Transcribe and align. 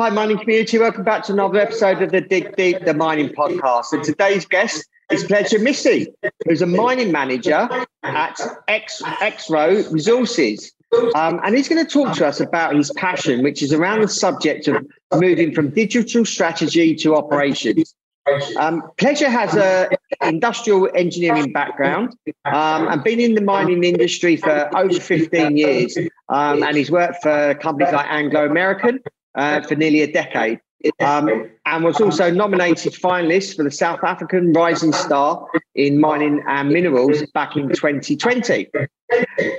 Hi, 0.00 0.08
mining 0.08 0.38
community. 0.38 0.78
Welcome 0.78 1.04
back 1.04 1.24
to 1.24 1.34
another 1.34 1.58
episode 1.58 2.00
of 2.00 2.10
the 2.10 2.22
Dig 2.22 2.56
Deep, 2.56 2.86
the 2.86 2.94
mining 2.94 3.28
podcast. 3.28 3.92
And 3.92 4.02
today's 4.02 4.46
guest 4.46 4.88
is 5.12 5.24
Pleasure 5.24 5.58
Missy, 5.58 6.06
who's 6.48 6.62
a 6.62 6.66
mining 6.66 7.12
manager 7.12 7.68
at 8.02 8.40
X, 8.66 9.02
Exxaro 9.02 9.92
Resources. 9.92 10.72
Um, 11.14 11.38
and 11.44 11.54
he's 11.54 11.68
going 11.68 11.84
to 11.84 11.92
talk 11.92 12.16
to 12.16 12.26
us 12.26 12.40
about 12.40 12.74
his 12.74 12.90
passion, 12.92 13.42
which 13.42 13.62
is 13.62 13.74
around 13.74 14.00
the 14.00 14.08
subject 14.08 14.68
of 14.68 14.86
moving 15.16 15.54
from 15.54 15.68
digital 15.68 16.24
strategy 16.24 16.94
to 16.94 17.14
operations. 17.14 17.94
Um, 18.58 18.82
Pleasure 18.96 19.28
has 19.28 19.54
a 19.54 19.90
industrial 20.22 20.88
engineering 20.94 21.52
background 21.52 22.16
um, 22.46 22.88
and 22.88 23.04
been 23.04 23.20
in 23.20 23.34
the 23.34 23.42
mining 23.42 23.84
industry 23.84 24.36
for 24.36 24.74
over 24.74 24.98
15 24.98 25.58
years. 25.58 25.98
Um, 26.30 26.62
and 26.62 26.74
he's 26.74 26.90
worked 26.90 27.22
for 27.22 27.54
companies 27.56 27.92
like 27.92 28.06
Anglo 28.08 28.46
American 28.46 29.00
uh, 29.34 29.60
for 29.62 29.76
nearly 29.76 30.02
a 30.02 30.10
decade. 30.10 30.60
Um, 30.98 31.50
and 31.66 31.84
was 31.84 32.00
also 32.00 32.30
nominated 32.30 32.94
finalist 32.94 33.56
for 33.56 33.64
the 33.64 33.70
South 33.70 34.02
African 34.02 34.54
Rising 34.54 34.94
Star 34.94 35.46
in 35.74 36.00
Mining 36.00 36.42
and 36.48 36.70
Minerals 36.70 37.22
back 37.34 37.54
in 37.54 37.68
2020. 37.68 38.68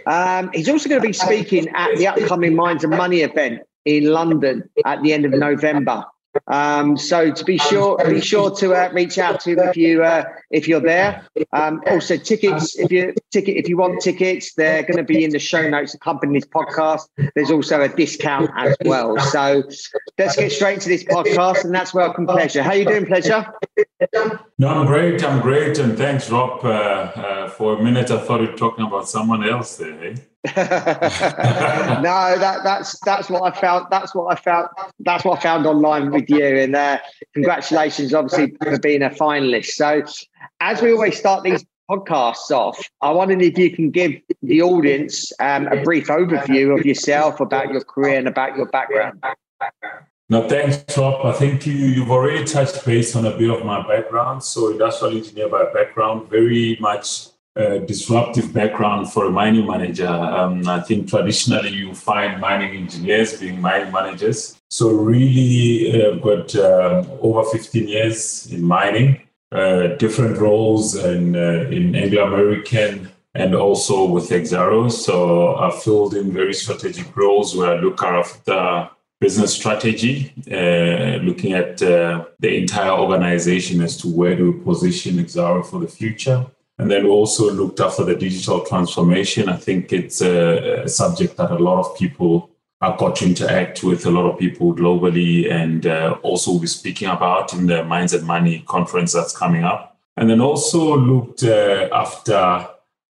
Um, 0.08 0.50
he's 0.52 0.67
also 0.67 0.89
going 0.89 1.02
to 1.02 1.08
be 1.08 1.13
speaking 1.13 1.69
at 1.75 1.95
the 1.97 2.08
upcoming 2.08 2.55
Mines 2.55 2.83
and 2.83 2.97
Money 2.97 3.22
event 3.22 3.61
in 3.86 4.05
London 4.05 4.67
at 4.83 5.03
the 5.03 5.13
end 5.13 5.25
of 5.25 5.31
November. 5.31 6.06
Um, 6.47 6.97
so 6.97 7.31
to 7.31 7.43
be 7.43 7.57
sure, 7.57 7.97
be 8.07 8.21
sure 8.21 8.51
to 8.57 8.73
uh, 8.73 8.89
reach 8.93 9.17
out 9.17 9.41
to 9.41 9.51
if 9.51 9.77
you 9.77 10.03
uh, 10.03 10.23
if 10.49 10.67
you're 10.67 10.81
there. 10.81 11.25
Um, 11.53 11.81
also, 11.88 12.17
tickets 12.17 12.77
if 12.77 12.91
you 12.91 13.13
ticket 13.31 13.57
if 13.57 13.67
you 13.67 13.77
want 13.77 14.01
tickets, 14.01 14.53
they're 14.53 14.83
going 14.83 14.97
to 14.97 15.03
be 15.03 15.23
in 15.23 15.31
the 15.31 15.39
show 15.39 15.69
notes 15.69 15.93
accompanying 15.93 16.39
this 16.39 16.47
podcast. 16.47 17.01
There's 17.35 17.51
also 17.51 17.81
a 17.81 17.89
discount 17.89 18.49
as 18.57 18.75
well. 18.85 19.17
So 19.19 19.63
let's 20.17 20.35
get 20.35 20.51
straight 20.51 20.75
into 20.75 20.89
this 20.89 21.03
podcast, 21.03 21.65
and 21.65 21.73
that's 21.73 21.93
welcome 21.93 22.25
pleasure. 22.25 22.63
How 22.63 22.73
you 22.73 22.85
doing, 22.85 23.05
pleasure? 23.05 23.45
No, 24.57 24.67
I'm 24.67 24.85
great. 24.85 25.23
I'm 25.23 25.41
great, 25.41 25.79
and 25.79 25.97
thanks, 25.97 26.29
Rob. 26.29 26.63
Uh, 26.63 26.69
uh 26.69 27.49
for 27.49 27.77
a 27.77 27.83
minute, 27.83 28.09
I 28.11 28.19
thought 28.19 28.41
you 28.41 28.47
were 28.47 28.57
talking 28.57 28.85
about 28.85 29.07
someone 29.07 29.47
else 29.47 29.77
there. 29.77 30.03
Eh? 30.03 30.16
no, 30.47 30.53
that 32.39 32.61
that's 32.64 33.00
that's 33.02 33.30
what 33.30 33.44
I 33.44 33.56
found. 33.59 33.86
That's 33.92 34.16
what 34.16 34.31
I 34.31 34.42
found. 34.42 34.70
That's 35.00 35.23
what 35.23 35.38
I 35.38 35.42
found 35.42 35.67
online 35.67 36.09
with 36.09 36.28
you. 36.31 36.44
And 36.44 36.75
uh, 36.75 36.97
congratulations, 37.36 38.11
obviously, 38.11 38.56
for 38.64 38.80
being 38.80 39.03
a 39.03 39.12
finalist. 39.12 39.67
So, 39.67 40.02
as 40.59 40.81
we 40.81 40.94
always 40.94 41.16
start 41.16 41.44
these 41.44 41.64
podcasts 41.88 42.50
off, 42.50 42.81
I 43.02 43.12
wondered 43.12 43.44
if 43.44 43.56
you 43.56 43.69
can 43.69 43.92
give 43.92 44.14
the 44.42 44.64
audience 44.64 45.31
um, 45.39 45.67
a 45.67 45.84
brief 45.84 46.08
overview 46.08 46.75
of 46.75 46.88
yourself, 46.88 47.39
about 47.39 47.72
your 47.72 47.84
career, 47.84 48.17
and 48.17 48.28
about 48.28 48.58
your 48.58 48.66
background. 48.66 49.23
No, 50.28 50.47
thanks, 50.50 50.97
Rob. 50.97 51.23
I 51.23 51.34
think 51.34 51.67
you, 51.67 51.73
you've 51.73 52.09
already 52.09 52.45
touched 52.45 52.84
base 52.84 53.16
on 53.16 53.28
a 53.28 53.38
bit 53.38 53.52
of 53.52 53.64
my 53.64 53.88
background. 53.88 54.44
So, 54.44 54.72
industrial 54.72 55.17
engineer 55.17 55.50
by 55.50 55.66
background, 55.72 56.31
very 56.31 56.78
much 56.80 57.28
disruptive 57.55 58.53
background 58.53 59.11
for 59.11 59.25
a 59.25 59.30
mining 59.30 59.67
manager. 59.67 60.07
Um, 60.07 60.67
I 60.67 60.79
think 60.79 61.09
traditionally 61.09 61.69
you 61.69 61.94
find 61.94 62.39
mining 62.39 62.75
engineers 62.78 63.39
being 63.39 63.59
mining 63.59 63.91
managers. 63.91 64.62
So 64.69 64.91
really 64.91 66.01
I've 66.01 66.13
uh, 66.13 66.19
got 66.19 66.56
uh, 66.56 67.03
over 67.19 67.44
15 67.50 67.88
years 67.88 68.47
in 68.51 68.63
mining, 68.63 69.22
uh, 69.51 69.88
different 69.97 70.38
roles 70.38 70.95
in, 70.95 71.35
uh, 71.35 71.67
in 71.69 71.94
Anglo-American 71.94 73.12
and 73.34 73.53
also 73.53 74.06
with 74.06 74.29
Exxaro. 74.29 74.89
So 74.89 75.57
I 75.57 75.72
filled 75.72 76.16
in 76.16 76.31
very 76.31 76.53
strategic 76.53 77.16
roles 77.16 77.56
where 77.56 77.73
I 77.73 77.81
look 77.81 78.01
after 78.01 78.89
business 79.19 79.53
strategy, 79.53 80.33
uh, 80.50 81.22
looking 81.23 81.53
at 81.53 81.78
the 81.78 82.25
entire 82.41 82.91
organization 82.91 83.81
as 83.81 83.97
to 83.97 84.07
where 84.07 84.35
do 84.35 84.51
we 84.51 84.63
position 84.63 85.16
Exxaro 85.16 85.66
for 85.66 85.79
the 85.79 85.88
future 85.88 86.45
and 86.81 86.90
then 86.90 87.03
we 87.03 87.12
also 87.12 87.52
looked 87.52 87.80
after 87.80 88.03
the 88.03 88.16
digital 88.16 88.62
transformation. 88.62 89.50
I 89.50 89.56
think 89.56 89.94
it's 89.94 90.19
a, 90.19 90.81
a 90.81 90.90
subject 90.90 91.38
that 91.38 91.52
a 91.52 91.59
lot 91.59 91.80
of 91.80 91.96
people 91.96 92.50
are 92.81 92.97
got 92.97 93.18
to 93.18 93.25
interact 93.25 93.84
with, 93.84 94.08
a 94.08 94.09
lot 94.09 94.28
of 94.28 94.40
people 94.40 94.74
globally, 94.74 95.52
and 95.52 95.86
uh, 95.86 96.18
also 96.24 96.50
we'll 96.50 96.62
be 96.62 96.66
speaking 96.66 97.08
about 97.08 97.53
in 97.53 97.68
the 97.68 97.84
Mines 97.84 98.14
and 98.14 98.25
Money 98.25 98.64
conference 98.68 99.14
that's 99.14 99.38
coming 99.38 99.64
up. 99.64 99.96
And 100.18 100.28
then 100.28 100.42
also 100.42 100.97
looked 100.97 101.44
uh, 101.44 101.88
after 101.94 102.68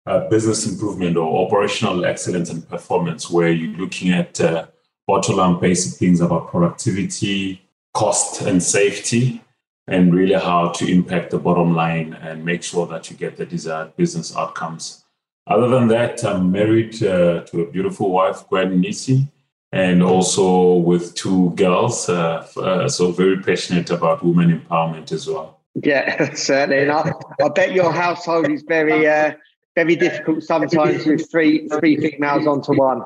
uh, 0.07 0.29
business 0.31 0.67
improvement 0.67 1.19
or 1.19 1.47
operational 1.47 2.07
excellence 2.07 2.49
and 2.49 2.67
performance, 2.67 3.29
where 3.29 3.51
you're 3.51 3.77
looking 3.77 4.13
at 4.13 4.41
uh, 4.41 4.65
bottom 5.07 5.37
line 5.37 5.61
basic 5.61 5.99
things 5.99 6.23
about 6.23 6.49
productivity, 6.49 7.61
cost, 7.93 8.41
and 8.41 8.63
safety 8.63 9.43
and 9.89 10.15
really 10.15 10.35
how 10.35 10.69
to 10.69 10.87
impact 10.87 11.31
the 11.31 11.39
bottom 11.39 11.75
line 11.75 12.13
and 12.21 12.45
make 12.45 12.63
sure 12.63 12.87
that 12.87 13.11
you 13.11 13.17
get 13.17 13.37
the 13.37 13.47
desired 13.47 13.97
business 13.97 14.37
outcomes. 14.37 15.05
Other 15.47 15.69
than 15.69 15.89
that, 15.89 16.23
I'm 16.25 16.53
married 16.53 17.03
uh, 17.03 17.41
to 17.45 17.63
a 17.63 17.71
beautiful 17.71 18.11
wife, 18.11 18.47
Gwen 18.49 18.81
Nisi, 18.81 19.27
and 19.73 20.03
also 20.03 20.75
with 20.75 21.15
two 21.15 21.51
girls. 21.57 22.09
Uh, 22.09 22.47
uh, 22.59 22.89
so 22.89 23.13
very 23.13 23.39
passionate 23.39 23.91
about 23.91 24.23
women 24.23 24.61
empowerment 24.61 25.11
as 25.11 25.27
well. 25.27 25.61
Yeah, 25.75 26.35
certainly. 26.35 26.83
And 26.83 26.93
I, 26.93 27.13
I 27.43 27.49
bet 27.49 27.73
your 27.73 27.93
household 27.93 28.51
is 28.51 28.63
very, 28.69 29.07
uh, 29.07 29.33
very 29.75 29.97
difficult 29.97 30.43
sometimes 30.43 31.07
with 31.07 31.31
three 31.31 31.67
three 31.69 31.97
females 31.97 32.47
onto 32.47 32.77
one. 32.77 33.03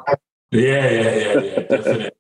Yeah, 0.51 0.91
yeah, 0.91 1.01
yeah, 1.01 1.41
yeah, 1.41 1.61
definitely. 1.61 2.11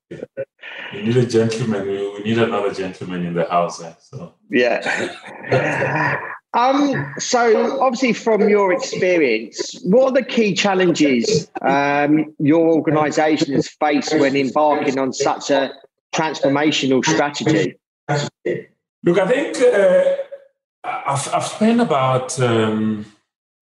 We 0.92 1.02
need 1.02 1.16
a 1.16 1.26
gentleman. 1.26 1.86
We, 1.86 2.22
need 2.24 2.38
another 2.38 2.72
gentleman 2.72 3.26
in 3.26 3.34
the 3.34 3.44
house. 3.44 3.82
Eh? 3.82 3.92
So 4.00 4.34
yeah. 4.50 6.18
um. 6.54 7.14
So 7.18 7.80
obviously, 7.80 8.12
from 8.12 8.48
your 8.48 8.72
experience, 8.72 9.80
what 9.84 10.10
are 10.10 10.22
the 10.22 10.24
key 10.24 10.54
challenges 10.54 11.50
um, 11.62 12.34
your 12.38 12.66
organisation 12.74 13.54
has 13.54 13.68
faced 13.68 14.18
when 14.18 14.36
embarking 14.36 14.98
on 14.98 15.12
such 15.12 15.50
a 15.50 15.72
transformational 16.12 17.04
strategy? 17.04 17.76
Look, 19.04 19.18
I 19.18 19.26
think 19.26 19.56
uh, 19.56 20.16
I've, 20.84 21.34
I've 21.34 21.46
spent 21.46 21.80
about. 21.80 22.38
Um, 22.40 23.06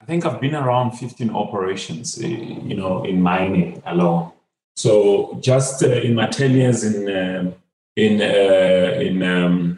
I 0.00 0.06
think 0.06 0.24
I've 0.24 0.40
been 0.40 0.54
around 0.54 0.92
15 0.92 1.30
operations, 1.30 2.18
eh, 2.20 2.26
you 2.26 2.74
know, 2.74 3.04
in 3.04 3.22
mining 3.22 3.82
alone. 3.86 4.32
So 4.76 5.38
just 5.40 5.82
uh, 5.82 5.88
in 5.88 6.14
my 6.14 6.26
10 6.26 6.52
years 6.52 6.84
in 6.84 7.08
uh, 7.08 7.52
in 7.96 8.20
uh, 8.22 9.00
in, 9.00 9.22
um, 9.22 9.76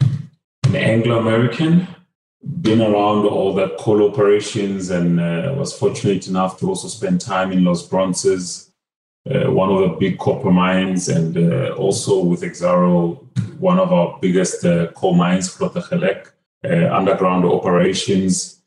in 0.65 0.75
Anglo 0.75 1.19
American, 1.19 1.87
been 2.61 2.81
around 2.81 3.25
all 3.25 3.53
the 3.53 3.75
coal 3.79 4.09
operations, 4.09 4.89
and 4.89 5.19
uh, 5.19 5.53
was 5.57 5.77
fortunate 5.77 6.27
enough 6.27 6.59
to 6.59 6.69
also 6.69 6.87
spend 6.87 7.21
time 7.21 7.51
in 7.51 7.63
Los 7.63 7.87
Bronces, 7.87 8.71
uh, 9.29 9.51
one 9.51 9.69
of 9.69 9.79
the 9.81 9.95
big 9.99 10.19
copper 10.19 10.51
mines, 10.51 11.09
and 11.09 11.37
uh, 11.37 11.73
also 11.75 12.23
with 12.23 12.41
Exxaro, 12.41 13.19
one 13.59 13.79
of 13.79 13.91
our 13.91 14.17
biggest 14.21 14.63
coal 14.93 15.15
mines, 15.15 15.55
Grootegeluk, 15.55 16.31
underground 16.63 17.45
operations. 17.45 18.59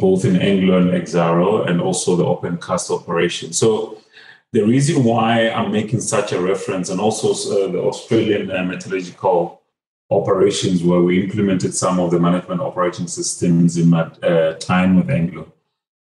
both 0.00 0.24
in 0.24 0.36
Anglo 0.36 0.78
and 0.78 0.90
Exxaro, 0.90 1.68
and 1.68 1.80
also 1.80 2.16
the 2.16 2.24
open 2.24 2.56
cast 2.58 2.90
operation. 2.90 3.52
So 3.52 4.00
the 4.52 4.64
reason 4.64 5.04
why 5.04 5.48
I'm 5.48 5.70
making 5.70 6.00
such 6.00 6.32
a 6.32 6.40
reference, 6.40 6.90
and 6.90 7.00
also 7.00 7.30
uh, 7.30 7.70
the 7.70 7.78
Australian 7.78 8.50
uh, 8.50 8.64
metallurgical 8.64 9.62
operations, 10.10 10.82
where 10.82 11.00
we 11.00 11.22
implemented 11.22 11.72
some 11.74 12.00
of 12.00 12.10
the 12.10 12.18
management 12.18 12.60
operating 12.60 13.06
systems 13.06 13.76
in 13.76 13.90
my 13.90 14.02
uh, 14.02 14.54
time 14.54 14.96
with 14.96 15.08
Anglo. 15.08 15.52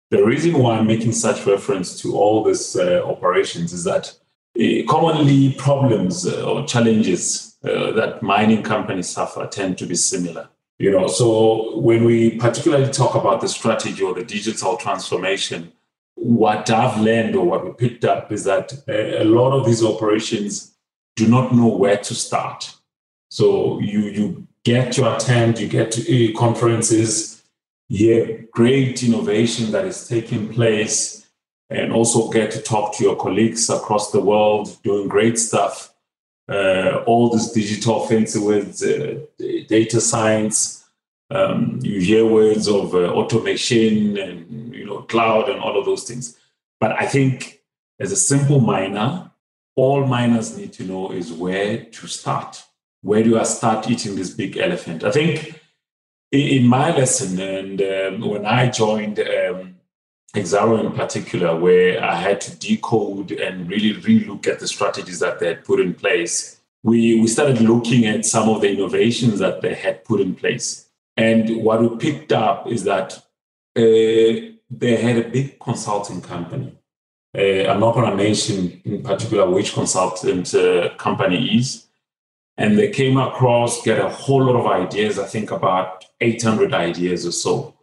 The 0.09 0.25
reason 0.25 0.57
why 0.57 0.77
I'm 0.77 0.87
making 0.87 1.11
such 1.11 1.45
reference 1.45 2.01
to 2.01 2.17
all 2.17 2.43
these 2.43 2.75
uh, 2.75 3.03
operations 3.05 3.71
is 3.71 3.83
that 3.83 4.11
uh, 4.59 4.83
commonly 4.89 5.53
problems 5.53 6.25
uh, 6.25 6.43
or 6.43 6.65
challenges 6.65 7.45
that 7.61 8.23
mining 8.23 8.63
companies 8.63 9.09
suffer 9.09 9.45
tend 9.45 9.77
to 9.77 9.85
be 9.85 9.95
similar. 9.95 10.47
You 10.79 10.91
know, 10.91 11.07
so 11.07 11.77
when 11.77 12.05
we 12.05 12.37
particularly 12.37 12.89
talk 12.89 13.13
about 13.13 13.41
the 13.41 13.49
strategy 13.49 14.01
or 14.01 14.13
the 14.13 14.23
digital 14.23 14.77
transformation, 14.77 15.73
what 16.21 16.69
I've 16.69 16.99
learned 16.99 17.35
or 17.35 17.45
what 17.45 17.65
we 17.65 17.71
picked 17.71 18.03
up 18.03 18.31
is 18.31 18.43
that 18.43 18.73
a, 18.87 19.23
lot 19.23 19.57
of 19.57 19.65
these 19.65 19.83
operations 19.83 20.75
do 21.15 21.27
not 21.27 21.53
know 21.53 21.67
where 21.67 21.97
to 21.97 22.13
start. 22.13 22.75
So 23.31 23.79
you 23.79 23.99
you 24.01 24.47
get 24.63 24.91
to 24.93 25.15
attend, 25.15 25.59
you 25.59 25.67
get 25.67 25.91
to 25.93 26.01
uh, 26.01 26.37
conferences, 26.37 27.43
hear 27.87 28.47
great 28.51 29.01
innovation 29.03 29.71
that 29.71 29.85
is 29.85 30.07
taking 30.07 30.49
place, 30.49 31.25
and 31.69 31.93
also 31.93 32.29
get 32.29 32.51
to 32.51 32.61
talk 32.61 32.95
to 32.97 33.03
your 33.03 33.15
colleagues 33.15 33.69
across 33.69 34.11
the 34.11 34.19
world 34.21 34.77
doing 34.83 35.07
great 35.07 35.39
stuff. 35.39 35.93
Uh, 36.49 37.03
all 37.05 37.29
this 37.29 37.51
digital 37.51 38.07
fancy 38.07 38.39
with 38.39 38.81
uh, 38.83 39.19
data 39.67 40.01
science. 40.01 40.78
Um, 41.31 41.79
you 41.83 41.99
hear 41.99 42.25
words 42.25 42.67
of 42.67 42.95
uh, 42.95 43.11
automation 43.13 44.17
and 44.17 44.73
you 44.73 44.85
know 44.85 45.01
cloud 45.03 45.49
and 45.49 45.59
all 45.59 45.77
of 45.77 45.85
those 45.85 46.03
things. 46.03 46.37
But 46.79 46.93
I 46.93 47.05
think 47.05 47.61
as 47.99 48.11
a 48.11 48.15
simple 48.15 48.59
miner, 48.59 49.31
all 49.75 50.05
miners 50.05 50.57
need 50.57 50.73
to 50.73 50.83
know 50.83 51.11
is 51.11 51.31
where 51.31 51.85
to 51.85 52.07
start. 52.07 52.63
Where 53.01 53.23
do 53.23 53.39
I 53.39 53.43
start 53.43 53.89
eating 53.89 54.15
this 54.15 54.31
big 54.31 54.57
elephant? 54.57 55.03
I 55.03 55.11
think 55.11 55.59
in 56.31 56.67
my 56.67 56.95
lesson, 56.95 57.39
and 57.39 57.81
um, 57.81 58.29
when 58.29 58.45
I 58.45 58.69
joined 58.69 59.19
um, 59.19 59.75
Exxaro 60.35 60.79
in 60.79 60.91
particular, 60.91 61.55
where 61.55 62.03
I 62.03 62.15
had 62.15 62.41
to 62.41 62.55
decode 62.55 63.31
and 63.31 63.69
really 63.69 63.99
relook 64.01 64.47
at 64.47 64.59
the 64.59 64.67
strategies 64.67 65.19
that 65.19 65.39
they 65.39 65.47
had 65.47 65.65
put 65.65 65.79
in 65.79 65.93
place, 65.93 66.59
we, 66.83 67.19
we 67.19 67.27
started 67.27 67.61
looking 67.61 68.05
at 68.05 68.25
some 68.25 68.47
of 68.49 68.61
the 68.61 68.71
innovations 68.71 69.39
that 69.39 69.61
they 69.61 69.73
had 69.73 70.03
put 70.05 70.21
in 70.21 70.35
place. 70.35 70.88
And 71.19 71.63
what 71.65 71.81
we 71.81 71.97
picked 71.97 72.31
up 72.31 72.65
is 72.67 72.85
that 72.85 73.13
uh, 73.75 74.55
they 74.71 74.95
had 74.95 75.17
a 75.17 75.29
big 75.29 75.59
consulting 75.59 76.21
company. 76.21 76.73
Uh, 77.37 77.67
I'm 77.69 77.81
not 77.81 77.93
going 77.93 78.09
to 78.09 78.15
mention 78.15 78.81
in 78.85 79.03
particular 79.03 79.49
which 79.49 79.73
consultant 79.73 80.55
uh, 80.55 80.95
company 80.95 81.57
is. 81.57 81.87
And 82.57 82.77
they 82.77 82.89
came 82.89 83.17
across, 83.17 83.83
get 83.83 83.99
a 83.99 84.07
whole 84.07 84.45
lot 84.45 84.55
of 84.55 84.65
ideas, 84.65 85.19
I 85.19 85.25
think 85.25 85.51
about 85.51 86.05
800 86.21 86.73
ideas 86.73 87.25
or 87.25 87.31
so, 87.33 87.75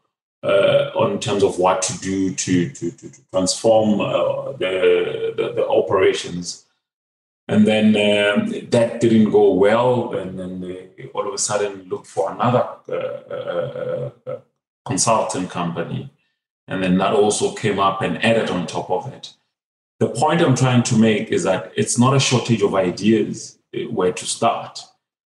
uh, 0.42 0.92
on 0.94 1.20
terms 1.20 1.42
of 1.42 1.58
what 1.58 1.82
to 1.82 1.98
do 1.98 2.34
to, 2.34 2.70
to, 2.70 2.90
to, 2.90 3.10
transform 3.32 4.00
uh, 4.00 4.52
the, 4.52 5.34
the, 5.36 5.52
the, 5.56 5.66
operations. 5.68 6.65
And 7.48 7.66
then 7.66 7.86
um, 7.88 8.50
that 8.70 9.00
didn't 9.00 9.30
go 9.30 9.52
well. 9.52 10.14
And 10.14 10.38
then 10.38 10.60
they 10.60 11.08
all 11.14 11.28
of 11.28 11.34
a 11.34 11.38
sudden 11.38 11.88
looked 11.88 12.06
for 12.06 12.32
another 12.32 12.66
uh, 12.88 14.30
uh, 14.30 14.40
consultant 14.84 15.50
company 15.50 16.10
and 16.68 16.82
then 16.82 16.98
that 16.98 17.12
also 17.12 17.54
came 17.54 17.78
up 17.78 18.02
and 18.02 18.22
added 18.24 18.50
on 18.50 18.66
top 18.66 18.90
of 18.90 19.12
it. 19.12 19.32
The 20.00 20.08
point 20.08 20.42
I'm 20.42 20.56
trying 20.56 20.82
to 20.84 20.98
make 20.98 21.28
is 21.28 21.44
that 21.44 21.72
it's 21.76 21.98
not 21.98 22.14
a 22.14 22.20
shortage 22.20 22.62
of 22.62 22.74
ideas 22.74 23.58
eh, 23.72 23.84
where 23.84 24.12
to 24.12 24.26
start, 24.26 24.80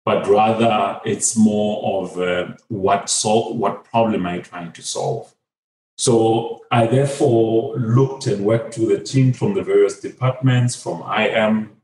but 0.04 0.26
rather 0.26 1.00
it's 1.04 1.36
more 1.36 2.02
of 2.02 2.18
uh, 2.18 2.54
what 2.68 3.08
sol- 3.08 3.56
what 3.56 3.84
problem 3.84 4.26
am 4.26 4.26
I 4.26 4.38
trying 4.38 4.72
to 4.72 4.82
solve. 4.82 5.32
So 5.96 6.62
I 6.70 6.86
therefore 6.86 7.76
looked 7.76 8.26
and 8.26 8.44
worked 8.44 8.78
with 8.78 8.90
a 8.90 9.02
team 9.02 9.32
from 9.32 9.54
the 9.54 9.62
various 9.62 10.00
departments, 10.00 10.74
from 10.74 11.02
IM, 11.02 11.76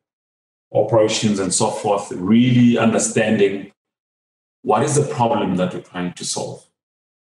operations, 0.72 1.38
and 1.38 1.52
so 1.52 1.70
forth, 1.70 2.10
really 2.12 2.78
understanding 2.78 3.72
what 4.62 4.82
is 4.82 4.96
the 4.96 5.14
problem 5.14 5.56
that 5.56 5.72
we're 5.72 5.80
trying 5.80 6.12
to 6.14 6.24
solve 6.24 6.66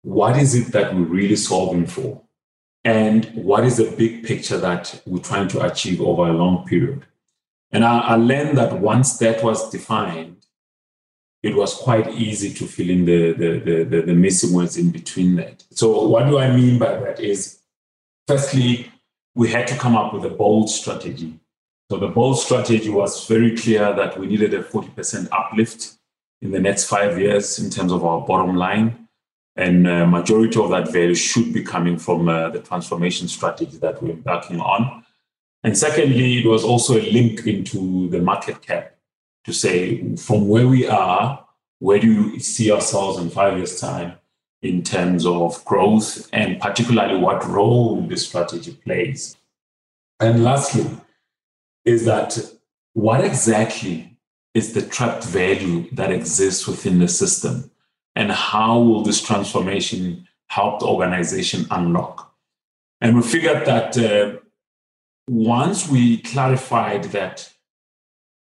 what 0.01 0.37
is 0.37 0.55
it 0.55 0.71
that 0.71 0.95
we're 0.95 1.03
really 1.03 1.35
solving 1.35 1.85
for? 1.85 2.21
And 2.85 3.25
what 3.35 3.65
is 3.65 3.77
the 3.77 3.93
big 3.97 4.23
picture 4.23 4.57
that 4.57 5.01
we're 5.05 5.19
trying 5.19 5.49
to 5.49 5.65
achieve 5.65 6.01
over 6.01 6.27
a 6.27 6.33
long 6.33 6.65
period? 6.65 7.05
And 7.71 7.83
I, 7.83 7.99
I 7.99 8.15
learned 8.15 8.57
that 8.57 8.79
once 8.79 9.17
that 9.17 9.43
was 9.43 9.69
defined, 9.69 10.37
it 11.43 11.55
was 11.55 11.73
quite 11.73 12.09
easy 12.13 12.53
to 12.53 12.65
fill 12.65 12.89
in 12.89 13.05
the, 13.05 13.33
the, 13.33 13.59
the, 13.59 13.83
the, 13.83 14.01
the 14.03 14.13
missing 14.13 14.53
words 14.53 14.77
in 14.77 14.91
between 14.91 15.35
that. 15.35 15.63
So, 15.71 16.07
what 16.07 16.27
do 16.27 16.37
I 16.37 16.53
mean 16.53 16.79
by 16.79 16.97
that 16.99 17.19
is, 17.19 17.59
firstly, 18.27 18.91
we 19.35 19.49
had 19.49 19.67
to 19.67 19.77
come 19.77 19.95
up 19.95 20.13
with 20.13 20.25
a 20.25 20.35
bold 20.35 20.69
strategy. 20.69 21.38
So, 21.91 21.97
the 21.97 22.07
bold 22.07 22.39
strategy 22.39 22.89
was 22.89 23.27
very 23.27 23.57
clear 23.57 23.94
that 23.94 24.19
we 24.19 24.27
needed 24.27 24.53
a 24.53 24.63
40% 24.63 25.30
uplift 25.31 25.95
in 26.41 26.51
the 26.51 26.59
next 26.59 26.86
five 26.86 27.19
years 27.19 27.59
in 27.59 27.69
terms 27.69 27.91
of 27.91 28.06
our 28.06 28.21
bottom 28.21 28.56
line 28.56 29.07
and 29.59 29.88
uh, 29.88 30.06
majority 30.06 30.57
of 30.57 30.69
that 30.69 30.89
value 30.91 31.13
should 31.13 31.53
be 31.53 31.62
coming 31.62 31.97
from 31.97 32.30
uh, 32.30 32.50
the 32.50 32.59
transformation 32.59 33.27
strategy 33.27 33.77
that 33.80 34.01
we're 34.01 34.12
embarking 34.12 34.62
on. 34.62 35.03
And 35.65 35.77
secondly, 35.77 36.39
it 36.39 36.45
was 36.45 36.63
also 36.63 36.97
a 36.97 37.03
link 37.12 37.45
into 37.45 38.07
the 38.09 38.21
market 38.21 38.62
cap 38.62 38.95
to 39.44 39.51
say 39.51 40.15
from 40.15 40.47
where 40.47 40.65
we 40.65 40.88
are, 40.88 41.45
where 41.80 42.00
do 42.00 42.07
you 42.07 42.39
see 42.39 42.71
ourselves 42.71 43.19
in 43.19 43.30
five 43.30 43.57
years' 43.57 43.81
time 43.81 44.13
in 44.62 44.81
terms 44.81 45.25
of 45.25 45.63
growth, 45.65 46.30
and 46.31 46.59
particularly 46.62 47.18
what 47.18 47.45
role 47.45 48.01
this 48.01 48.27
strategy 48.27 48.74
plays. 48.86 49.36
And 50.21 50.44
lastly, 50.44 50.86
is 51.85 52.05
that 52.05 52.37
what 52.93 53.23
exactly 53.23 54.17
is 54.53 54.73
the 54.73 54.81
trapped 54.81 55.23
value 55.23 55.89
that 55.91 56.11
exists 56.11 56.67
within 56.67 56.99
the 56.99 57.07
system? 57.07 57.71
and 58.19 58.31
how 58.31 58.77
will 58.77 59.01
this 59.01 59.21
transformation 59.21 60.27
help 60.49 60.79
the 60.79 60.85
organization 60.85 61.65
unlock? 61.71 62.35
And 62.99 63.15
we 63.15 63.21
figured 63.21 63.65
that 63.65 63.97
uh, 63.97 64.39
once 65.29 65.87
we 65.87 66.17
clarified 66.17 67.05
that, 67.15 67.49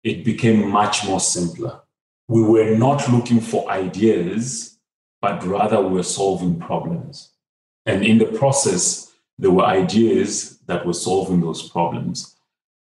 it 0.03 0.25
became 0.25 0.69
much 0.69 1.05
more 1.05 1.21
simpler. 1.21 1.79
We 2.27 2.41
were 2.41 2.75
not 2.75 3.09
looking 3.09 3.39
for 3.39 3.69
ideas, 3.69 4.77
but 5.21 5.45
rather 5.45 5.81
we 5.81 5.93
were 5.93 6.03
solving 6.03 6.59
problems. 6.59 7.31
And 7.85 8.05
in 8.05 8.17
the 8.17 8.25
process, 8.25 9.13
there 9.37 9.51
were 9.51 9.65
ideas 9.65 10.57
that 10.67 10.85
were 10.85 10.93
solving 10.93 11.39
those 11.39 11.69
problems. 11.69 12.35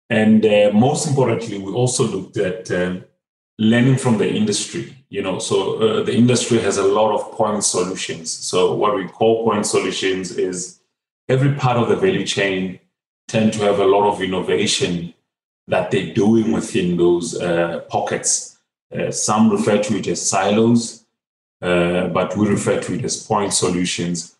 And 0.08 0.44
uh, 0.46 0.70
most 0.72 1.06
importantly, 1.06 1.58
we 1.58 1.72
also 1.72 2.04
looked 2.06 2.36
at 2.36 2.70
uh, 2.70 2.96
learning 3.58 3.96
from 3.96 4.18
the 4.18 4.28
industry 4.28 4.96
you 5.08 5.22
know. 5.22 5.38
So 5.38 5.78
uh, 5.78 6.02
the 6.02 6.14
industry 6.14 6.58
has 6.60 6.76
a 6.78 6.84
lot 6.84 7.14
of 7.14 7.32
point 7.32 7.64
solutions. 7.64 8.30
So 8.30 8.74
what 8.74 8.94
we 8.94 9.06
call 9.06 9.44
point 9.44 9.66
solutions 9.66 10.36
is 10.36 10.80
every 11.28 11.54
part 11.54 11.76
of 11.76 11.88
the 11.88 11.96
value 11.96 12.26
chain 12.26 12.80
tend 13.28 13.52
to 13.54 13.60
have 13.60 13.78
a 13.78 13.86
lot 13.86 14.08
of 14.08 14.22
innovation 14.22 15.14
that 15.68 15.90
they're 15.90 16.14
doing 16.14 16.52
within 16.52 16.96
those 16.96 17.40
uh, 17.40 17.80
pockets. 17.88 18.58
Uh, 18.96 19.10
some 19.10 19.50
refer 19.50 19.82
to 19.82 19.96
it 19.98 20.06
as 20.06 20.28
silos 20.28 21.04
uh, 21.60 22.06
but 22.08 22.36
we 22.36 22.46
refer 22.46 22.80
to 22.80 22.94
it 22.94 23.04
as 23.04 23.26
point 23.26 23.52
solutions 23.52 24.35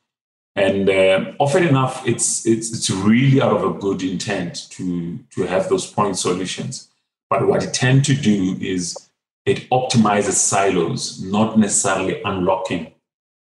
and 0.56 0.88
uh, 0.88 1.32
often 1.38 1.64
enough 1.64 2.06
it's, 2.06 2.46
it's 2.46 2.72
it's 2.72 2.90
really 2.90 3.40
out 3.40 3.56
of 3.56 3.64
a 3.64 3.78
good 3.78 4.02
intent 4.02 4.68
to 4.70 5.18
to 5.30 5.42
have 5.42 5.68
those 5.68 5.86
point 5.86 6.18
solutions 6.18 6.88
but 7.28 7.46
what 7.46 7.64
it 7.64 7.75
tend 7.75 8.04
to 8.06 8.14
do 8.14 8.56
is 8.60 9.06
it 9.46 9.70
optimizes 9.70 10.32
silos, 10.32 11.22
not 11.22 11.58
necessarily 11.58 12.20
unlocking 12.25 12.92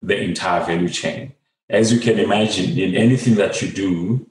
the 0.02 0.20
entire 0.20 0.64
value 0.64 0.90
chain. 0.90 1.34
As 1.70 1.92
you 1.92 2.00
can 2.00 2.20
imagine, 2.20 2.78
in 2.78 2.96
anything 2.96 3.36
that 3.36 3.62
you 3.62 3.70
do, 3.70 4.30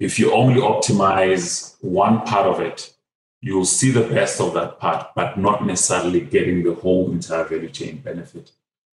if 0.00 0.18
you 0.18 0.32
only 0.32 0.60
optimize 0.60 1.76
one 1.80 2.22
part 2.22 2.46
of 2.46 2.60
it, 2.60 2.94
you'll 3.40 3.64
see 3.64 3.90
the 3.90 4.02
best 4.08 4.40
of 4.40 4.54
that 4.54 4.78
part, 4.78 5.08
but 5.14 5.36
not 5.36 5.66
necessarily 5.66 6.20
getting 6.20 6.62
the 6.62 6.74
whole 6.74 7.10
entire 7.10 7.44
value 7.44 7.68
chain 7.68 7.98
benefit. 7.98 8.52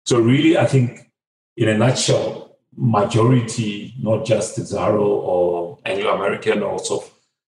So, 0.05 0.19
really, 0.19 0.57
I 0.57 0.67
think 0.67 1.11
in 1.57 1.67
a 1.67 1.77
nutshell, 1.77 2.44
majority, 2.77 3.93
not 4.01 4.25
just 4.25 4.57
Exxaro 4.57 5.01
or 5.01 5.79
Anglo 5.85 6.15
American, 6.15 6.63
also 6.63 7.03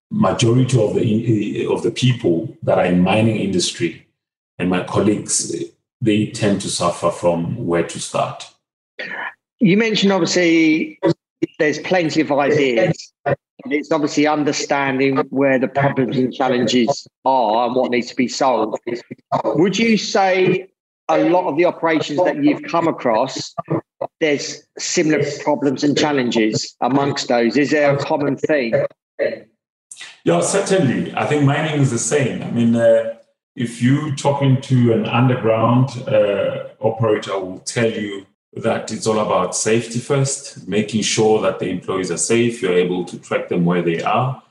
majority 0.09 0.81
of 0.81 0.95
the 0.95 1.65
of 1.65 1.83
the 1.83 1.91
people 1.91 2.55
that 2.63 2.77
are 2.77 2.85
in 2.85 3.01
mining 3.01 3.37
industry 3.37 4.07
and 4.59 4.69
my 4.69 4.83
colleagues, 4.83 5.53
they 6.01 6.27
tend 6.27 6.61
to 6.61 6.69
suffer 6.69 7.11
from 7.11 7.65
where 7.65 7.83
to 7.83 7.99
start. 7.99 8.49
You 9.59 9.77
mentioned 9.77 10.11
obviously 10.11 10.99
there's 11.59 11.79
plenty 11.79 12.21
of 12.21 12.31
ideas. 12.31 13.13
It's 13.65 13.91
obviously 13.91 14.27
understanding 14.27 15.17
where 15.29 15.59
the 15.59 15.67
problems 15.67 16.17
and 16.17 16.33
challenges 16.33 17.07
are 17.25 17.65
and 17.67 17.75
what 17.75 17.91
needs 17.91 18.07
to 18.07 18.15
be 18.15 18.27
solved. 18.27 18.79
Would 19.43 19.77
you 19.77 19.97
say 19.97 20.69
a 21.09 21.29
lot 21.29 21.49
of 21.49 21.57
the 21.57 21.65
operations 21.65 22.19
that 22.23 22.43
you've 22.43 22.63
come 22.63 22.87
across, 22.87 23.53
there's 24.19 24.63
similar 24.77 25.23
problems 25.43 25.83
and 25.83 25.97
challenges 25.97 26.75
amongst 26.81 27.27
those? 27.27 27.57
Is 27.57 27.71
there 27.71 27.95
a 27.95 27.97
common 27.97 28.37
theme? 28.37 28.75
Yeah, 30.23 30.41
certainly. 30.41 31.13
I 31.15 31.25
think 31.25 31.43
mining 31.43 31.81
is 31.81 31.91
the 31.91 31.97
same. 31.97 32.43
I 32.43 32.51
mean, 32.51 32.75
uh, 32.75 33.15
if 33.55 33.81
you 33.81 34.15
talking 34.15 34.61
to 34.61 34.93
an 34.93 35.05
underground 35.05 35.89
uh, 36.07 36.67
operator 36.79 37.39
will 37.39 37.59
tell 37.59 37.89
you 37.89 38.25
that 38.53 38.91
it's 38.91 39.07
all 39.07 39.19
about 39.19 39.55
safety 39.55 39.99
first, 39.99 40.67
making 40.67 41.01
sure 41.01 41.41
that 41.41 41.59
the 41.59 41.69
employees 41.69 42.11
are 42.11 42.17
safe, 42.17 42.61
you're 42.61 42.73
able 42.73 43.05
to 43.05 43.17
track 43.19 43.49
them 43.49 43.65
where 43.65 43.81
they 43.81 44.01
are, 44.01 44.41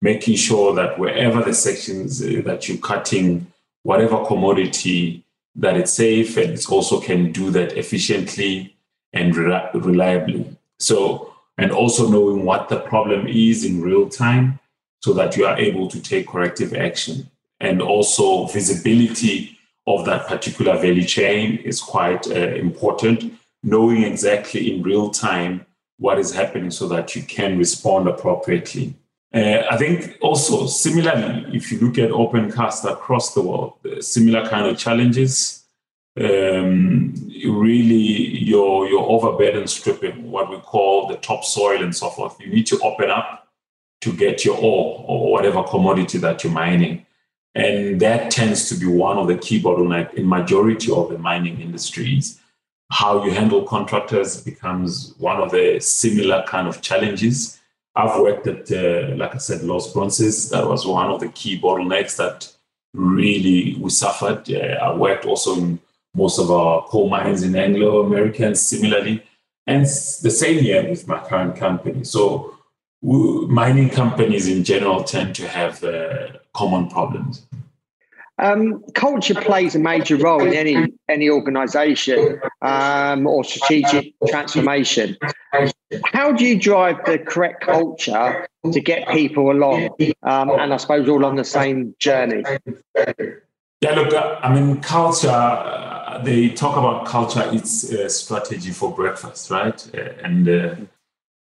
making 0.00 0.36
sure 0.36 0.74
that 0.74 0.98
wherever 0.98 1.42
the 1.42 1.54
sections 1.54 2.22
uh, 2.22 2.42
that 2.44 2.68
you're 2.68 2.78
cutting, 2.78 3.46
whatever 3.82 4.24
commodity, 4.24 5.24
that 5.56 5.76
it's 5.76 5.92
safe 5.92 6.36
and 6.36 6.52
it 6.52 6.70
also 6.70 7.00
can 7.00 7.32
do 7.32 7.50
that 7.50 7.76
efficiently 7.76 8.76
and 9.12 9.36
reliably. 9.36 10.56
So, 10.78 11.34
and 11.58 11.70
also 11.70 12.08
knowing 12.08 12.44
what 12.44 12.68
the 12.68 12.80
problem 12.80 13.26
is 13.26 13.64
in 13.64 13.82
real 13.82 14.08
time 14.08 14.58
so 15.00 15.12
that 15.12 15.36
you 15.36 15.44
are 15.44 15.58
able 15.58 15.88
to 15.88 16.00
take 16.00 16.28
corrective 16.28 16.74
action. 16.74 17.28
And 17.60 17.82
also, 17.82 18.46
visibility 18.46 19.58
of 19.86 20.04
that 20.06 20.26
particular 20.26 20.76
value 20.76 21.04
chain 21.04 21.58
is 21.58 21.80
quite 21.80 22.26
uh, 22.28 22.54
important. 22.54 23.34
Knowing 23.62 24.02
exactly 24.02 24.74
in 24.74 24.82
real 24.82 25.10
time 25.10 25.66
what 25.98 26.18
is 26.18 26.34
happening 26.34 26.70
so 26.70 26.88
that 26.88 27.14
you 27.14 27.22
can 27.22 27.58
respond 27.58 28.08
appropriately. 28.08 28.94
Uh, 29.34 29.62
I 29.70 29.78
think 29.78 30.18
also 30.20 30.66
similarly, 30.66 31.56
if 31.56 31.72
you 31.72 31.78
look 31.80 31.96
at 31.96 32.10
opencast 32.10 32.90
across 32.90 33.32
the 33.34 33.40
world, 33.40 33.74
similar 34.00 34.46
kind 34.46 34.66
of 34.66 34.78
challenges. 34.78 35.64
Um, 36.20 37.14
really, 37.42 38.36
your 38.44 38.86
your 38.86 39.08
overburden 39.08 39.66
stripping, 39.66 40.30
what 40.30 40.50
we 40.50 40.58
call 40.58 41.08
the 41.08 41.16
topsoil 41.16 41.82
and 41.82 41.96
so 41.96 42.10
forth. 42.10 42.36
You 42.38 42.48
need 42.48 42.66
to 42.66 42.78
open 42.80 43.08
up 43.08 43.48
to 44.02 44.12
get 44.12 44.44
your 44.44 44.58
ore 44.58 45.02
or 45.08 45.32
whatever 45.32 45.62
commodity 45.62 46.18
that 46.18 46.44
you're 46.44 46.52
mining, 46.52 47.06
and 47.54 47.98
that 48.00 48.30
tends 48.30 48.68
to 48.68 48.74
be 48.74 48.84
one 48.84 49.16
of 49.16 49.28
the 49.28 49.38
key 49.38 49.62
bottleneck 49.62 50.12
in 50.12 50.28
majority 50.28 50.92
of 50.92 51.08
the 51.08 51.16
mining 51.16 51.58
industries. 51.62 52.38
How 52.90 53.24
you 53.24 53.30
handle 53.30 53.62
contractors 53.62 54.42
becomes 54.42 55.14
one 55.16 55.40
of 55.40 55.50
the 55.50 55.80
similar 55.80 56.44
kind 56.46 56.68
of 56.68 56.82
challenges 56.82 57.61
I've 57.94 58.20
worked 58.20 58.46
at, 58.46 58.70
uh, 58.72 59.14
like 59.16 59.34
I 59.34 59.38
said, 59.38 59.62
Los 59.62 59.92
Bronces. 59.92 60.50
That 60.50 60.66
was 60.66 60.86
one 60.86 61.10
of 61.10 61.20
the 61.20 61.28
key 61.28 61.60
bottlenecks 61.60 62.16
that 62.16 62.50
really 62.94 63.76
we 63.78 63.90
suffered. 63.90 64.50
Uh, 64.50 64.78
I 64.82 64.94
worked 64.94 65.26
also 65.26 65.56
in 65.56 65.78
most 66.14 66.38
of 66.38 66.50
our 66.50 66.82
coal 66.84 67.08
mines 67.08 67.42
in 67.42 67.54
Anglo 67.56 68.02
American, 68.02 68.54
similarly, 68.54 69.22
and 69.66 69.84
the 69.84 70.30
same 70.30 70.62
year 70.64 70.88
with 70.88 71.06
my 71.06 71.18
current 71.20 71.56
company. 71.56 72.04
So, 72.04 72.54
we, 73.02 73.46
mining 73.46 73.90
companies 73.90 74.48
in 74.48 74.64
general 74.64 75.04
tend 75.04 75.34
to 75.36 75.48
have 75.48 75.82
uh, 75.84 76.28
common 76.54 76.88
problems. 76.88 77.46
Um, 78.38 78.82
culture 78.94 79.34
plays 79.34 79.74
a 79.74 79.78
major 79.78 80.16
role 80.16 80.44
in 80.44 80.54
any 80.54 80.92
any 81.12 81.28
organisation 81.28 82.40
um, 82.62 83.26
or 83.26 83.44
strategic 83.44 84.14
transformation. 84.28 85.16
How 86.06 86.32
do 86.32 86.44
you 86.44 86.58
drive 86.58 87.04
the 87.04 87.18
correct 87.18 87.62
culture 87.62 88.48
to 88.72 88.80
get 88.80 89.08
people 89.08 89.50
along, 89.50 89.90
um, 90.22 90.50
and 90.50 90.72
I 90.72 90.76
suppose 90.78 91.08
all 91.08 91.24
on 91.24 91.36
the 91.36 91.44
same 91.44 91.94
journey? 91.98 92.42
Yeah, 93.82 93.94
look, 93.94 94.14
uh, 94.14 94.38
I 94.42 94.54
mean, 94.54 94.80
culture. 94.80 95.28
Uh, 95.28 96.22
they 96.22 96.50
talk 96.50 96.76
about 96.76 97.06
culture. 97.06 97.42
It's 97.52 97.90
a 97.90 98.08
strategy 98.08 98.70
for 98.70 98.94
breakfast, 98.94 99.50
right? 99.50 99.90
Uh, 99.94 100.12
and 100.22 100.48
uh, 100.48 100.76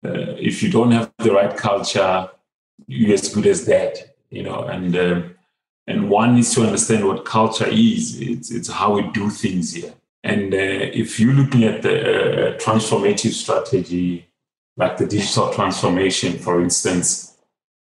uh, 0.05 0.35
if 0.39 0.63
you 0.63 0.71
don't 0.71 0.91
have 0.91 1.11
the 1.19 1.33
right 1.33 1.57
culture, 1.57 2.29
you're 2.87 3.15
as 3.15 3.35
good 3.35 3.47
as 3.47 3.65
dead, 3.65 4.11
you 4.31 4.43
know. 4.43 4.65
And 4.65 4.95
um, 4.97 5.36
and 5.87 6.11
one 6.11 6.35
needs 6.35 6.55
to 6.55 6.63
understand 6.63 7.07
what 7.07 7.25
culture 7.25 7.69
is. 7.69 8.21
It's 8.21 8.51
it's 8.51 8.69
how 8.69 8.95
we 8.95 9.03
do 9.13 9.31
things 9.31 9.75
here. 9.75 9.95
And 10.25 10.53
uh, 10.53 10.57
if 10.57 11.21
you're 11.21 11.35
looking 11.35 11.65
at 11.65 11.83
the 11.83 12.01
uh, 12.01 12.59
transformative 12.59 13.33
strategy, 13.33 14.27
like 14.77 14.97
the 14.97 15.07
digital 15.07 15.53
transformation, 15.53 16.39
for 16.39 16.61
instance, 16.61 17.37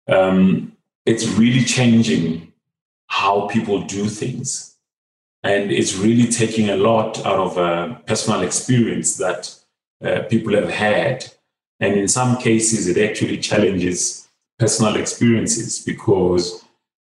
um, 0.09 0.73
it's 1.05 1.27
really 1.27 1.65
changing 1.65 2.53
how 3.09 3.47
people 3.49 3.83
do 3.83 4.07
things. 4.07 4.77
And 5.43 5.71
it's 5.71 5.95
really 5.95 6.31
taking 6.31 6.71
a 6.71 6.77
lot 6.77 7.25
out 7.25 7.57
of 7.57 8.07
personal 8.07 8.43
experience 8.43 9.17
that 9.17 9.55
uh, 10.05 10.23
people 10.29 10.55
have 10.55 10.71
had. 10.71 11.27
And 11.81 11.95
in 11.95 12.09
some 12.09 12.37
cases, 12.39 12.89
it 12.89 12.99
actually 12.99 13.39
challenges 13.39 14.29
personal 14.59 14.97
experiences 14.97 15.83
because 15.83 16.65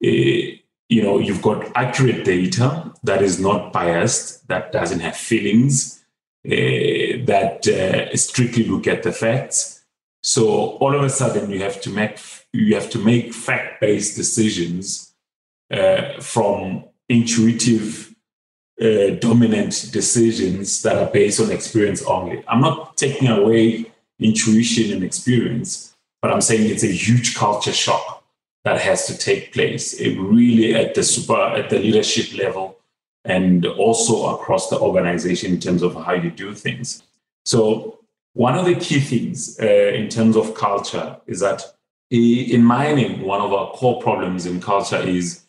it, 0.00 0.55
uh, 0.55 0.55
you 0.88 1.02
know 1.02 1.18
you've 1.18 1.42
got 1.42 1.70
accurate 1.74 2.24
data 2.24 2.92
that 3.02 3.22
is 3.22 3.40
not 3.40 3.72
biased 3.72 4.46
that 4.48 4.72
doesn't 4.72 5.00
have 5.00 5.16
feelings 5.16 6.04
uh, 6.46 7.24
that 7.26 7.66
uh, 7.66 8.16
strictly 8.16 8.64
look 8.64 8.86
at 8.86 9.02
the 9.02 9.12
facts. 9.12 9.84
So 10.22 10.46
all 10.78 10.94
of 10.94 11.02
a 11.02 11.10
sudden 11.10 11.50
you 11.50 11.60
have 11.60 11.80
to 11.82 11.90
make 11.90 12.18
you 12.52 12.74
have 12.74 12.88
to 12.90 12.98
make 12.98 13.34
fact-based 13.34 14.16
decisions 14.16 15.12
uh, 15.70 16.20
from 16.20 16.84
intuitive 17.08 18.14
uh, 18.80 19.10
dominant 19.20 19.90
decisions 19.92 20.82
that 20.82 20.96
are 20.96 21.10
based 21.10 21.40
on 21.40 21.50
experience 21.50 22.02
only. 22.04 22.44
I'm 22.48 22.60
not 22.60 22.96
taking 22.96 23.28
away 23.28 23.92
intuition 24.18 24.92
and 24.92 25.04
experience 25.04 25.94
but 26.22 26.32
i'm 26.32 26.40
saying 26.40 26.68
it's 26.70 26.84
a 26.84 26.88
huge 26.88 27.36
culture 27.36 27.72
shock 27.72 28.15
that 28.66 28.80
has 28.80 29.06
to 29.06 29.16
take 29.16 29.52
place 29.52 29.92
it 29.92 30.18
really 30.18 30.74
at 30.74 30.96
the 30.96 31.02
super 31.04 31.40
at 31.60 31.70
the 31.70 31.78
leadership 31.78 32.36
level 32.36 32.76
and 33.24 33.64
also 33.64 34.34
across 34.34 34.70
the 34.70 34.78
organization 34.80 35.52
in 35.52 35.60
terms 35.60 35.82
of 35.82 35.94
how 35.94 36.12
you 36.12 36.30
do 36.32 36.52
things. 36.52 37.04
So 37.44 38.00
one 38.32 38.58
of 38.58 38.66
the 38.66 38.74
key 38.74 38.98
things 38.98 39.56
uh, 39.60 39.66
in 40.00 40.08
terms 40.08 40.36
of 40.36 40.54
culture 40.54 41.16
is 41.28 41.38
that 41.40 41.62
in 42.10 42.64
mining 42.64 43.22
one 43.22 43.40
of 43.40 43.52
our 43.52 43.70
core 43.70 44.02
problems 44.02 44.46
in 44.46 44.60
culture 44.60 45.00
is 45.00 45.44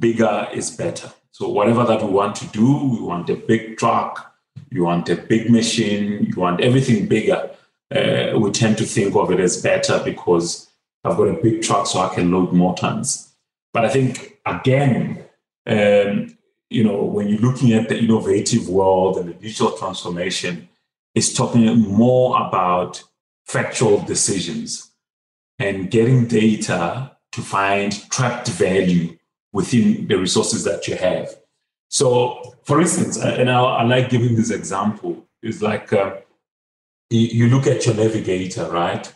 bigger 0.00 0.48
is 0.52 0.68
better. 0.72 1.12
So 1.30 1.48
whatever 1.48 1.84
that 1.84 2.02
we 2.02 2.10
want 2.10 2.34
to 2.36 2.46
do 2.48 2.70
we 2.94 3.00
want 3.00 3.30
a 3.30 3.36
big 3.36 3.76
truck 3.76 4.34
you 4.72 4.82
want 4.82 5.08
a 5.08 5.14
big 5.14 5.48
machine 5.48 6.24
you 6.24 6.34
want 6.34 6.60
everything 6.60 7.06
bigger 7.06 7.50
uh, 7.94 8.36
we 8.36 8.50
tend 8.50 8.78
to 8.78 8.84
think 8.84 9.14
of 9.14 9.30
it 9.30 9.38
as 9.38 9.62
better 9.62 10.02
because 10.04 10.68
I've 11.04 11.16
got 11.16 11.28
a 11.28 11.42
big 11.42 11.62
truck 11.62 11.86
so 11.86 12.00
I 12.00 12.14
can 12.14 12.30
load 12.30 12.52
more 12.52 12.74
tons. 12.74 13.32
But 13.72 13.84
I 13.84 13.88
think, 13.88 14.38
again, 14.44 15.24
um, 15.66 16.36
you 16.70 16.84
know, 16.84 17.04
when 17.04 17.28
you're 17.28 17.40
looking 17.40 17.72
at 17.72 17.88
the 17.88 17.98
innovative 17.98 18.68
world 18.68 19.18
and 19.18 19.28
the 19.28 19.34
digital 19.34 19.72
transformation, 19.72 20.68
it's 21.14 21.32
talking 21.32 21.66
more 21.80 22.40
about 22.46 23.02
factual 23.46 24.00
decisions 24.00 24.90
and 25.58 25.90
getting 25.90 26.26
data 26.26 27.16
to 27.32 27.40
find 27.40 28.08
trapped 28.10 28.48
value 28.48 29.16
within 29.52 30.06
the 30.06 30.16
resources 30.16 30.64
that 30.64 30.86
you 30.86 30.96
have. 30.96 31.34
So, 31.88 32.56
for 32.64 32.80
instance, 32.80 33.16
and 33.16 33.50
I, 33.50 33.60
I 33.60 33.82
like 33.82 34.10
giving 34.10 34.36
this 34.36 34.50
example, 34.50 35.26
is 35.42 35.62
like 35.62 35.92
uh, 35.92 36.16
you 37.10 37.48
look 37.48 37.66
at 37.66 37.86
your 37.86 37.94
navigator, 37.94 38.68
right? 38.68 39.12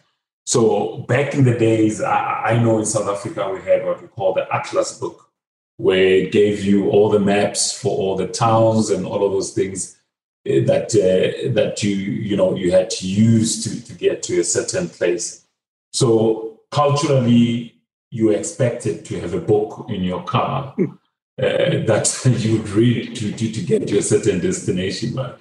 So 0.52 0.99
back 1.09 1.32
in 1.32 1.44
the 1.44 1.56
days, 1.56 2.02
I, 2.02 2.42
I, 2.50 2.59
know 2.62 2.78
in 2.78 2.85
South 2.85 3.09
Africa 3.09 3.50
we 3.50 3.62
had 3.62 3.87
what 3.87 4.02
we 4.02 4.09
call 4.09 4.35
the 4.35 4.47
Atlas 4.54 4.99
book, 4.99 5.30
where 5.78 6.16
it 6.16 6.30
gave 6.30 6.62
you 6.62 6.90
all 6.90 7.09
the 7.09 7.18
maps 7.18 7.73
for 7.73 7.88
all 7.88 8.16
the 8.16 8.26
towns 8.26 8.90
and 8.90 9.06
all 9.06 9.25
of 9.25 9.32
those 9.32 9.54
things 9.54 9.99
eh, 10.44 10.62
that 10.66 10.94
uh, 10.94 11.54
that 11.54 11.82
you 11.82 11.97
you 11.97 12.37
know 12.37 12.54
you 12.54 12.71
had 12.71 12.90
to 12.90 13.09
use 13.09 13.64
to, 13.64 13.82
to 13.87 13.94
get 13.94 14.23
to 14.25 14.40
a 14.40 14.44
certain 14.44 14.90
place. 14.90 15.47
So 15.94 16.61
culturally, 16.71 17.80
you 18.11 18.28
expected 18.28 19.06
to 19.06 19.21
have 19.21 19.32
a 19.32 19.40
book 19.40 19.87
in 19.88 20.04
your 20.04 20.23
car 20.25 20.75
uh, 20.78 21.80
that 21.88 22.06
you 22.40 22.59
would 22.59 22.68
read 22.68 23.16
to, 23.16 23.32
to, 23.32 23.52
to 23.52 23.61
get 23.62 23.88
to 23.88 23.97
a 23.97 24.02
certain 24.02 24.38
destination. 24.38 25.14
Right? 25.14 25.35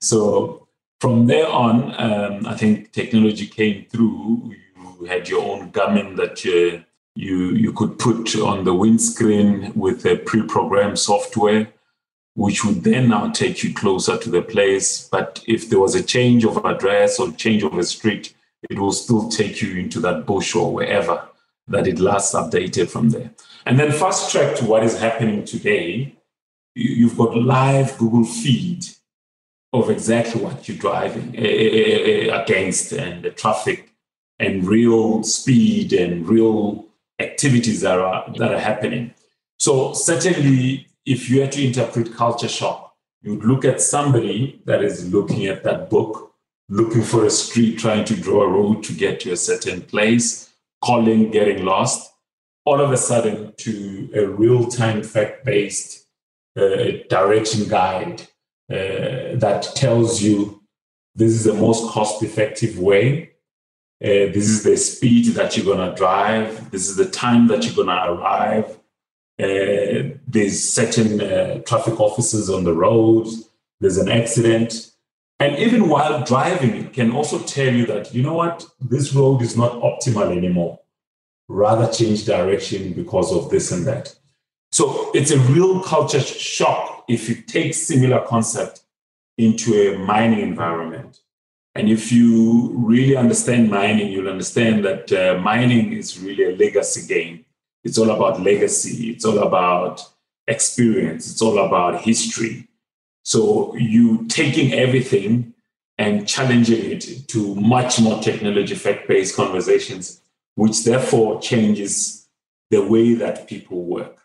So 0.00 0.61
from 1.02 1.26
there 1.26 1.48
on, 1.48 1.92
um, 1.98 2.46
I 2.46 2.54
think 2.54 2.92
technology 2.92 3.48
came 3.48 3.86
through. 3.86 4.54
You 5.00 5.06
had 5.06 5.28
your 5.28 5.42
own 5.42 5.72
Garmin 5.72 6.14
that 6.14 6.44
you, 6.44 6.84
you, 7.16 7.50
you 7.54 7.72
could 7.72 7.98
put 7.98 8.36
on 8.36 8.62
the 8.62 8.72
windscreen 8.72 9.72
with 9.74 10.06
a 10.06 10.18
pre 10.18 10.44
programmed 10.44 11.00
software, 11.00 11.66
which 12.36 12.64
would 12.64 12.84
then 12.84 13.08
now 13.08 13.30
take 13.30 13.64
you 13.64 13.74
closer 13.74 14.16
to 14.16 14.30
the 14.30 14.42
place. 14.42 15.08
But 15.08 15.42
if 15.48 15.68
there 15.68 15.80
was 15.80 15.96
a 15.96 16.04
change 16.04 16.44
of 16.44 16.64
address 16.64 17.18
or 17.18 17.32
change 17.32 17.64
of 17.64 17.76
a 17.76 17.82
street, 17.82 18.32
it 18.70 18.78
will 18.78 18.92
still 18.92 19.28
take 19.28 19.60
you 19.60 19.80
into 19.80 19.98
that 20.02 20.24
bush 20.24 20.54
or 20.54 20.72
wherever 20.72 21.20
that 21.66 21.88
it 21.88 21.98
last 21.98 22.32
updated 22.32 22.88
from 22.90 23.10
there. 23.10 23.32
And 23.66 23.76
then 23.76 23.90
fast 23.90 24.30
track 24.30 24.54
to 24.58 24.66
what 24.66 24.84
is 24.84 25.00
happening 25.00 25.44
today. 25.44 26.14
You've 26.76 27.18
got 27.18 27.36
live 27.36 27.98
Google 27.98 28.24
Feed 28.24 28.86
of 29.72 29.90
exactly 29.90 30.42
what 30.42 30.68
you're 30.68 30.76
driving 30.76 31.34
uh, 31.36 32.42
against 32.42 32.92
and 32.92 33.24
the 33.24 33.30
traffic 33.30 33.92
and 34.38 34.66
real 34.66 35.22
speed 35.22 35.92
and 35.92 36.28
real 36.28 36.86
activities 37.18 37.80
that 37.80 37.98
are 37.98 38.30
that 38.36 38.52
are 38.52 38.58
happening. 38.58 39.14
So 39.58 39.92
certainly, 39.92 40.86
if 41.06 41.30
you 41.30 41.40
had 41.40 41.52
to 41.52 41.64
interpret 41.64 42.14
culture 42.14 42.48
shock, 42.48 42.94
you'd 43.22 43.44
look 43.44 43.64
at 43.64 43.80
somebody 43.80 44.60
that 44.64 44.82
is 44.82 45.12
looking 45.12 45.46
at 45.46 45.62
that 45.64 45.88
book, 45.88 46.34
looking 46.68 47.02
for 47.02 47.24
a 47.24 47.30
street, 47.30 47.78
trying 47.78 48.04
to 48.06 48.16
draw 48.16 48.42
a 48.42 48.48
road 48.48 48.82
to 48.84 48.92
get 48.92 49.20
to 49.20 49.32
a 49.32 49.36
certain 49.36 49.82
place, 49.82 50.52
calling, 50.82 51.30
getting 51.30 51.64
lost, 51.64 52.12
all 52.64 52.80
of 52.80 52.90
a 52.92 52.96
sudden 52.96 53.54
to 53.58 54.10
a 54.14 54.26
real-time 54.26 55.02
fact-based 55.02 56.06
uh, 56.56 56.62
direction 57.08 57.68
guide 57.68 58.28
uh, 58.70 59.36
that 59.36 59.68
tells 59.74 60.22
you 60.22 60.62
this 61.14 61.32
is 61.32 61.44
the 61.44 61.54
most 61.54 61.90
cost 61.90 62.22
effective 62.22 62.78
way. 62.78 63.32
Uh, 64.02 64.32
this 64.34 64.48
is 64.48 64.64
the 64.64 64.76
speed 64.76 65.26
that 65.34 65.56
you're 65.56 65.66
going 65.66 65.90
to 65.90 65.96
drive. 65.96 66.70
This 66.70 66.88
is 66.88 66.96
the 66.96 67.08
time 67.08 67.46
that 67.48 67.64
you're 67.64 67.74
going 67.74 67.88
to 67.88 68.12
arrive. 68.12 68.78
Uh, 69.40 70.16
there's 70.26 70.62
certain 70.62 71.20
uh, 71.20 71.58
traffic 71.60 72.00
officers 72.00 72.50
on 72.50 72.64
the 72.64 72.74
road. 72.74 73.28
There's 73.80 73.98
an 73.98 74.08
accident. 74.08 74.92
And 75.38 75.58
even 75.58 75.88
while 75.88 76.24
driving, 76.24 76.76
it 76.76 76.92
can 76.92 77.12
also 77.12 77.38
tell 77.40 77.72
you 77.72 77.86
that, 77.86 78.14
you 78.14 78.22
know 78.22 78.34
what, 78.34 78.64
this 78.80 79.12
road 79.14 79.42
is 79.42 79.56
not 79.56 79.72
optimal 79.80 80.36
anymore. 80.36 80.80
Rather 81.48 81.92
change 81.92 82.24
direction 82.24 82.92
because 82.92 83.32
of 83.32 83.50
this 83.50 83.72
and 83.72 83.86
that. 83.86 84.14
So 84.70 85.10
it's 85.14 85.30
a 85.30 85.38
real 85.38 85.82
culture 85.82 86.20
shock 86.20 86.91
if 87.12 87.28
you 87.28 87.34
take 87.36 87.74
similar 87.74 88.20
concept 88.26 88.82
into 89.38 89.74
a 89.74 89.98
mining 89.98 90.40
environment. 90.40 91.20
And 91.74 91.88
if 91.88 92.12
you 92.12 92.72
really 92.76 93.16
understand 93.16 93.70
mining, 93.70 94.12
you'll 94.12 94.28
understand 94.28 94.84
that 94.84 95.12
uh, 95.12 95.40
mining 95.40 95.92
is 95.92 96.20
really 96.20 96.44
a 96.44 96.56
legacy 96.56 97.06
game. 97.06 97.44
It's 97.82 97.98
all 97.98 98.10
about 98.10 98.42
legacy, 98.42 99.10
it's 99.10 99.24
all 99.24 99.38
about 99.38 100.06
experience, 100.46 101.30
it's 101.30 101.42
all 101.42 101.58
about 101.58 102.02
history. 102.02 102.68
So 103.24 103.74
you 103.76 104.26
taking 104.28 104.72
everything 104.72 105.54
and 105.98 106.28
challenging 106.28 106.90
it 106.90 107.28
to 107.28 107.54
much 107.54 108.00
more 108.00 108.20
technology 108.20 108.74
fact 108.74 109.08
based 109.08 109.36
conversations, 109.36 110.20
which 110.54 110.84
therefore 110.84 111.40
changes 111.40 112.28
the 112.70 112.84
way 112.84 113.14
that 113.14 113.46
people 113.46 113.84
work. 113.84 114.18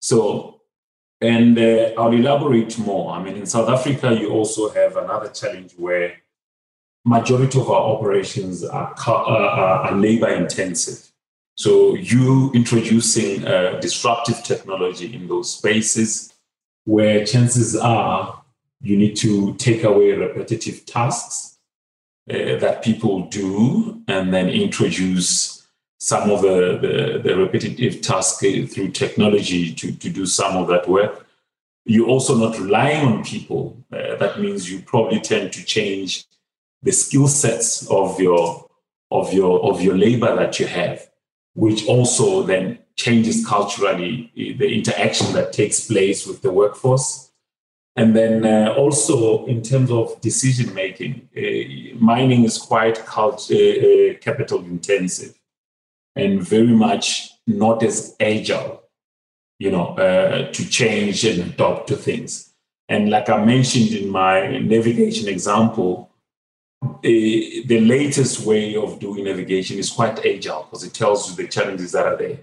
So, 0.00 0.57
and 1.20 1.58
uh, 1.58 1.92
I'll 1.98 2.12
elaborate 2.12 2.78
more. 2.78 3.12
I 3.12 3.22
mean, 3.22 3.36
in 3.36 3.46
South 3.46 3.68
Africa, 3.68 4.14
you 4.14 4.30
also 4.30 4.70
have 4.70 4.96
another 4.96 5.28
challenge 5.28 5.74
where 5.76 6.14
majority 7.04 7.60
of 7.60 7.68
our 7.70 7.96
operations 7.96 8.64
are, 8.64 8.94
uh, 9.06 9.88
are 9.88 9.92
labor 9.92 10.28
intensive. 10.28 11.10
So 11.56 11.94
you 11.96 12.52
introducing 12.54 13.44
uh, 13.44 13.80
disruptive 13.80 14.44
technology 14.44 15.12
in 15.14 15.26
those 15.26 15.56
spaces 15.56 16.34
where 16.84 17.24
chances 17.24 17.76
are 17.76 18.42
you 18.80 18.96
need 18.96 19.16
to 19.16 19.54
take 19.54 19.82
away 19.82 20.12
repetitive 20.12 20.86
tasks 20.86 21.58
uh, 22.30 22.56
that 22.58 22.82
people 22.84 23.22
do 23.28 24.02
and 24.06 24.32
then 24.32 24.48
introduce 24.48 25.57
some 25.98 26.30
of 26.30 26.42
the, 26.42 26.78
the, 26.80 27.20
the 27.28 27.36
repetitive 27.36 28.00
tasks 28.00 28.38
through 28.72 28.90
technology 28.90 29.74
to, 29.74 29.92
to 29.92 30.08
do 30.08 30.26
some 30.26 30.56
of 30.56 30.68
that 30.68 30.88
work. 30.88 31.26
You're 31.84 32.08
also 32.08 32.36
not 32.36 32.58
relying 32.58 33.04
on 33.04 33.24
people. 33.24 33.84
Uh, 33.92 34.14
that 34.16 34.40
means 34.40 34.70
you 34.70 34.80
probably 34.80 35.20
tend 35.20 35.52
to 35.54 35.64
change 35.64 36.24
the 36.82 36.92
skill 36.92 37.26
sets 37.26 37.88
of 37.90 38.20
your 38.20 38.66
of 39.10 39.32
your 39.32 39.60
of 39.64 39.80
your 39.80 39.96
labor 39.96 40.36
that 40.36 40.60
you 40.60 40.66
have, 40.66 41.08
which 41.54 41.86
also 41.86 42.42
then 42.42 42.78
changes 42.94 43.44
culturally 43.46 44.30
the 44.34 44.68
interaction 44.68 45.32
that 45.32 45.52
takes 45.52 45.86
place 45.86 46.26
with 46.26 46.42
the 46.42 46.52
workforce. 46.52 47.32
And 47.96 48.14
then 48.14 48.44
uh, 48.44 48.74
also 48.74 49.46
in 49.46 49.62
terms 49.62 49.90
of 49.90 50.20
decision 50.20 50.72
making, 50.74 51.28
uh, 51.36 51.98
mining 51.98 52.44
is 52.44 52.58
quite 52.58 53.04
cult- 53.06 53.50
uh, 53.50 53.56
uh, 53.56 54.14
capital 54.20 54.60
intensive 54.60 55.37
and 56.18 56.42
very 56.42 56.74
much 56.86 57.30
not 57.46 57.82
as 57.82 58.16
agile, 58.20 58.82
you 59.58 59.70
know, 59.70 59.96
uh, 59.96 60.52
to 60.52 60.68
change 60.68 61.24
and 61.24 61.50
adopt 61.50 61.88
to 61.88 61.96
things. 61.96 62.52
And 62.88 63.10
like 63.10 63.28
I 63.28 63.44
mentioned 63.44 63.90
in 63.90 64.08
my 64.08 64.58
navigation 64.58 65.28
example, 65.28 66.10
uh, 66.82 67.00
the 67.02 67.80
latest 67.80 68.46
way 68.46 68.76
of 68.76 68.98
doing 68.98 69.24
navigation 69.24 69.78
is 69.78 69.90
quite 69.90 70.24
agile 70.24 70.64
because 70.64 70.84
it 70.84 70.94
tells 70.94 71.28
you 71.28 71.36
the 71.36 71.48
challenges 71.48 71.92
that 71.92 72.06
are 72.06 72.16
there. 72.16 72.40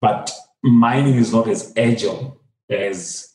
But 0.00 0.30
mining 0.62 1.14
is 1.14 1.32
not 1.32 1.48
as 1.48 1.72
agile 1.76 2.40
as 2.68 3.34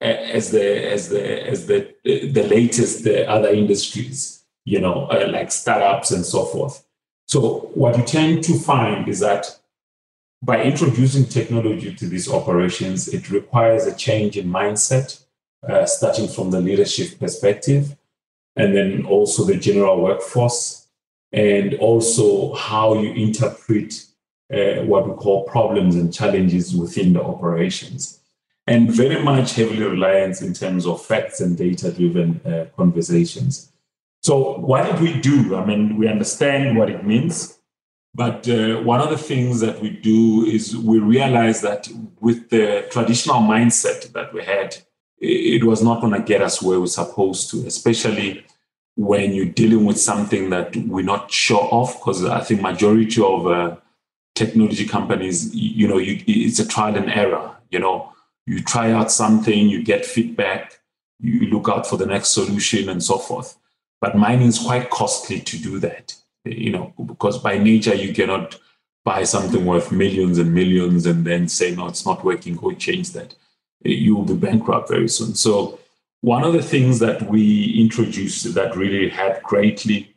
as 0.00 0.50
the 0.50 0.92
as 0.92 1.08
the 1.08 1.48
as 1.48 1.66
the 1.66 1.94
the 2.04 2.46
latest 2.48 3.04
the 3.04 3.28
other 3.28 3.48
industries, 3.48 4.44
you 4.64 4.80
know, 4.80 5.06
uh, 5.06 5.28
like 5.30 5.50
startups 5.50 6.10
and 6.10 6.26
so 6.26 6.44
forth. 6.44 6.83
So, 7.26 7.70
what 7.74 7.96
you 7.96 8.04
tend 8.04 8.44
to 8.44 8.58
find 8.58 9.08
is 9.08 9.20
that 9.20 9.58
by 10.42 10.62
introducing 10.62 11.24
technology 11.24 11.94
to 11.94 12.06
these 12.06 12.30
operations, 12.30 13.08
it 13.08 13.30
requires 13.30 13.86
a 13.86 13.96
change 13.96 14.36
in 14.36 14.48
mindset, 14.48 15.24
uh, 15.66 15.86
starting 15.86 16.28
from 16.28 16.50
the 16.50 16.60
leadership 16.60 17.18
perspective, 17.18 17.96
and 18.56 18.76
then 18.76 19.06
also 19.06 19.44
the 19.44 19.56
general 19.56 20.02
workforce, 20.02 20.86
and 21.32 21.74
also 21.74 22.54
how 22.54 22.94
you 22.94 23.12
interpret 23.12 24.04
uh, 24.52 24.82
what 24.84 25.08
we 25.08 25.14
call 25.14 25.44
problems 25.44 25.96
and 25.96 26.12
challenges 26.12 26.76
within 26.76 27.14
the 27.14 27.22
operations. 27.22 28.20
And 28.66 28.90
very 28.90 29.22
much 29.22 29.54
heavily 29.54 29.82
reliance 29.82 30.42
in 30.42 30.54
terms 30.54 30.86
of 30.86 31.04
facts 31.04 31.40
and 31.40 31.56
data 31.56 31.90
driven 31.90 32.40
uh, 32.44 32.66
conversations. 32.76 33.72
So, 34.24 34.56
what 34.56 34.86
did 34.86 35.00
we 35.02 35.20
do? 35.20 35.54
I 35.54 35.66
mean, 35.66 35.98
we 35.98 36.08
understand 36.08 36.78
what 36.78 36.88
it 36.88 37.04
means, 37.04 37.58
but 38.14 38.48
uh, 38.48 38.80
one 38.80 39.02
of 39.02 39.10
the 39.10 39.18
things 39.18 39.60
that 39.60 39.82
we 39.82 39.90
do 39.90 40.46
is 40.46 40.74
we 40.74 40.98
realize 40.98 41.60
that 41.60 41.90
with 42.20 42.48
the 42.48 42.86
traditional 42.90 43.42
mindset 43.42 44.14
that 44.14 44.32
we 44.32 44.42
had, 44.42 44.78
it 45.18 45.64
was 45.64 45.82
not 45.82 46.00
going 46.00 46.14
to 46.14 46.22
get 46.22 46.40
us 46.40 46.62
where 46.62 46.80
we're 46.80 46.86
supposed 46.86 47.50
to, 47.50 47.66
especially 47.66 48.46
when 48.96 49.34
you're 49.34 49.44
dealing 49.44 49.84
with 49.84 50.00
something 50.00 50.48
that 50.48 50.74
we're 50.74 51.04
not 51.04 51.30
sure 51.30 51.68
of. 51.70 51.92
Because 51.92 52.24
I 52.24 52.40
think 52.40 52.62
majority 52.62 53.22
of 53.22 53.46
uh, 53.46 53.76
technology 54.34 54.86
companies, 54.86 55.54
you 55.54 55.86
know, 55.86 55.98
you, 55.98 56.24
it's 56.26 56.60
a 56.60 56.66
trial 56.66 56.96
and 56.96 57.10
error. 57.10 57.54
You 57.70 57.80
know, 57.80 58.14
you 58.46 58.62
try 58.62 58.90
out 58.90 59.12
something, 59.12 59.68
you 59.68 59.84
get 59.84 60.06
feedback, 60.06 60.80
you 61.20 61.40
look 61.50 61.68
out 61.68 61.86
for 61.86 61.98
the 61.98 62.06
next 62.06 62.28
solution, 62.28 62.88
and 62.88 63.02
so 63.02 63.18
forth. 63.18 63.58
But 64.04 64.18
mining 64.18 64.48
is 64.48 64.58
quite 64.58 64.90
costly 64.90 65.40
to 65.40 65.56
do 65.56 65.78
that, 65.78 66.14
you 66.44 66.70
know, 66.70 66.92
because 67.06 67.38
by 67.38 67.56
nature 67.56 67.94
you 67.94 68.12
cannot 68.12 68.60
buy 69.02 69.24
something 69.24 69.64
worth 69.64 69.92
millions 69.92 70.36
and 70.36 70.52
millions 70.52 71.06
and 71.06 71.24
then 71.24 71.48
say, 71.48 71.74
no, 71.74 71.86
it's 71.86 72.04
not 72.04 72.22
working, 72.22 72.54
go 72.54 72.72
change 72.72 73.12
that. 73.12 73.34
You 73.82 74.14
will 74.14 74.26
be 74.26 74.34
bankrupt 74.34 74.90
very 74.90 75.08
soon. 75.08 75.34
So 75.34 75.80
one 76.20 76.44
of 76.44 76.52
the 76.52 76.62
things 76.62 76.98
that 76.98 77.30
we 77.30 77.80
introduced 77.80 78.52
that 78.52 78.76
really 78.76 79.08
helped 79.08 79.42
greatly 79.42 80.14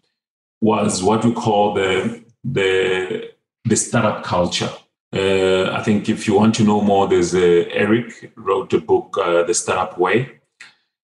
was 0.60 1.02
what 1.02 1.24
we 1.24 1.32
call 1.32 1.74
the 1.74 2.22
the 2.44 3.32
the 3.64 3.78
startup 3.78 4.26
culture. 4.26 4.74
Uh, 5.14 5.72
I 5.72 5.82
think 5.82 6.10
if 6.10 6.28
you 6.28 6.34
want 6.36 6.56
to 6.56 6.66
know 6.66 6.82
more, 6.82 7.08
there's 7.08 7.34
Eric 7.34 8.34
wrote 8.36 8.74
a 8.74 8.82
book, 8.82 9.18
uh, 9.18 9.44
The 9.44 9.54
Startup 9.54 9.98
Way. 9.98 10.42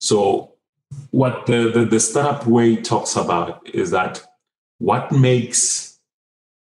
So 0.00 0.51
what 1.10 1.46
the, 1.46 1.70
the, 1.70 1.84
the 1.84 2.00
startup 2.00 2.46
way 2.46 2.76
talks 2.76 3.16
about 3.16 3.68
is 3.74 3.90
that 3.90 4.22
what 4.78 5.12
makes 5.12 5.98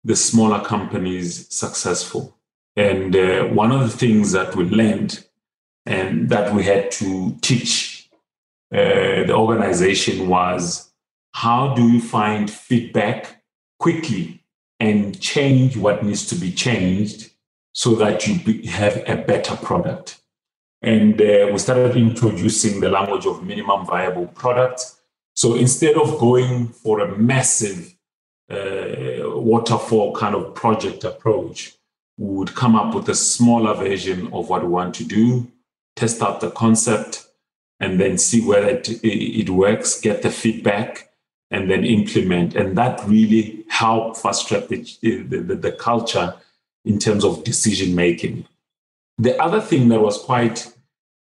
the 0.04 0.16
smaller 0.16 0.64
companies 0.64 1.46
successful. 1.54 2.36
And 2.76 3.14
uh, 3.14 3.44
one 3.44 3.72
of 3.72 3.80
the 3.80 3.96
things 3.96 4.32
that 4.32 4.56
we 4.56 4.64
learned 4.64 5.24
and 5.86 6.28
that 6.30 6.54
we 6.54 6.62
had 6.64 6.90
to 6.92 7.36
teach 7.40 8.08
uh, 8.72 9.26
the 9.26 9.34
organization 9.34 10.28
was 10.28 10.90
how 11.32 11.74
do 11.74 11.88
you 11.88 12.00
find 12.00 12.50
feedback 12.50 13.42
quickly 13.78 14.44
and 14.78 15.20
change 15.20 15.76
what 15.76 16.04
needs 16.04 16.26
to 16.26 16.34
be 16.34 16.52
changed 16.52 17.30
so 17.72 17.94
that 17.96 18.26
you 18.26 18.38
be, 18.40 18.66
have 18.66 19.02
a 19.06 19.16
better 19.16 19.56
product. 19.56 20.19
And 20.82 21.20
uh, 21.20 21.48
we 21.52 21.58
started 21.58 21.96
introducing 21.96 22.80
the 22.80 22.88
language 22.88 23.26
of 23.26 23.44
minimum 23.44 23.86
viable 23.86 24.26
product. 24.28 24.80
So 25.36 25.54
instead 25.54 25.96
of 25.96 26.18
going 26.18 26.68
for 26.68 27.00
a 27.00 27.18
massive 27.18 27.94
uh, 28.50 29.38
waterfall 29.40 30.14
kind 30.14 30.34
of 30.34 30.54
project 30.54 31.04
approach, 31.04 31.74
we 32.16 32.34
would 32.36 32.54
come 32.54 32.76
up 32.76 32.94
with 32.94 33.08
a 33.08 33.14
smaller 33.14 33.74
version 33.74 34.32
of 34.32 34.48
what 34.48 34.62
we 34.62 34.68
want 34.68 34.94
to 34.96 35.04
do, 35.04 35.50
test 35.96 36.22
out 36.22 36.40
the 36.40 36.50
concept, 36.50 37.26
and 37.78 37.98
then 37.98 38.18
see 38.18 38.44
whether 38.44 38.68
it, 38.68 38.88
it 39.02 39.50
works, 39.50 40.00
get 40.00 40.22
the 40.22 40.30
feedback, 40.30 41.10
and 41.50 41.70
then 41.70 41.84
implement. 41.84 42.54
And 42.54 42.76
that 42.76 43.02
really 43.06 43.64
helped 43.68 44.18
fast 44.18 44.48
track 44.48 44.68
the, 44.68 44.82
the, 45.02 45.54
the 45.54 45.72
culture 45.72 46.34
in 46.84 46.98
terms 46.98 47.24
of 47.24 47.44
decision 47.44 47.94
making. 47.94 48.46
The 49.20 49.40
other 49.42 49.61
thing 49.61 49.88
that 49.90 50.00
was 50.00 50.18
quite 50.18 50.72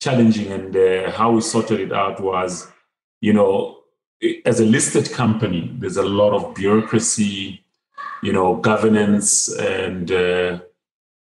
challenging 0.01 0.51
and 0.51 0.75
uh, 0.75 1.11
how 1.11 1.31
we 1.31 1.41
sorted 1.41 1.79
it 1.79 1.93
out 1.93 2.21
was, 2.21 2.67
you 3.21 3.33
know, 3.33 3.79
as 4.45 4.59
a 4.59 4.65
listed 4.65 5.11
company, 5.11 5.75
there's 5.79 5.97
a 5.97 6.03
lot 6.03 6.33
of 6.33 6.55
bureaucracy, 6.55 7.63
you 8.21 8.33
know, 8.33 8.55
governance 8.57 9.49
and 9.57 10.11
uh, 10.11 10.59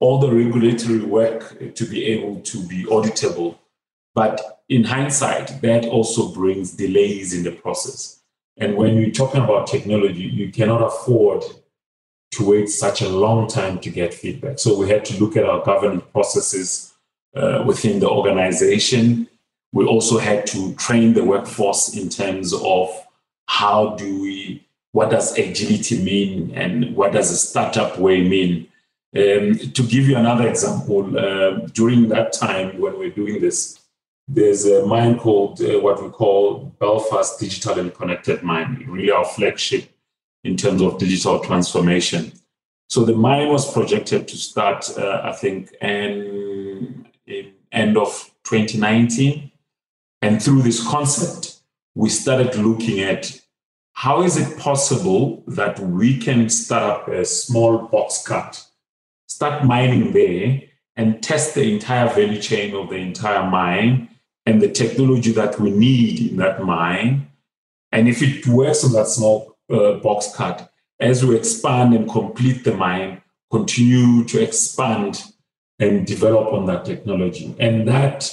all 0.00 0.18
the 0.18 0.32
regulatory 0.32 1.00
work 1.00 1.74
to 1.74 1.84
be 1.84 2.04
able 2.06 2.40
to 2.40 2.66
be 2.66 2.84
auditable 2.84 3.58
But 4.14 4.62
in 4.68 4.84
hindsight, 4.84 5.60
that 5.62 5.84
also 5.86 6.32
brings 6.32 6.72
delays 6.72 7.32
in 7.32 7.44
the 7.44 7.52
process. 7.52 8.20
And 8.56 8.76
when 8.76 8.96
you're 8.96 9.10
talking 9.10 9.42
about 9.42 9.66
technology, 9.66 10.24
you 10.24 10.52
cannot 10.52 10.82
afford 10.82 11.44
to 12.32 12.44
wait 12.48 12.68
such 12.68 13.02
a 13.02 13.08
long 13.08 13.46
time 13.46 13.78
to 13.78 13.90
get 13.90 14.14
feedback. 14.14 14.58
So 14.58 14.76
we 14.76 14.88
had 14.88 15.04
to 15.06 15.22
look 15.22 15.36
at 15.36 15.44
our 15.44 15.62
governance 15.62 16.04
processes 16.12 16.94
uh, 17.36 17.62
within 17.66 18.00
the 18.00 18.08
organization. 18.08 19.28
We 19.72 19.84
also 19.84 20.18
had 20.18 20.46
to 20.48 20.74
train 20.74 21.14
the 21.14 21.24
workforce 21.24 21.96
in 21.96 22.08
terms 22.08 22.52
of 22.54 22.88
how 23.46 23.96
do 23.96 24.22
we, 24.22 24.66
what 24.92 25.10
does 25.10 25.38
agility 25.38 26.02
mean 26.02 26.52
and 26.54 26.96
what 26.96 27.12
does 27.12 27.30
a 27.30 27.36
startup 27.36 27.98
way 27.98 28.26
mean? 28.26 28.68
Um, 29.14 29.58
to 29.58 29.82
give 29.82 30.08
you 30.08 30.16
another 30.16 30.48
example, 30.48 31.18
uh, 31.18 31.66
during 31.74 32.08
that 32.08 32.32
time 32.32 32.80
when 32.80 32.98
we're 32.98 33.10
doing 33.10 33.42
this, 33.42 33.78
there's 34.26 34.64
a 34.64 34.86
mine 34.86 35.18
called 35.18 35.60
uh, 35.60 35.78
what 35.80 36.02
we 36.02 36.08
call 36.08 36.72
Belfast 36.80 37.38
Digital 37.38 37.78
and 37.78 37.94
Connected 37.94 38.42
Mine, 38.42 38.86
really 38.88 39.10
our 39.10 39.26
flagship 39.26 39.91
in 40.44 40.56
terms 40.56 40.82
of 40.82 40.98
digital 40.98 41.40
transformation. 41.40 42.32
So 42.88 43.04
the 43.04 43.14
mine 43.14 43.48
was 43.48 43.72
projected 43.72 44.28
to 44.28 44.36
start, 44.36 44.90
uh, 44.98 45.22
I 45.24 45.32
think, 45.32 45.72
in, 45.80 47.06
in 47.26 47.52
end 47.70 47.96
of 47.96 48.30
2019. 48.44 49.50
And 50.20 50.42
through 50.42 50.62
this 50.62 50.86
concept, 50.86 51.60
we 51.94 52.08
started 52.08 52.54
looking 52.56 53.00
at 53.00 53.40
how 53.94 54.22
is 54.22 54.36
it 54.36 54.58
possible 54.58 55.42
that 55.46 55.78
we 55.78 56.18
can 56.18 56.48
start 56.48 56.82
up 56.82 57.08
a 57.08 57.24
small 57.24 57.78
box 57.78 58.22
cut, 58.26 58.64
start 59.28 59.64
mining 59.64 60.12
there, 60.12 60.62
and 60.96 61.22
test 61.22 61.54
the 61.54 61.72
entire 61.72 62.08
value 62.08 62.40
chain 62.40 62.74
of 62.74 62.90
the 62.90 62.96
entire 62.96 63.48
mine 63.48 64.08
and 64.44 64.60
the 64.60 64.68
technology 64.68 65.32
that 65.32 65.58
we 65.60 65.70
need 65.70 66.32
in 66.32 66.36
that 66.36 66.62
mine. 66.62 67.28
And 67.90 68.08
if 68.08 68.22
it 68.22 68.46
works 68.46 68.84
on 68.84 68.92
that 68.92 69.06
small 69.06 69.51
uh, 69.70 69.94
box 69.94 70.34
cut, 70.34 70.70
as 71.00 71.24
we 71.24 71.36
expand 71.36 71.94
and 71.94 72.08
complete 72.08 72.64
the 72.64 72.74
mine, 72.74 73.20
continue 73.50 74.24
to 74.24 74.42
expand 74.42 75.24
and 75.78 76.06
develop 76.06 76.52
on 76.52 76.66
that 76.66 76.84
technology. 76.84 77.54
And 77.58 77.88
that 77.88 78.30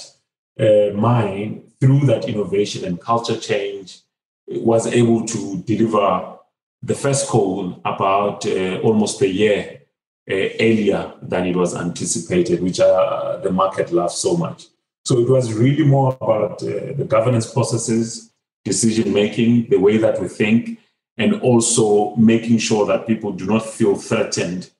uh, 0.58 0.94
mine, 0.94 1.64
through 1.80 2.06
that 2.06 2.28
innovation 2.28 2.84
and 2.84 3.00
culture 3.00 3.36
change, 3.36 4.00
was 4.46 4.86
able 4.86 5.24
to 5.26 5.62
deliver 5.62 6.36
the 6.82 6.94
first 6.94 7.28
coal 7.28 7.80
about 7.84 8.46
uh, 8.46 8.80
almost 8.80 9.20
a 9.22 9.28
year 9.28 9.82
uh, 10.30 10.34
earlier 10.34 11.12
than 11.22 11.46
it 11.46 11.56
was 11.56 11.74
anticipated, 11.76 12.62
which 12.62 12.80
uh, 12.80 13.38
the 13.38 13.50
market 13.50 13.92
loves 13.92 14.14
so 14.14 14.36
much. 14.36 14.66
So 15.04 15.18
it 15.18 15.28
was 15.28 15.52
really 15.52 15.84
more 15.84 16.16
about 16.20 16.62
uh, 16.62 16.92
the 16.96 17.06
governance 17.08 17.50
processes, 17.50 18.32
decision 18.64 19.12
making, 19.12 19.68
the 19.70 19.78
way 19.78 19.96
that 19.98 20.20
we 20.20 20.28
think, 20.28 20.78
and 21.20 21.34
also 21.42 22.16
making 22.16 22.56
sure 22.56 22.86
that 22.86 23.06
people 23.06 23.30
do 23.30 23.44
not 23.44 23.64
feel 23.64 23.94
threatened 23.94 24.70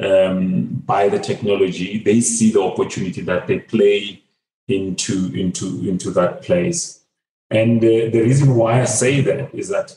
um, 0.00 0.64
by 0.84 1.08
the 1.08 1.20
technology. 1.20 1.98
They 1.98 2.20
see 2.20 2.50
the 2.50 2.62
opportunity 2.62 3.20
that 3.22 3.46
they 3.46 3.60
play 3.60 4.20
into 4.66 5.32
into 5.34 5.66
into 5.88 6.10
that 6.10 6.42
place. 6.42 7.04
And 7.48 7.78
uh, 7.78 8.10
the 8.14 8.22
reason 8.22 8.56
why 8.56 8.80
I 8.80 8.86
say 8.86 9.20
that 9.20 9.54
is 9.54 9.68
that 9.68 9.96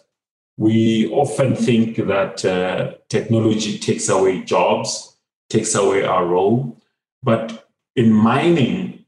we 0.58 1.10
often 1.12 1.56
think 1.56 1.96
that 1.96 2.46
uh, 2.46 2.94
technology 3.10 3.80
takes 3.80 4.08
away 4.08 4.44
jobs, 4.44 5.18
takes 5.50 5.74
away 5.74 6.04
our 6.04 6.26
role, 6.26 6.78
but 7.24 7.68
in 7.96 8.12
mining, 8.12 9.06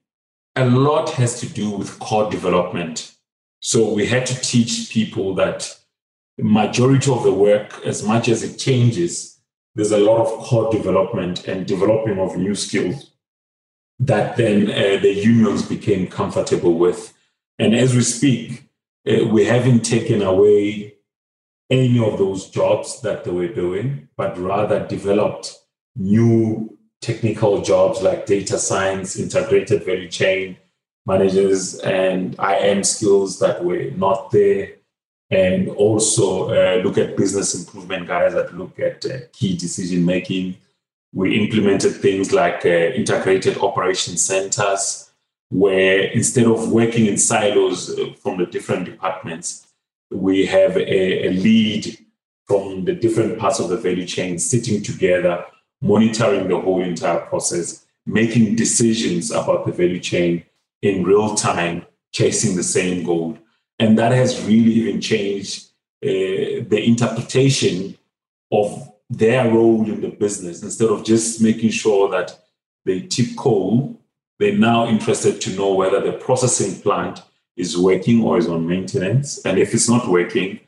a 0.55 0.65
lot 0.65 1.11
has 1.11 1.39
to 1.41 1.47
do 1.47 1.69
with 1.69 1.99
core 1.99 2.31
development. 2.31 3.13
So 3.61 3.93
we 3.93 4.07
had 4.07 4.25
to 4.25 4.35
teach 4.41 4.89
people 4.89 5.35
that 5.35 5.79
majority 6.41 7.11
of 7.11 7.23
the 7.23 7.33
work, 7.33 7.85
as 7.85 8.03
much 8.03 8.29
as 8.29 8.43
it 8.43 8.57
changes, 8.57 9.39
there's 9.75 9.91
a 9.91 9.97
lot 9.97 10.21
of 10.21 10.27
core 10.45 10.71
development 10.71 11.47
and 11.47 11.65
developing 11.65 12.19
of 12.19 12.37
new 12.37 12.55
skills 12.55 13.11
that 13.99 14.37
then 14.37 14.69
uh, 14.69 14.99
the 15.01 15.13
unions 15.13 15.61
became 15.63 16.07
comfortable 16.07 16.77
with. 16.77 17.13
And 17.57 17.75
as 17.75 17.93
we 17.93 18.01
speak, 18.01 18.69
uh, 19.07 19.25
we 19.27 19.45
haven't 19.45 19.81
taken 19.81 20.21
away 20.21 20.95
any 21.69 21.99
of 21.99 22.17
those 22.17 22.49
jobs 22.49 23.01
that 23.01 23.23
they 23.23 23.31
were 23.31 23.47
doing, 23.47 24.07
but 24.15 24.37
rather 24.37 24.87
developed 24.87 25.55
new 25.95 26.77
technical 27.01 27.61
jobs 27.61 28.01
like 28.01 28.25
data 28.25 28.57
science, 28.57 29.17
integrated 29.17 29.85
value 29.85 30.09
chain 30.09 30.57
managers, 31.05 31.75
and 31.79 32.35
IM 32.39 32.83
skills 32.83 33.39
that 33.39 33.63
were 33.63 33.91
not 33.95 34.31
there. 34.31 34.73
And 35.31 35.69
also 35.69 36.49
uh, 36.49 36.81
look 36.83 36.97
at 36.97 37.15
business 37.15 37.53
improvement 37.53 38.07
guys 38.07 38.33
that 38.33 38.57
look 38.57 38.79
at 38.79 39.05
uh, 39.05 39.19
key 39.31 39.55
decision 39.55 40.03
making. 40.05 40.57
We 41.13 41.39
implemented 41.39 41.95
things 41.95 42.33
like 42.33 42.65
uh, 42.65 42.69
integrated 42.69 43.57
operation 43.59 44.17
centers, 44.17 45.11
where 45.49 46.01
instead 46.01 46.45
of 46.45 46.71
working 46.71 47.05
in 47.05 47.17
silos 47.17 47.97
uh, 47.97 48.13
from 48.21 48.37
the 48.37 48.45
different 48.45 48.85
departments, 48.85 49.67
we 50.11 50.45
have 50.47 50.77
a, 50.77 51.27
a 51.27 51.29
lead 51.31 51.97
from 52.47 52.85
the 52.85 52.93
different 52.93 53.37
parts 53.37 53.59
of 53.59 53.69
the 53.69 53.77
value 53.77 54.07
chain 54.07 54.39
sitting 54.39 54.81
together 54.81 55.45
monitoring 55.81 56.47
the 56.47 56.59
whole 56.59 56.81
entire 56.81 57.19
process, 57.19 57.85
making 58.05 58.55
decisions 58.55 59.31
about 59.31 59.65
the 59.65 59.71
value 59.71 59.99
chain 59.99 60.43
in 60.81 61.03
real 61.03 61.35
time, 61.35 61.85
chasing 62.11 62.55
the 62.55 62.63
same 62.63 63.03
goal. 63.03 63.37
And 63.79 63.97
that 63.97 64.11
has 64.11 64.45
really 64.45 64.71
even 64.73 65.01
changed 65.01 65.67
uh, 66.03 66.67
the 66.67 66.83
interpretation 66.85 67.97
of 68.51 68.91
their 69.09 69.49
role 69.49 69.83
in 69.85 70.01
the 70.01 70.09
business. 70.09 70.61
Instead 70.61 70.89
of 70.89 71.03
just 71.03 71.41
making 71.41 71.71
sure 71.71 72.09
that 72.09 72.37
they 72.85 73.01
tip 73.01 73.35
coal, 73.37 73.99
they're 74.37 74.57
now 74.57 74.87
interested 74.87 75.41
to 75.41 75.55
know 75.55 75.73
whether 75.73 75.99
the 76.01 76.13
processing 76.13 76.81
plant 76.81 77.21
is 77.57 77.77
working 77.77 78.23
or 78.23 78.37
is 78.37 78.47
on 78.47 78.67
maintenance. 78.67 79.43
And 79.45 79.57
if 79.57 79.73
it's 79.73 79.89
not 79.89 80.07
working, 80.07 80.59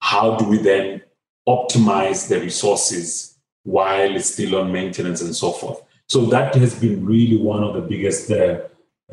how 0.00 0.36
do 0.36 0.44
we 0.44 0.58
then 0.58 1.02
optimize 1.48 2.28
the 2.28 2.40
resources 2.40 3.38
while 3.64 4.16
it's 4.16 4.32
still 4.32 4.56
on 4.56 4.72
maintenance 4.72 5.20
and 5.22 5.34
so 5.34 5.52
forth. 5.52 5.82
So 6.06 6.26
that 6.26 6.54
has 6.56 6.78
been 6.78 7.04
really 7.04 7.36
one 7.36 7.62
of 7.62 7.74
the 7.74 7.80
biggest 7.80 8.30
uh, 8.30 8.60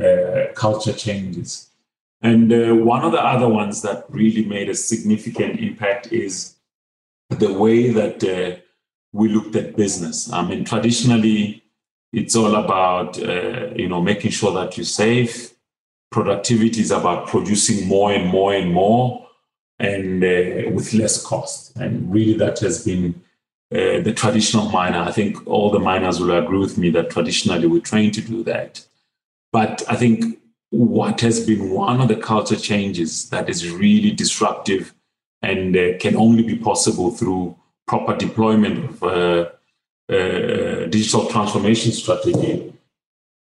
uh, 0.03 0.53
culture 0.53 0.93
changes. 0.93 1.68
And 2.21 2.51
uh, 2.51 2.75
one 2.75 3.03
of 3.03 3.11
the 3.11 3.23
other 3.23 3.47
ones 3.47 3.81
that 3.81 4.05
really 4.09 4.43
made 4.45 4.69
a 4.69 4.75
significant 4.75 5.59
impact 5.59 6.11
is 6.11 6.55
the 7.29 7.53
way 7.53 7.91
that 7.91 8.23
uh, 8.23 8.59
we 9.13 9.29
looked 9.29 9.55
at 9.55 9.75
business. 9.75 10.31
I 10.31 10.45
mean, 10.45 10.65
traditionally, 10.65 11.63
it's 12.11 12.35
all 12.35 12.55
about 12.55 13.21
uh, 13.21 13.69
you 13.75 13.87
know 13.87 14.01
making 14.01 14.31
sure 14.31 14.53
that 14.53 14.77
you 14.77 14.83
save. 14.83 15.53
Productivity 16.11 16.81
is 16.81 16.91
about 16.91 17.27
producing 17.27 17.87
more 17.87 18.11
and 18.11 18.27
more 18.27 18.53
and 18.53 18.73
more, 18.73 19.27
and 19.77 20.23
uh, 20.23 20.71
with 20.71 20.93
less 20.93 21.23
cost. 21.23 21.77
And 21.77 22.11
really, 22.11 22.33
that 22.33 22.59
has 22.59 22.83
been 22.83 23.21
uh, 23.71 24.01
the 24.01 24.13
traditional 24.13 24.69
miner. 24.69 24.99
I 24.99 25.11
think 25.11 25.45
all 25.47 25.69
the 25.69 25.79
miners 25.79 26.19
will 26.19 26.35
agree 26.35 26.57
with 26.57 26.77
me 26.77 26.89
that 26.91 27.11
traditionally 27.11 27.67
we're 27.67 27.81
trying 27.81 28.11
to 28.11 28.21
do 28.21 28.43
that. 28.43 28.85
But 29.51 29.83
I 29.87 29.95
think 29.95 30.39
what 30.71 31.21
has 31.21 31.45
been 31.45 31.71
one 31.71 31.99
of 31.99 32.07
the 32.07 32.15
culture 32.15 32.55
changes 32.55 33.29
that 33.29 33.49
is 33.49 33.71
really 33.71 34.11
disruptive 34.11 34.93
and 35.41 35.75
uh, 35.75 35.97
can 35.99 36.15
only 36.15 36.43
be 36.43 36.55
possible 36.55 37.11
through 37.11 37.55
proper 37.87 38.15
deployment 38.15 38.89
of 38.89 39.03
uh, 39.03 39.49
uh 40.09 40.85
digital 40.87 41.25
transformation 41.27 41.91
strategy 41.91 42.73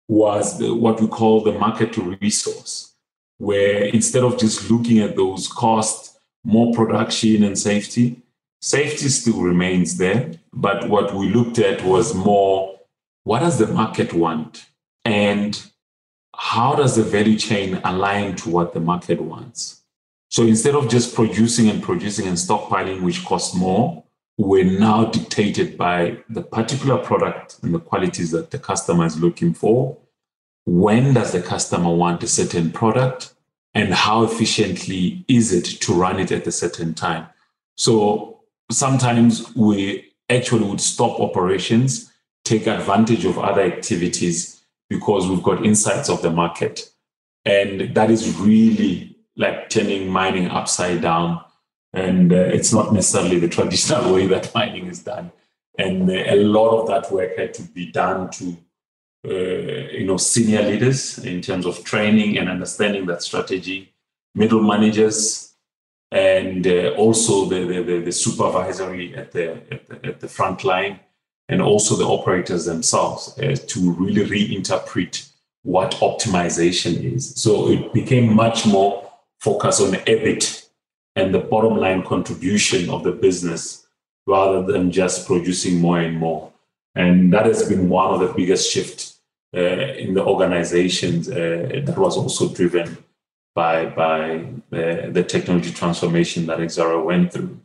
was 0.08 0.58
the, 0.60 0.74
what 0.74 1.00
we 1.00 1.08
call 1.08 1.42
the 1.42 1.52
market 1.52 1.94
to 1.94 2.18
resource, 2.22 2.94
where 3.38 3.86
instead 3.86 4.24
of 4.24 4.38
just 4.38 4.70
looking 4.70 5.00
at 5.00 5.16
those 5.16 5.48
costs, 5.48 6.18
more 6.44 6.74
production 6.74 7.44
and 7.44 7.58
safety, 7.58 8.24
Safety 8.64 9.10
still 9.10 9.42
remains 9.42 9.98
there, 9.98 10.32
but 10.54 10.88
what 10.88 11.14
we 11.14 11.28
looked 11.28 11.60
at 11.60 11.84
was 11.84 12.16
more 12.16 12.80
what 13.26 13.40
does 13.40 13.58
the 13.58 13.68
market 13.68 14.14
want? 14.14 14.68
And 15.04 15.62
how 16.36 16.76
does 16.76 16.96
the 16.96 17.04
value 17.04 17.38
chain 17.38 17.80
align 17.84 18.36
to 18.38 18.50
what 18.50 18.74
the 18.74 18.80
market 18.80 19.22
wants? 19.22 19.82
So 20.30 20.44
instead 20.44 20.76
of 20.76 20.90
just 20.90 21.14
producing 21.14 21.70
and 21.70 21.82
producing 21.82 22.28
and 22.28 22.38
stockpiling, 22.38 23.02
which 23.02 23.24
costs 23.24 23.56
more, 23.56 24.04
we're 24.38 24.80
now 24.80 25.06
dictated 25.06 25.78
by 25.78 26.18
the 26.28 26.42
particular 26.42 26.98
product 26.98 27.60
and 27.62 27.74
the 27.74 27.80
qualities 27.80 28.32
that 28.32 28.50
the 28.50 28.58
customer 28.58 29.06
is 29.06 29.20
looking 29.20 29.54
for. 29.54 29.98
When 30.66 31.14
does 31.14 31.34
the 31.34 31.42
customer 31.42 31.94
want 31.94 32.24
a 32.24 32.28
certain 32.28 32.72
product? 32.72 33.34
And 33.76 33.94
how 33.94 34.24
efficiently 34.24 35.26
is 35.28 35.52
it 35.52 35.66
to 35.82 35.94
run 35.94 36.20
it 36.20 36.32
at 36.32 36.48
a 36.48 36.52
certain 36.52 36.94
time? 36.94 37.28
So 37.76 38.42
sometimes 38.72 39.56
we 39.56 40.14
actually 40.30 40.68
would 40.68 40.82
stop 40.82 41.20
operations, 41.20 42.12
take 42.44 42.68
advantage 42.68 43.26
of 43.26 43.40
other 43.40 43.62
activities 43.62 44.53
because 44.94 45.28
we've 45.28 45.44
got 45.44 45.66
insights 45.66 46.10
of 46.10 46.22
the 46.22 46.30
market. 46.30 46.90
And 47.46 47.96
that 47.96 48.10
is 48.12 48.38
really 48.40 49.18
like 49.36 49.70
turning 49.70 50.08
mining 50.08 50.48
upside 50.48 51.02
down. 51.02 51.44
And 51.94 52.32
uh, 52.32 52.58
it's 52.58 52.72
not 52.72 52.94
necessarily 52.94 53.40
the 53.40 53.50
traditional 53.50 54.14
way 54.16 54.28
that 54.28 54.54
mining 54.54 54.88
is 54.88 55.02
done. 55.04 55.32
And 55.78 56.10
uh, 56.10 56.14
a 56.14 56.38
lot 56.44 56.80
of 56.80 56.88
that 56.88 57.12
work 57.12 57.38
had 57.38 57.54
to 57.56 57.64
be 57.64 57.92
done 57.92 58.30
to, 58.32 58.58
uh, 59.28 59.98
you 60.00 60.06
know, 60.06 60.18
senior 60.18 60.62
leaders 60.62 61.18
in 61.20 61.42
terms 61.42 61.66
of 61.66 61.84
training 61.84 62.38
and 62.38 62.50
understanding 62.50 63.08
that 63.08 63.24
strategy, 63.24 63.94
middle 64.36 64.62
managers, 64.62 65.54
and 66.12 66.68
uh, 66.68 66.94
also 66.96 67.46
the, 67.46 67.82
the, 67.82 68.02
the, 68.02 68.12
supervisory 68.12 69.16
at 69.16 69.32
the, 69.32 69.54
at 69.74 69.88
the, 69.88 70.06
at 70.06 70.20
the 70.20 70.28
front 70.28 70.64
line, 70.64 71.00
and 71.54 71.62
also 71.62 71.96
the 71.96 72.04
operators 72.04 72.66
themselves 72.66 73.38
uh, 73.38 73.56
to 73.68 73.92
really 73.92 74.26
reinterpret 74.26 75.30
what 75.62 75.92
optimization 76.02 77.14
is. 77.14 77.36
So 77.36 77.70
it 77.70 77.94
became 77.94 78.36
much 78.36 78.66
more 78.66 79.12
focused 79.40 79.80
on 79.82 79.92
EBIT 80.14 80.68
and 81.16 81.32
the 81.32 81.40
bottom 81.40 81.78
line 81.78 82.02
contribution 82.04 82.90
of 82.90 83.04
the 83.04 83.12
business 83.12 83.86
rather 84.26 84.64
than 84.64 84.92
just 84.92 85.28
producing 85.28 85.80
more 85.80 86.00
and 86.00 86.18
more. 86.18 86.52
And 86.96 87.32
that 87.34 87.46
has 87.46 87.70
been 87.70 87.88
one 87.88 88.16
of 88.16 88.20
the 88.20 88.34
biggest 88.34 88.72
shifts 88.72 89.20
uh, 89.56 89.60
in 89.60 90.16
the 90.16 90.26
organizations 90.26 91.30
uh, 91.30 91.82
that 91.86 91.96
was 91.96 92.18
also 92.18 92.50
driven 92.50 92.98
by, 93.54 93.86
by 93.86 94.40
uh, 94.72 95.12
the 95.12 95.24
technology 95.28 95.72
transformation 95.72 96.48
that 96.48 96.58
Exxaro 96.58 97.06
went 97.06 97.32
through. 97.32 97.60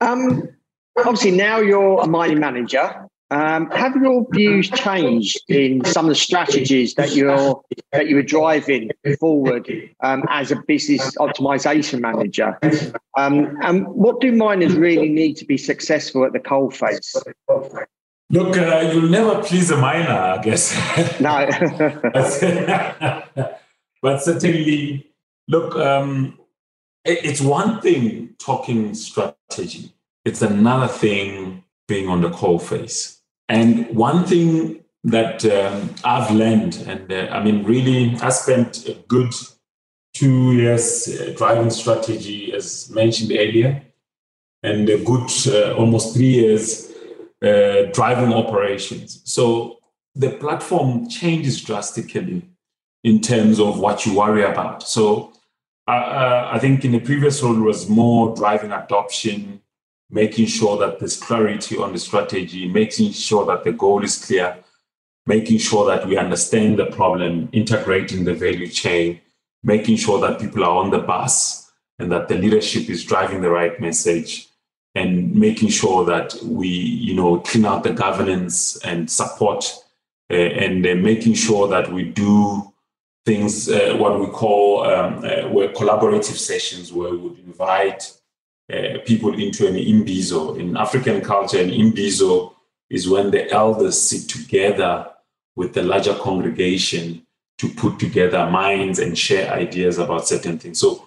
Um, 0.00 0.55
obviously, 0.98 1.32
now 1.32 1.60
you're 1.60 2.00
a 2.00 2.06
mining 2.06 2.40
manager. 2.40 3.08
Um, 3.30 3.70
have 3.70 3.96
your 3.96 4.24
views 4.30 4.70
changed 4.70 5.42
in 5.48 5.84
some 5.84 6.04
of 6.04 6.10
the 6.10 6.14
strategies 6.14 6.94
that 6.94 7.16
you're 7.16 7.60
that 7.90 8.06
you 8.06 8.14
were 8.14 8.22
driving 8.22 8.92
forward 9.18 9.68
um, 10.00 10.22
as 10.30 10.52
a 10.52 10.56
business 10.68 11.16
optimization 11.16 12.00
manager? 12.00 12.56
Um, 13.16 13.56
and 13.62 13.88
what 13.88 14.20
do 14.20 14.30
miners 14.30 14.76
really 14.76 15.08
need 15.08 15.36
to 15.38 15.44
be 15.44 15.58
successful 15.58 16.24
at 16.24 16.34
the 16.34 16.38
coalface? 16.38 17.16
Look, 18.30 18.56
uh, 18.56 18.90
you'll 18.92 19.08
never 19.08 19.42
please 19.42 19.72
a 19.72 19.76
miner, 19.76 20.10
I 20.10 20.40
guess. 20.42 20.72
No. 21.20 21.48
but 24.02 24.22
certainly, 24.22 25.10
look, 25.48 25.74
um, 25.76 26.38
it's 27.04 27.40
one 27.40 27.80
thing 27.80 28.34
talking 28.38 28.94
strategy. 28.94 29.95
It's 30.26 30.42
another 30.42 30.88
thing 30.88 31.64
being 31.86 32.08
on 32.08 32.20
the 32.20 32.30
coalface. 32.30 33.20
And 33.48 33.86
one 33.94 34.24
thing 34.24 34.82
that 35.04 35.44
um, 35.44 35.94
I've 36.02 36.32
learned, 36.32 36.84
and 36.88 37.12
uh, 37.12 37.28
I 37.30 37.42
mean, 37.44 37.62
really, 37.62 38.16
I 38.20 38.30
spent 38.30 38.88
a 38.88 38.94
good 39.06 39.32
two 40.14 40.52
years 40.52 41.08
uh, 41.08 41.32
driving 41.36 41.70
strategy, 41.70 42.52
as 42.52 42.90
mentioned 42.90 43.30
earlier, 43.30 43.82
and 44.64 44.88
a 44.88 44.98
good 44.98 45.30
uh, 45.46 45.76
almost 45.76 46.16
three 46.16 46.34
years 46.40 46.90
uh, 47.40 47.82
driving 47.92 48.32
operations. 48.34 49.22
So 49.24 49.78
the 50.16 50.30
platform 50.30 51.08
changes 51.08 51.62
drastically 51.62 52.42
in 53.04 53.20
terms 53.20 53.60
of 53.60 53.78
what 53.78 54.04
you 54.04 54.16
worry 54.16 54.42
about. 54.42 54.82
So 54.82 55.32
uh, 55.86 55.92
uh, 55.92 56.50
I 56.52 56.58
think 56.58 56.84
in 56.84 56.90
the 56.90 56.98
previous 56.98 57.40
role 57.44 57.60
was 57.60 57.88
more 57.88 58.34
driving 58.34 58.72
adoption, 58.72 59.60
making 60.10 60.46
sure 60.46 60.78
that 60.78 60.98
there's 60.98 61.18
clarity 61.18 61.76
on 61.76 61.92
the 61.92 61.98
strategy, 61.98 62.68
making 62.68 63.12
sure 63.12 63.44
that 63.46 63.64
the 63.64 63.72
goal 63.72 64.04
is 64.04 64.24
clear, 64.24 64.56
making 65.26 65.58
sure 65.58 65.86
that 65.86 66.06
we 66.06 66.16
understand 66.16 66.78
the 66.78 66.86
problem, 66.86 67.48
integrating 67.52 68.24
the 68.24 68.34
value 68.34 68.68
chain, 68.68 69.20
making 69.62 69.96
sure 69.96 70.20
that 70.20 70.40
people 70.40 70.64
are 70.64 70.76
on 70.76 70.90
the 70.90 70.98
bus 70.98 71.72
and 71.98 72.12
that 72.12 72.28
the 72.28 72.36
leadership 72.36 72.88
is 72.88 73.04
driving 73.04 73.40
the 73.40 73.50
right 73.50 73.80
message 73.80 74.48
and 74.94 75.34
making 75.34 75.68
sure 75.68 76.04
that 76.04 76.34
we 76.42 76.68
you 76.68 77.14
know 77.14 77.38
clean 77.40 77.66
out 77.66 77.82
the 77.82 77.92
governance 77.92 78.76
and 78.84 79.10
support 79.10 79.64
uh, 80.30 80.34
and 80.34 80.86
uh, 80.86 80.94
making 80.94 81.34
sure 81.34 81.68
that 81.68 81.92
we 81.92 82.02
do 82.04 82.72
things 83.24 83.68
uh, 83.68 83.94
what 83.98 84.18
we 84.20 84.26
call 84.26 84.84
um, 84.84 85.18
uh, 85.18 85.72
collaborative 85.78 86.36
sessions 86.36 86.92
where 86.92 87.10
we 87.10 87.16
would 87.16 87.38
invite 87.40 88.15
uh, 88.72 88.98
people 89.04 89.38
into 89.38 89.66
an 89.66 89.74
imbizo. 89.74 90.58
In 90.58 90.76
African 90.76 91.20
culture, 91.20 91.60
an 91.60 91.70
imbizo 91.70 92.52
is 92.90 93.08
when 93.08 93.30
the 93.30 93.50
elders 93.50 94.00
sit 94.00 94.28
together 94.28 95.08
with 95.54 95.72
the 95.74 95.82
larger 95.82 96.14
congregation 96.14 97.26
to 97.58 97.68
put 97.68 97.98
together 97.98 98.50
minds 98.50 98.98
and 98.98 99.16
share 99.16 99.52
ideas 99.52 99.98
about 99.98 100.28
certain 100.28 100.58
things. 100.58 100.78
So 100.78 101.06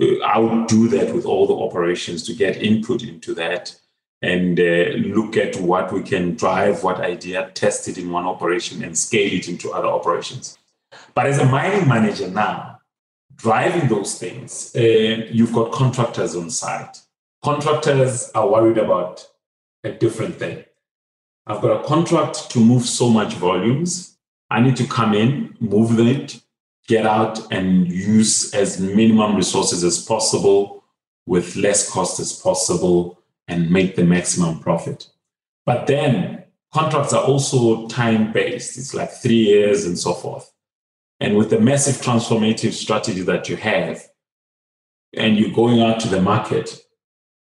uh, 0.00 0.18
I 0.24 0.38
would 0.38 0.66
do 0.66 0.88
that 0.88 1.14
with 1.14 1.26
all 1.26 1.46
the 1.46 1.54
operations 1.54 2.22
to 2.24 2.34
get 2.34 2.62
input 2.62 3.02
into 3.02 3.34
that 3.34 3.74
and 4.22 4.58
uh, 4.60 4.92
look 5.14 5.36
at 5.36 5.56
what 5.56 5.92
we 5.92 6.02
can 6.02 6.34
drive, 6.36 6.82
what 6.82 7.00
idea, 7.00 7.50
test 7.54 7.88
it 7.88 7.98
in 7.98 8.10
one 8.10 8.26
operation 8.26 8.82
and 8.84 8.96
scale 8.96 9.32
it 9.32 9.48
into 9.48 9.72
other 9.72 9.88
operations. 9.88 10.58
But 11.14 11.26
as 11.26 11.38
a 11.38 11.46
mining 11.46 11.88
manager 11.88 12.28
now, 12.28 12.79
driving 13.42 13.88
those 13.88 14.18
things, 14.18 14.72
uh, 14.76 14.80
you've 15.30 15.52
got 15.52 15.72
contractors 15.72 16.36
on 16.36 16.50
site. 16.50 16.98
Contractors 17.42 18.30
are 18.34 18.48
worried 18.48 18.78
about 18.78 19.26
a 19.84 19.92
different 19.92 20.36
thing. 20.36 20.64
I've 21.46 21.62
got 21.62 21.80
a 21.80 21.86
contract 21.86 22.50
to 22.50 22.60
move 22.60 22.84
so 22.84 23.08
much 23.08 23.34
volumes. 23.34 24.16
I 24.50 24.60
need 24.60 24.76
to 24.76 24.86
come 24.86 25.14
in, 25.14 25.56
move 25.60 25.98
it, 25.98 26.40
get 26.86 27.06
out, 27.06 27.50
and 27.52 27.90
use 27.90 28.52
as 28.52 28.80
minimum 28.80 29.36
resources 29.36 29.84
as 29.84 30.04
possible 30.04 30.84
with 31.26 31.56
less 31.56 31.90
cost 31.90 32.20
as 32.20 32.32
possible 32.32 33.18
and 33.48 33.70
make 33.70 33.96
the 33.96 34.04
maximum 34.04 34.60
profit. 34.60 35.08
But 35.64 35.86
then 35.86 36.44
contracts 36.72 37.12
are 37.12 37.24
also 37.24 37.88
time 37.88 38.32
based, 38.32 38.76
it's 38.76 38.94
like 38.94 39.12
three 39.12 39.44
years 39.46 39.86
and 39.86 39.98
so 39.98 40.12
forth. 40.12 40.52
And 41.20 41.36
with 41.36 41.50
the 41.50 41.60
massive 41.60 41.96
transformative 41.96 42.72
strategy 42.72 43.20
that 43.22 43.48
you 43.48 43.56
have, 43.56 44.02
and 45.14 45.36
you're 45.36 45.52
going 45.52 45.82
out 45.82 46.00
to 46.00 46.08
the 46.08 46.22
market, 46.22 46.82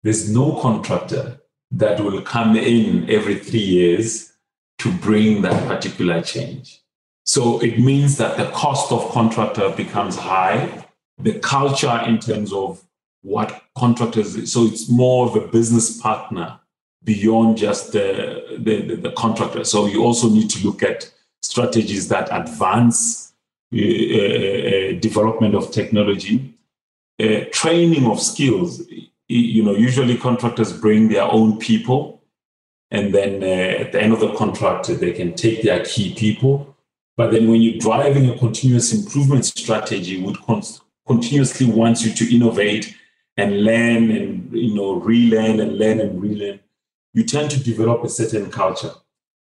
there's 0.03 0.31
no 0.31 0.61
contractor 0.61 1.41
that 1.73 2.01
will 2.01 2.23
come 2.23 2.57
in 2.57 3.11
every 3.11 3.37
three 3.37 3.59
years 3.59 4.33
to 4.79 4.93
bring 4.93 5.43
that 5.43 5.67
particular 5.67 6.23
change. 6.23 6.81
So 7.25 7.59
it 7.59 7.81
means 7.81 8.19
that 8.19 8.37
the 8.37 8.49
cost 8.51 8.93
of 8.93 9.11
contractor 9.11 9.71
becomes 9.71 10.17
high. 10.17 10.87
The 11.19 11.41
culture 11.41 12.01
in 12.07 12.21
terms 12.21 12.53
of 12.53 12.85
what 13.23 13.63
contractors, 13.77 14.53
so 14.53 14.67
it's 14.67 14.89
more 14.89 15.27
of 15.27 15.35
a 15.35 15.49
business 15.49 16.01
partner 16.01 16.61
beyond 17.03 17.57
just 17.57 17.93
the, 17.93 18.59
the, 18.59 18.95
the 18.95 19.11
contractor. 19.13 19.65
So 19.65 19.87
you 19.87 20.05
also 20.05 20.29
need 20.29 20.51
to 20.51 20.65
look 20.65 20.85
at 20.85 21.11
strategies 21.43 22.09
that 22.09 22.29
advance 22.31 23.26
development 23.73 25.55
of 25.55 25.71
technology, 25.71 26.55
uh, 27.21 27.41
training 27.53 28.07
of 28.07 28.21
skills. 28.21 28.83
You 29.29 29.65
know, 29.65 29.75
usually 29.75 30.17
contractors 30.17 30.73
bring 30.73 31.09
their 31.09 31.25
own 31.25 31.59
people, 31.59 32.23
and 32.91 33.13
then 33.13 33.43
at 33.43 33.93
the 33.93 34.01
end 34.01 34.13
of 34.13 34.21
the 34.21 34.33
contract, 34.35 34.87
they 34.87 35.13
can 35.13 35.35
take 35.35 35.63
their 35.63 35.85
key 35.85 36.15
people. 36.15 36.77
But 37.17 37.33
then, 37.33 37.51
when 37.51 37.61
you're 37.61 37.79
driving 37.79 38.31
a 38.31 38.39
continuous 38.39 38.93
improvement 38.93 39.45
strategy, 39.47 40.23
would 40.23 40.41
con- 40.43 40.63
continuously 41.07 41.67
wants 41.67 42.05
you 42.05 42.13
to 42.13 42.35
innovate 42.35 42.95
and 43.37 43.65
learn 43.65 44.11
and 44.11 44.53
you 44.53 44.75
know 44.75 44.95
relearn 44.95 45.61
and 45.61 45.79
learn 45.79 46.01
and 46.01 46.23
relearn, 46.23 46.61
you 47.15 47.25
tend 47.25 47.51
to 47.51 47.63
develop 47.63 48.05
a 48.05 48.09
certain 48.09 48.51
culture. 48.51 48.93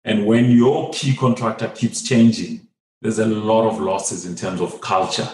And 0.05 0.25
when 0.25 0.51
your 0.51 0.91
key 0.91 1.15
contractor 1.15 1.69
keeps 1.69 2.01
changing, 2.01 2.67
there's 3.03 3.19
a 3.19 3.25
lot 3.25 3.67
of 3.67 3.81
losses 3.81 4.25
in 4.25 4.33
terms 4.33 4.61
of 4.61 4.79
culture 4.79 5.29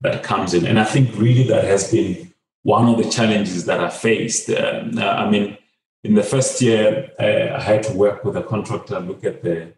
that 0.00 0.24
comes 0.24 0.54
in. 0.54 0.66
And 0.66 0.78
I 0.78 0.84
think 0.84 1.16
really 1.16 1.44
that 1.44 1.64
has 1.64 1.90
been 1.90 2.34
one 2.64 2.88
of 2.88 2.98
the 2.98 3.08
challenges 3.08 3.64
that 3.66 3.78
I 3.80 3.88
faced. 3.88 4.50
Uh, 4.50 4.82
I 4.98 5.30
mean, 5.30 5.56
in 6.02 6.14
the 6.14 6.24
first 6.24 6.60
year, 6.60 7.12
uh, 7.20 7.56
I 7.56 7.60
had 7.60 7.84
to 7.84 7.92
work 7.92 8.24
with 8.24 8.36
a 8.36 8.42
contractor, 8.42 8.98
look 8.98 9.24
at 9.24 9.42
the 9.42 9.72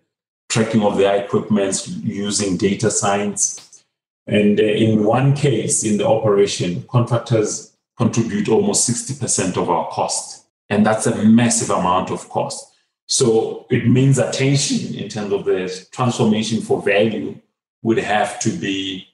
tracking 0.48 0.82
of 0.82 0.96
their 0.96 1.22
equipment 1.22 1.86
using 1.86 2.56
data 2.56 2.90
science. 2.90 3.84
And 4.26 4.58
uh, 4.58 4.62
in 4.62 5.04
one 5.04 5.34
case 5.34 5.84
in 5.84 5.98
the 5.98 6.08
operation, 6.08 6.84
contractors 6.88 7.76
contribute 7.98 8.48
almost 8.48 8.88
60% 8.88 9.58
of 9.58 9.68
our 9.68 9.90
cost. 9.90 10.46
And 10.70 10.86
that's 10.86 11.06
a 11.06 11.24
massive 11.24 11.68
amount 11.68 12.10
of 12.10 12.26
cost. 12.30 12.73
So 13.06 13.66
it 13.70 13.86
means 13.86 14.18
attention 14.18 14.94
in 14.94 15.08
terms 15.08 15.32
of 15.32 15.44
the 15.44 15.86
transformation 15.92 16.60
for 16.62 16.80
value 16.82 17.38
would 17.82 17.98
have 17.98 18.40
to 18.40 18.50
be 18.50 19.08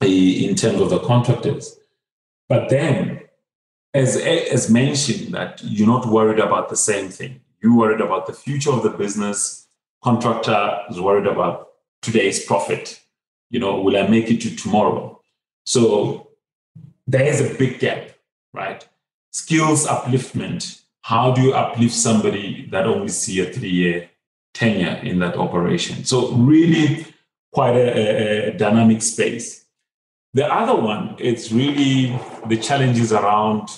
in 0.00 0.56
terms 0.56 0.80
of 0.80 0.90
the 0.90 0.98
contractors. 0.98 1.78
But 2.48 2.68
then, 2.68 3.20
as, 3.94 4.16
as 4.16 4.68
mentioned, 4.68 5.34
that 5.34 5.60
you're 5.62 5.86
not 5.86 6.06
worried 6.06 6.40
about 6.40 6.68
the 6.68 6.76
same 6.76 7.08
thing. 7.08 7.40
You're 7.62 7.76
worried 7.76 8.00
about 8.00 8.26
the 8.26 8.32
future 8.32 8.72
of 8.72 8.82
the 8.82 8.90
business. 8.90 9.68
Contractor 10.02 10.80
is 10.90 11.00
worried 11.00 11.28
about 11.28 11.68
today's 12.00 12.44
profit. 12.44 13.00
You 13.50 13.60
know, 13.60 13.80
will 13.80 13.96
I 13.96 14.08
make 14.08 14.30
it 14.30 14.40
to 14.40 14.56
tomorrow? 14.56 15.20
So 15.64 16.28
there 17.06 17.26
is 17.26 17.40
a 17.40 17.54
big 17.54 17.78
gap, 17.78 18.10
right? 18.52 18.86
Skills 19.30 19.86
upliftment. 19.86 20.81
How 21.02 21.32
do 21.32 21.42
you 21.42 21.52
uplift 21.52 21.94
somebody 21.94 22.68
that 22.70 22.86
only 22.86 23.08
see 23.08 23.40
a 23.40 23.52
three-year 23.52 24.08
tenure 24.54 25.00
in 25.02 25.18
that 25.18 25.36
operation? 25.36 26.04
So 26.04 26.32
really 26.32 27.06
quite 27.52 27.76
a, 27.76 28.48
a 28.48 28.56
dynamic 28.56 29.02
space. 29.02 29.64
The 30.34 30.46
other 30.50 30.80
one, 30.80 31.16
it's 31.18 31.52
really 31.52 32.18
the 32.46 32.56
challenges 32.56 33.12
around, 33.12 33.68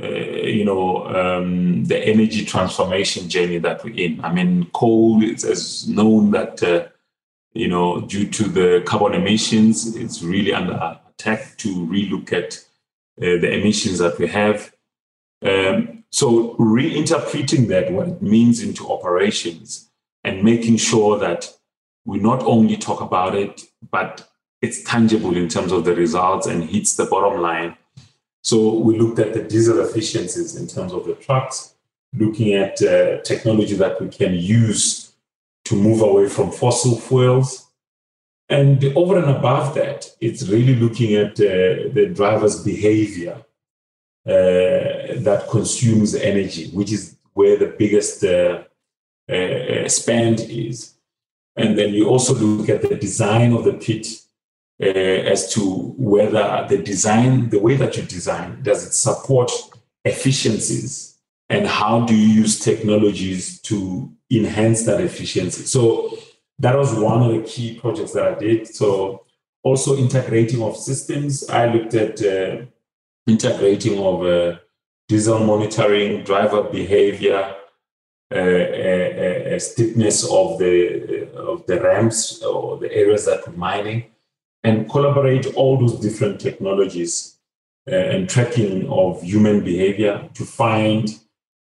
uh, 0.00 0.06
you 0.06 0.64
know, 0.64 1.06
um, 1.06 1.84
the 1.84 1.98
energy 1.98 2.44
transformation 2.44 3.28
journey 3.28 3.58
that 3.58 3.82
we're 3.82 3.96
in. 3.96 4.24
I 4.24 4.32
mean, 4.32 4.66
coal 4.72 5.22
is, 5.22 5.88
known 5.88 6.30
that, 6.30 6.62
uh, 6.62 6.86
you 7.54 7.68
know, 7.68 8.02
due 8.02 8.28
to 8.28 8.44
the 8.44 8.82
carbon 8.86 9.14
emissions, 9.14 9.96
it's 9.96 10.22
really 10.22 10.52
under 10.52 10.98
attack 11.08 11.56
to 11.58 11.68
relook 11.86 12.32
at 12.32 12.54
uh, 13.20 13.40
the 13.40 13.52
emissions 13.52 13.98
that 13.98 14.18
we 14.18 14.28
have. 14.28 14.72
Um, 15.44 15.93
so 16.14 16.54
reinterpreting 16.60 17.66
that, 17.66 17.90
what 17.90 18.06
it 18.06 18.22
means 18.22 18.62
into 18.62 18.88
operations 18.88 19.90
and 20.22 20.44
making 20.44 20.76
sure 20.76 21.18
that 21.18 21.52
we 22.04 22.18
not 22.20 22.40
only 22.44 22.76
talk 22.76 23.00
about 23.00 23.34
it, 23.34 23.62
but 23.90 24.30
it's 24.62 24.84
tangible 24.84 25.36
in 25.36 25.48
terms 25.48 25.72
of 25.72 25.84
the 25.84 25.92
results 25.92 26.46
and 26.46 26.70
hits 26.70 26.94
the 26.94 27.06
bottom 27.06 27.42
line. 27.42 27.76
So 28.44 28.78
we 28.78 28.96
looked 28.96 29.18
at 29.18 29.34
the 29.34 29.42
diesel 29.42 29.80
efficiencies 29.80 30.54
in 30.54 30.68
terms 30.68 30.92
of 30.92 31.04
the 31.04 31.14
trucks, 31.14 31.74
looking 32.16 32.54
at 32.54 32.80
uh, 32.80 33.20
technology 33.22 33.74
that 33.74 34.00
we 34.00 34.08
can 34.08 34.34
use 34.34 35.14
to 35.64 35.74
move 35.74 36.00
away 36.00 36.28
from 36.28 36.52
fossil 36.52 36.96
fuels. 36.96 37.66
And 38.48 38.84
over 38.94 39.18
and 39.18 39.36
above 39.36 39.74
that, 39.74 40.14
it's 40.20 40.48
really 40.48 40.76
looking 40.76 41.16
at 41.16 41.32
uh, 41.40 41.90
the 41.92 42.12
driver's 42.14 42.62
behavior 42.62 43.44
that 44.24 45.46
consumes 45.50 46.14
energy, 46.14 46.70
which 46.70 46.92
is 46.92 47.16
where 47.34 47.56
the 47.58 47.74
biggest 47.78 48.24
uh, 48.24 48.64
uh, 49.30 49.88
spend 49.88 50.40
is. 50.40 50.94
And 51.56 51.78
then 51.78 51.94
you 51.94 52.08
also 52.08 52.34
look 52.34 52.68
at 52.68 52.82
the 52.82 52.96
design 52.96 53.52
of 53.52 53.64
the 53.64 53.74
pit 53.74 54.06
uh, 54.82 54.86
as 54.86 55.52
to 55.54 55.94
whether 55.96 56.66
the 56.68 56.78
design, 56.78 57.48
the 57.50 57.60
way 57.60 57.76
that 57.76 57.96
you 57.96 58.02
design, 58.02 58.62
does 58.62 58.86
it 58.86 58.92
support 58.92 59.50
efficiencies? 60.04 61.18
And 61.48 61.66
how 61.66 62.00
do 62.00 62.14
you 62.14 62.26
use 62.42 62.58
technologies 62.58 63.60
to 63.62 64.12
enhance 64.30 64.84
that 64.86 65.00
efficiency? 65.00 65.64
So 65.64 66.18
that 66.58 66.76
was 66.76 66.94
one 66.94 67.22
of 67.22 67.32
the 67.32 67.48
key 67.48 67.78
projects 67.78 68.12
that 68.12 68.26
I 68.26 68.38
did. 68.38 68.66
So 68.74 69.24
also 69.62 69.96
integrating 69.96 70.62
of 70.62 70.76
systems. 70.76 71.48
I 71.48 71.66
looked 71.66 71.94
at 71.94 72.22
uh, 72.22 72.66
integrating 73.26 73.98
of 73.98 74.24
uh, 74.24 74.58
diesel 75.08 75.44
monitoring, 75.44 76.24
driver 76.24 76.62
behavior, 76.62 77.54
uh, 78.34 79.58
steepness 79.58 80.24
of 80.24 80.58
the 80.58 81.28
of 81.36 81.66
the 81.66 81.80
ramps 81.80 82.42
or 82.42 82.78
the 82.78 82.92
areas 82.92 83.26
that 83.26 83.46
we're 83.46 83.56
mining, 83.56 84.04
and 84.62 84.88
collaborate 84.90 85.46
all 85.54 85.78
those 85.78 86.00
different 86.00 86.40
technologies 86.40 87.36
uh, 87.90 87.94
and 87.94 88.28
tracking 88.28 88.88
of 88.88 89.22
human 89.22 89.62
behavior 89.62 90.28
to 90.34 90.44
find 90.44 91.20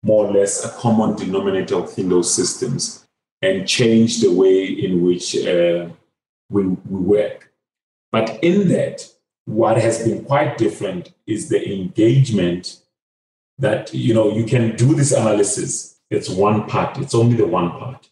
more 0.04 0.28
or 0.28 0.32
less 0.32 0.64
a 0.64 0.70
common 0.80 1.16
denominator 1.16 1.82
within 1.82 2.10
those 2.10 2.34
systems 2.34 3.06
and 3.42 3.68
change 3.68 4.22
the 4.22 4.32
way 4.32 4.66
in 4.66 5.04
which 5.04 5.36
uh, 5.36 5.88
we, 6.50 6.64
we 6.64 7.00
work. 7.00 7.52
But 8.12 8.42
in 8.42 8.70
that, 8.70 9.08
what 9.48 9.78
has 9.78 10.04
been 10.04 10.24
quite 10.24 10.58
different 10.58 11.12
is 11.26 11.50
the 11.50 11.74
engagement 11.74 12.82
that 13.58 13.92
you 13.94 14.14
know 14.14 14.32
you 14.32 14.46
can 14.46 14.76
do 14.76 14.94
this 14.94 15.12
analysis 15.12 15.98
it's 16.10 16.30
one 16.30 16.68
part, 16.68 16.98
it's 16.98 17.16
only 17.16 17.36
the 17.36 17.48
one 17.48 17.72
part. 17.72 18.10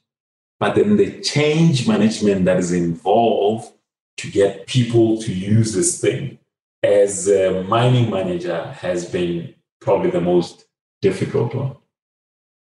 But 0.60 0.76
then 0.76 0.98
the 0.98 1.22
change 1.22 1.88
management 1.88 2.46
that 2.46 2.58
is 2.58 2.72
involved 2.72 3.72
to 4.18 4.32
get 4.32 4.68
people 4.68 5.22
to 5.22 5.34
use 5.34 5.74
this 5.74 6.00
thing 6.00 6.40
as 6.84 7.28
a 7.28 7.64
mining 7.64 8.10
manager 8.10 8.64
has 8.80 9.06
been 9.06 9.54
probably 9.82 10.12
the 10.12 10.22
most 10.22 10.66
difficult 11.02 11.54
one. 11.54 11.76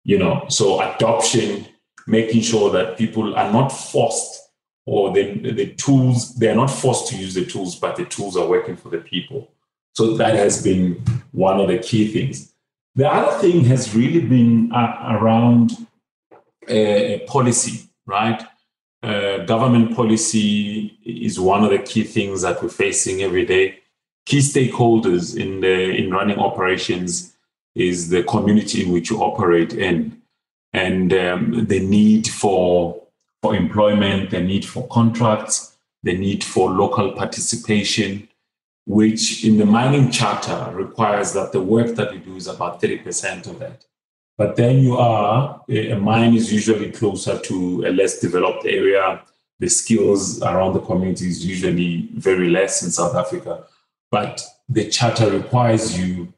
You 0.04 0.18
know, 0.18 0.44
so 0.48 0.80
adoption, 0.80 1.66
making 2.06 2.42
sure 2.42 2.70
that 2.70 2.96
people 2.96 3.35
are 3.37 3.52
not 3.52 3.68
forced 3.68 4.39
or 4.87 5.12
the, 5.12 5.53
the 5.53 5.75
tools, 5.75 6.35
they're 6.37 6.55
not 6.55 6.71
forced 6.71 7.09
to 7.09 7.16
use 7.16 7.35
the 7.35 7.45
tools, 7.45 7.77
but 7.77 7.97
the 7.97 8.05
tools 8.05 8.37
are 8.37 8.47
working 8.47 8.77
for 8.77 8.88
the 8.88 8.99
people. 8.99 9.53
So 9.95 10.16
that 10.16 10.35
has 10.35 10.62
been 10.62 11.03
one 11.33 11.61
of 11.61 11.69
the 11.69 11.79
key 11.79 12.12
things. 12.12 12.53
The 12.95 13.09
other 13.09 13.38
thing 13.38 13.64
has 13.66 13.95
really 13.95 14.21
been 14.21 14.73
uh, 14.73 15.19
around 15.21 15.73
uh, 16.69 17.19
policy, 17.27 17.88
right? 18.07 18.43
Uh, 19.03 19.38
government 19.38 19.97
policy 19.97 20.99
is 21.05 21.40
one 21.40 21.64
of 21.64 21.71
the 21.71 21.79
key 21.79 22.05
things 22.05 22.43
that 22.43 22.62
we're 22.62 22.69
facing 22.69 23.23
every 23.23 23.47
day. 23.47 23.79
Key 24.27 24.38
stakeholders 24.38 25.37
in 25.37 25.61
the 25.61 25.90
in 25.97 26.11
running 26.11 26.38
operations 26.38 27.35
is 27.75 28.11
the 28.11 28.23
community 28.25 28.85
in 28.85 28.93
which 28.93 29.11
you 29.11 29.19
operate 29.19 29.73
in, 29.73 30.21
and 30.73 31.12
um, 31.14 31.66
the 31.66 31.81
need 31.81 32.29
for 32.29 33.01
for 33.42 33.55
employment, 33.55 34.31
the 34.31 34.40
need 34.40 34.64
for 34.64 34.87
contracts, 34.88 35.76
the 36.03 36.16
need 36.16 36.44
for 36.44 36.70
local 36.70 37.12
participation, 37.12 38.29
which 38.87 39.44
in 39.44 39.59
the 39.59 39.66
mining 39.66 40.11
charter 40.11 40.70
requires 40.72 41.33
that 41.33 41.53
the 41.53 41.61
work 41.61 41.94
that 41.96 42.12
you 42.12 42.20
do 42.20 42.37
is 42.37 42.46
about 42.46 42.81
30% 42.81 43.46
of 43.46 43.59
that. 43.59 43.85
But 44.37 44.57
then 44.57 44.79
you 44.79 44.96
are, 44.96 45.61
a 45.68 45.94
mine 45.96 46.35
is 46.35 46.53
usually 46.53 46.90
closer 46.90 47.38
to 47.38 47.85
a 47.87 47.92
less 47.92 48.20
developed 48.20 48.64
area. 48.64 49.22
The 49.59 49.68
skills 49.68 50.42
around 50.42 50.72
the 50.72 50.81
community 50.81 51.29
is 51.29 51.44
usually 51.44 52.09
very 52.14 52.48
less 52.48 52.83
in 52.83 52.90
South 52.90 53.14
Africa. 53.14 53.64
But 54.11 54.42
the 54.68 54.88
charter 54.88 55.31
requires 55.31 55.98
you 55.98 56.33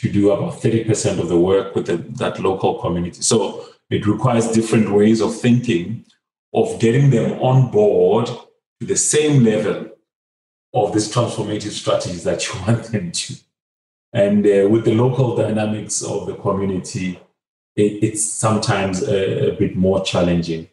to 0.00 0.12
do 0.12 0.30
about 0.30 0.60
30% 0.60 1.18
of 1.18 1.28
the 1.28 1.38
work 1.38 1.74
with 1.74 1.86
the, 1.86 1.96
that 2.18 2.38
local 2.38 2.78
community. 2.80 3.22
So 3.22 3.64
it 3.90 4.06
requires 4.06 4.48
different 4.48 4.90
ways 4.90 5.20
of 5.20 5.34
thinking, 5.34 6.04
of 6.54 6.80
getting 6.80 7.10
them 7.10 7.38
on 7.40 7.70
board 7.70 8.26
to 8.80 8.86
the 8.86 8.96
same 8.96 9.44
level 9.44 9.90
of 10.74 10.92
these 10.92 11.12
transformative 11.12 11.70
strategies 11.70 12.24
that 12.24 12.46
you 12.46 12.60
want 12.66 12.84
them 12.84 13.12
to. 13.12 13.34
And 14.12 14.46
uh, 14.46 14.68
with 14.68 14.84
the 14.84 14.94
local 14.94 15.36
dynamics 15.36 16.02
of 16.02 16.26
the 16.26 16.34
community, 16.34 17.20
it, 17.76 18.02
it's 18.02 18.24
sometimes 18.24 19.02
a, 19.02 19.50
a, 19.50 19.56
bit 19.56 19.76
more 19.76 20.02
challenging. 20.02 20.68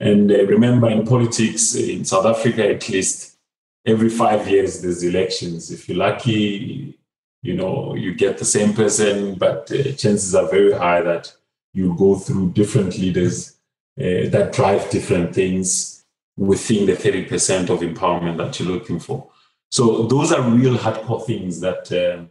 And 0.00 0.30
uh, 0.30 0.44
remember, 0.44 0.90
in 0.90 1.06
politics, 1.06 1.74
in 1.74 2.04
South 2.04 2.26
Africa 2.26 2.68
at 2.68 2.88
least, 2.88 3.38
every 3.86 4.10
five 4.10 4.46
years 4.48 4.82
there's 4.82 5.02
elections. 5.02 5.70
If 5.70 5.88
you're 5.88 5.98
lucky, 5.98 6.98
you 7.42 7.54
know, 7.54 7.94
you 7.94 8.14
get 8.14 8.38
the 8.38 8.44
same 8.44 8.74
person, 8.74 9.36
but 9.36 9.70
uh, 9.70 9.92
chances 9.92 10.34
are 10.34 10.48
very 10.48 10.72
high 10.72 11.00
that 11.00 11.32
you 11.72 11.94
go 11.96 12.16
through 12.16 12.52
different 12.52 12.98
leaders 12.98 13.53
uh, 13.98 14.28
that 14.30 14.52
drive 14.52 14.90
different 14.90 15.34
things 15.34 16.04
within 16.36 16.86
the 16.86 16.94
30% 16.94 17.70
of 17.70 17.80
empowerment 17.80 18.36
that 18.38 18.58
you're 18.58 18.68
looking 18.68 18.98
for. 18.98 19.30
So 19.70 20.06
those 20.06 20.32
are 20.32 20.42
real 20.42 20.76
hardcore 20.76 21.24
things 21.24 21.60
that 21.60 21.90
uh, 21.92 22.24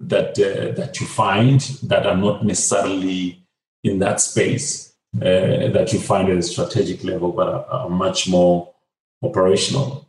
that 0.00 0.30
uh, 0.38 0.72
that 0.74 1.00
you 1.00 1.06
find 1.06 1.60
that 1.84 2.06
are 2.06 2.16
not 2.16 2.44
necessarily 2.44 3.44
in 3.84 3.98
that 4.00 4.20
space 4.20 4.92
uh, 5.16 5.70
that 5.70 5.90
you 5.92 5.98
find 6.00 6.28
at 6.28 6.38
a 6.38 6.42
strategic 6.42 7.04
level, 7.04 7.32
but 7.32 7.48
are, 7.48 7.64
are 7.66 7.88
much 7.88 8.28
more 8.28 8.72
operational. 9.22 10.08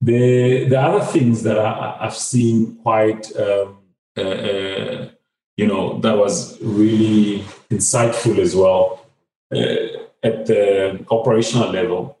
The 0.00 0.64
the 0.68 0.80
other 0.80 1.04
things 1.04 1.42
that 1.42 1.58
I, 1.58 1.98
have 2.00 2.16
seen 2.16 2.76
quite 2.76 3.34
um, 3.36 3.78
uh, 4.16 4.20
uh, 4.20 5.08
you 5.56 5.66
know 5.66 5.98
that 6.00 6.16
was 6.16 6.60
really 6.60 7.44
insightful 7.70 8.38
as 8.38 8.56
well 8.56 9.06
uh, 9.54 9.99
at 10.22 10.46
the 10.46 11.04
operational 11.10 11.70
level 11.70 12.18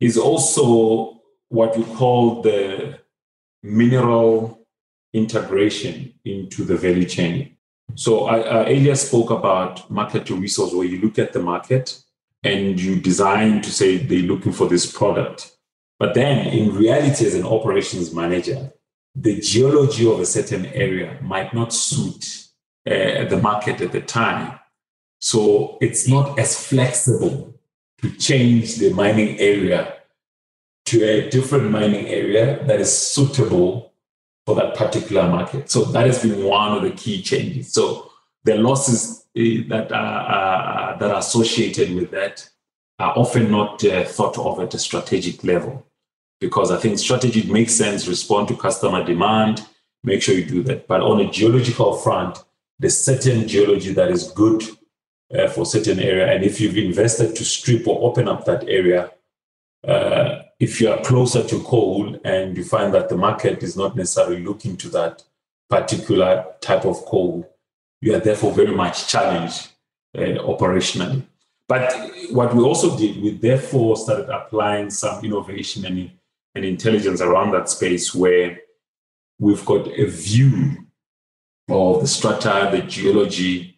is 0.00 0.18
also 0.18 1.20
what 1.48 1.76
you 1.76 1.84
call 1.84 2.42
the 2.42 2.98
mineral 3.62 4.66
integration 5.12 6.12
into 6.24 6.64
the 6.64 6.76
value 6.76 7.04
chain. 7.04 7.56
So 7.94 8.24
I, 8.24 8.38
I 8.40 8.64
earlier 8.64 8.94
spoke 8.94 9.30
about 9.30 9.90
market 9.90 10.26
to 10.26 10.36
resource, 10.36 10.72
where 10.72 10.86
you 10.86 11.00
look 11.00 11.18
at 11.18 11.32
the 11.32 11.40
market 11.40 12.02
and 12.42 12.80
you 12.80 13.00
design 13.00 13.60
to 13.62 13.70
say 13.70 13.98
they're 13.98 14.20
looking 14.20 14.52
for 14.52 14.66
this 14.68 14.90
product. 14.90 15.56
But 15.98 16.14
then 16.14 16.48
in 16.48 16.74
reality, 16.74 17.26
as 17.26 17.34
an 17.34 17.44
operations 17.44 18.14
manager, 18.14 18.72
the 19.14 19.40
geology 19.40 20.10
of 20.10 20.20
a 20.20 20.26
certain 20.26 20.66
area 20.66 21.18
might 21.22 21.52
not 21.52 21.72
suit 21.72 22.48
uh, 22.86 23.24
the 23.28 23.38
market 23.40 23.80
at 23.80 23.92
the 23.92 24.00
time. 24.00 24.58
So 25.22 25.78
it's 25.80 26.08
not 26.08 26.36
as 26.36 26.66
flexible 26.66 27.54
to 28.02 28.10
change 28.16 28.76
the 28.76 28.92
mining 28.92 29.38
area 29.38 29.94
to 30.86 31.04
a 31.04 31.30
different 31.30 31.70
mining 31.70 32.08
area 32.08 32.62
that 32.66 32.80
is 32.80 32.92
suitable 32.96 33.92
for 34.44 34.56
that 34.56 34.74
particular 34.74 35.28
market. 35.28 35.70
So 35.70 35.84
that 35.84 36.06
has 36.06 36.20
been 36.20 36.42
one 36.42 36.76
of 36.76 36.82
the 36.82 36.90
key 36.90 37.22
changes. 37.22 37.72
So 37.72 38.10
the 38.42 38.56
losses 38.56 39.24
uh, 39.38 39.62
that 39.68 39.92
are, 39.92 40.94
uh, 40.94 40.96
that 40.98 41.10
are 41.12 41.20
associated 41.20 41.94
with 41.94 42.10
that 42.10 42.48
are 42.98 43.16
often 43.16 43.48
not 43.48 43.84
uh, 43.84 44.02
thought 44.02 44.36
of 44.38 44.58
at 44.58 44.74
a 44.74 44.78
strategic 44.78 45.44
level 45.44 45.86
because 46.40 46.72
I 46.72 46.78
think 46.78 46.98
strategy 46.98 47.48
makes 47.48 47.74
sense, 47.74 48.08
respond 48.08 48.48
to 48.48 48.56
customer 48.56 49.04
demand, 49.04 49.64
make 50.02 50.20
sure 50.20 50.34
you 50.34 50.44
do 50.44 50.64
that. 50.64 50.88
But 50.88 51.00
on 51.00 51.20
a 51.20 51.30
geological 51.30 51.94
front, 51.94 52.38
there's 52.80 52.98
certain 52.98 53.46
geology 53.46 53.92
that 53.92 54.10
is 54.10 54.32
good 54.32 54.64
uh, 55.36 55.48
for 55.48 55.64
certain 55.64 55.98
area. 56.00 56.32
And 56.32 56.44
if 56.44 56.60
you've 56.60 56.76
invested 56.76 57.34
to 57.36 57.44
strip 57.44 57.86
or 57.88 58.08
open 58.08 58.28
up 58.28 58.44
that 58.44 58.68
area, 58.68 59.10
uh, 59.86 60.42
if 60.60 60.80
you 60.80 60.90
are 60.90 61.02
closer 61.02 61.42
to 61.42 61.60
coal 61.60 62.18
and 62.24 62.56
you 62.56 62.64
find 62.64 62.94
that 62.94 63.08
the 63.08 63.16
market 63.16 63.62
is 63.62 63.76
not 63.76 63.96
necessarily 63.96 64.42
looking 64.44 64.76
to 64.76 64.88
that 64.90 65.22
particular 65.68 66.44
type 66.60 66.84
of 66.84 67.04
coal, 67.06 67.50
you 68.00 68.14
are 68.14 68.20
therefore 68.20 68.52
very 68.52 68.74
much 68.74 69.08
challenged 69.08 69.68
uh, 70.16 70.20
operationally. 70.20 71.22
But 71.66 71.94
what 72.30 72.54
we 72.54 72.62
also 72.62 72.96
did, 72.96 73.22
we 73.22 73.30
therefore 73.30 73.96
started 73.96 74.28
applying 74.28 74.90
some 74.90 75.24
innovation 75.24 75.86
and, 75.86 76.10
and 76.54 76.64
intelligence 76.64 77.20
around 77.20 77.52
that 77.52 77.68
space 77.68 78.14
where 78.14 78.60
we've 79.38 79.64
got 79.64 79.86
a 79.86 80.06
view 80.06 80.86
of 81.68 82.02
the 82.02 82.06
strata, 82.06 82.68
the 82.70 82.82
geology, 82.82 83.71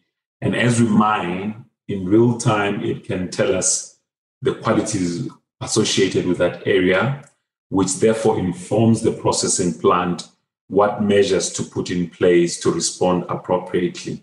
and 0.45 0.55
as 0.55 0.79
we 0.79 0.87
mine 0.87 1.65
in 1.89 2.05
real 2.05 2.37
time, 2.37 2.85
it 2.85 3.05
can 3.05 3.31
tell 3.31 3.57
us 3.57 3.99
the 4.43 4.55
qualities 4.55 5.27
associated 5.63 6.27
with 6.27 6.37
that 6.37 6.67
area, 6.67 7.25
which 7.71 7.95
therefore 7.95 8.39
informs 8.39 9.01
the 9.01 9.13
processing 9.13 9.73
plant 9.81 10.29
what 10.69 11.03
measures 11.03 11.51
to 11.55 11.63
put 11.63 11.91
in 11.91 12.11
place 12.11 12.61
to 12.61 12.71
respond 12.71 13.25
appropriately. 13.31 14.23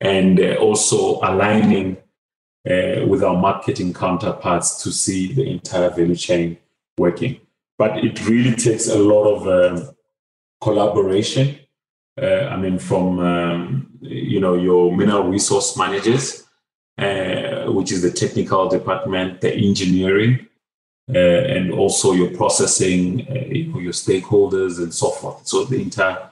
And 0.00 0.40
uh, 0.40 0.56
also 0.56 1.20
aligning 1.20 1.98
uh, 2.68 3.06
with 3.06 3.22
our 3.22 3.36
marketing 3.36 3.94
counterparts 3.94 4.82
to 4.82 4.90
see 4.90 5.32
the 5.32 5.48
entire 5.48 5.90
value 5.90 6.16
chain 6.16 6.58
working. 6.98 7.40
But 7.78 7.98
it 8.04 8.26
really 8.26 8.56
takes 8.56 8.88
a 8.88 8.98
lot 8.98 9.24
of 9.26 9.46
um, 9.46 9.90
collaboration. 10.60 11.60
Uh, 12.20 12.46
I 12.50 12.56
mean, 12.56 12.80
from 12.80 13.20
um, 13.20 13.91
you 14.02 14.40
know 14.40 14.54
your 14.54 14.94
mineral 14.96 15.24
resource 15.24 15.76
managers, 15.76 16.44
uh, 16.98 17.64
which 17.72 17.92
is 17.92 18.02
the 18.02 18.10
technical 18.10 18.68
department, 18.68 19.40
the 19.40 19.52
engineering, 19.54 20.46
uh, 21.14 21.18
and 21.18 21.72
also 21.72 22.12
your 22.12 22.30
processing, 22.36 23.26
uh, 23.30 23.78
your 23.80 23.92
stakeholders, 23.92 24.78
and 24.78 24.92
so 24.92 25.10
forth. 25.10 25.46
So 25.46 25.64
the 25.64 25.80
entire 25.80 26.30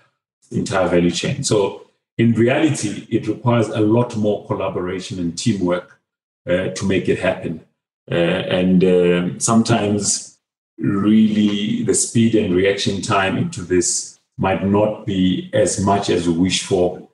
entire 0.51 0.89
value 0.89 1.11
chain. 1.11 1.45
So 1.45 1.87
in 2.19 2.33
reality, 2.33 3.07
it 3.09 3.29
requires 3.29 3.69
a 3.69 3.81
lot 3.81 4.17
more 4.17 4.47
collaboration 4.47 5.19
and 5.19 5.39
teamwork 5.39 6.01
uh, 6.49 6.69
to 6.69 6.85
make 6.85 7.09
it 7.09 7.19
happen. 7.19 7.65
Uh, 8.11 8.15
and 8.15 8.85
uh, 8.85 9.39
sometimes, 9.39 10.39
really, 10.79 11.85
the 11.85 11.95
speed 11.95 12.35
and 12.35 12.55
reaction 12.55 13.01
time 13.01 13.39
into 13.39 13.63
this 13.63 14.19
might 14.37 14.65
not 14.65 15.07
be 15.07 15.49
as 15.53 15.81
much 15.81 16.11
as 16.11 16.27
we 16.27 16.35
wish 16.35 16.65
for 16.65 17.09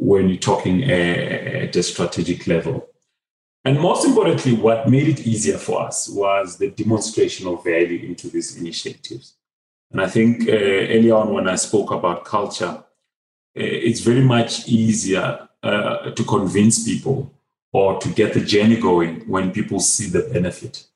when 0.00 0.28
you're 0.30 0.38
talking 0.38 0.82
at 0.84 1.76
a 1.76 1.82
strategic 1.82 2.46
level. 2.46 2.88
And 3.66 3.78
most 3.78 4.06
importantly, 4.06 4.54
what 4.54 4.88
made 4.88 5.08
it 5.08 5.26
easier 5.26 5.58
for 5.58 5.82
us 5.82 6.08
was 6.08 6.56
the 6.56 6.70
demonstration 6.70 7.46
of 7.46 7.62
value 7.62 8.08
into 8.08 8.28
these 8.28 8.56
initiatives. 8.56 9.34
And 9.92 10.00
I 10.00 10.08
think 10.08 10.48
uh, 10.48 11.14
on 11.14 11.34
when 11.34 11.46
I 11.46 11.56
spoke 11.56 11.90
about 11.90 12.24
culture, 12.24 12.64
uh, 12.64 12.82
it's 13.54 14.00
very 14.00 14.22
much 14.22 14.66
easier 14.66 15.48
uh, 15.62 16.10
to 16.12 16.24
convince 16.24 16.84
people 16.84 17.30
or 17.72 18.00
to 18.00 18.08
get 18.08 18.32
the 18.32 18.40
journey 18.40 18.76
going 18.80 19.20
when 19.28 19.52
people 19.52 19.80
see 19.80 20.08
the 20.08 20.22
benefit. 20.32 20.86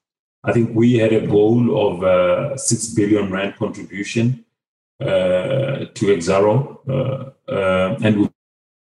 I 0.42 0.52
think 0.52 0.74
we 0.74 0.94
had 0.94 1.12
a 1.12 1.26
goal 1.26 1.60
of 1.86 2.02
uh, 2.02 2.56
6 2.56 2.86
billion 2.94 3.30
Rand 3.30 3.56
contribution 3.56 4.44
uh, 5.00 5.86
to 5.96 6.06
Exxaro, 6.14 6.78
uh, 6.88 7.52
uh, 7.52 7.98
and 8.02 8.30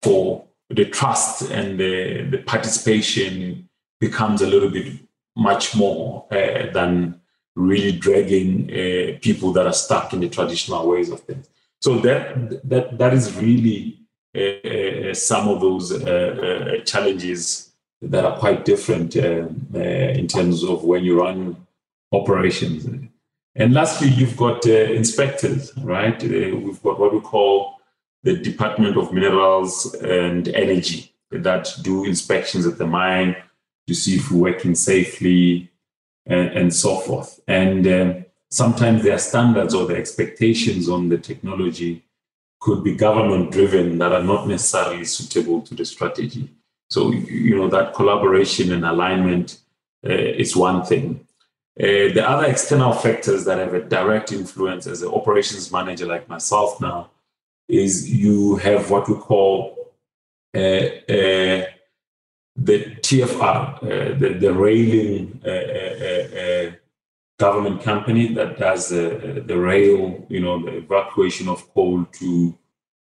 for 0.02 0.44
the 0.68 0.86
trust 0.86 1.50
and 1.50 1.78
the, 1.78 2.22
the, 2.30 2.38
participation 2.38 3.68
becomes 4.00 4.40
a 4.42 4.46
little 4.46 4.70
bit 4.70 4.94
much 5.36 5.76
more 5.76 6.26
uh, 6.30 6.70
than 6.72 7.20
really 7.54 7.92
dragging 7.92 8.70
uh, 8.70 9.18
people 9.20 9.52
that 9.52 9.66
are 9.66 9.72
stuck 9.72 10.12
in 10.12 10.20
the 10.20 10.28
traditional 10.28 10.88
ways 10.88 11.10
of 11.10 11.20
things. 11.20 11.48
So 11.80 11.98
that 12.00 12.68
that 12.68 12.96
that 12.98 13.12
is 13.12 13.36
really 13.36 13.98
some 15.14 15.48
of 15.48 15.60
those 15.60 15.90
challenges 16.84 17.72
that 18.02 18.24
are 18.24 18.36
quite 18.38 18.64
different 18.64 19.16
uh, 19.16 19.46
uh, 19.74 19.78
in 19.78 20.26
terms 20.26 20.64
of 20.64 20.84
when 20.84 21.04
you 21.04 21.20
run 21.20 21.56
operations. 22.12 22.84
And 23.54 23.74
lastly, 23.74 24.08
you've 24.08 24.36
got 24.36 24.66
uh, 24.66 24.70
inspectors, 24.70 25.72
right? 25.78 26.20
we've 26.22 26.82
got 26.82 26.98
what 26.98 27.12
we 27.12 27.20
call 27.20 27.78
the 28.22 28.36
Department 28.36 28.96
of 28.96 29.12
Minerals 29.12 29.94
and 29.94 30.48
Energy 30.48 31.12
that 31.30 31.72
do 31.82 32.04
inspections 32.04 32.66
at 32.66 32.78
the 32.78 32.86
mine 32.86 33.36
to 33.86 33.94
see 33.94 34.16
if 34.16 34.30
we're 34.30 34.52
working 34.52 34.74
safely 34.74 35.70
and, 36.26 36.48
and 36.50 36.74
so 36.74 36.96
forth. 36.96 37.40
And 37.48 37.86
um, 37.86 38.24
sometimes 38.50 39.02
their 39.02 39.18
standards 39.18 39.74
or 39.74 39.86
the 39.86 39.96
expectations 39.96 40.88
on 40.88 41.08
the 41.08 41.18
technology 41.18 42.04
could 42.60 42.84
be 42.84 42.94
government 42.94 43.50
driven 43.50 43.98
that 43.98 44.12
are 44.12 44.22
not 44.22 44.46
necessarily 44.46 45.04
suitable 45.04 45.62
to 45.62 45.74
the 45.74 45.84
strategy. 45.84 46.48
So, 46.90 47.10
you 47.10 47.56
know, 47.56 47.68
that 47.68 47.94
collaboration 47.94 48.72
and 48.72 48.84
alignment 48.84 49.58
uh, 50.06 50.12
is 50.12 50.54
one 50.54 50.84
thing. 50.84 51.26
Uh, 51.80 52.12
the 52.12 52.22
other 52.28 52.46
external 52.46 52.92
factors 52.92 53.46
that 53.46 53.58
have 53.58 53.72
a 53.72 53.82
direct 53.82 54.30
influence 54.30 54.86
as 54.86 55.02
an 55.02 55.08
operations 55.08 55.72
manager 55.72 56.06
like 56.06 56.28
myself 56.28 56.80
now 56.80 57.10
is 57.68 58.10
you 58.10 58.56
have 58.56 58.90
what 58.90 59.08
we 59.08 59.14
call 59.14 59.76
uh, 60.54 60.58
uh 60.58 61.64
the 62.54 62.84
TFR, 63.00 63.82
uh, 63.82 64.18
the, 64.18 64.36
the 64.38 64.52
railing 64.52 65.40
uh, 65.44 66.76
government 67.38 67.82
company 67.82 68.32
that 68.34 68.58
does 68.58 68.90
the 68.90 69.58
rail, 69.58 70.24
you 70.28 70.40
know, 70.40 70.62
the 70.62 70.76
evacuation 70.76 71.48
of 71.48 71.72
coal 71.72 72.04
to, 72.12 72.56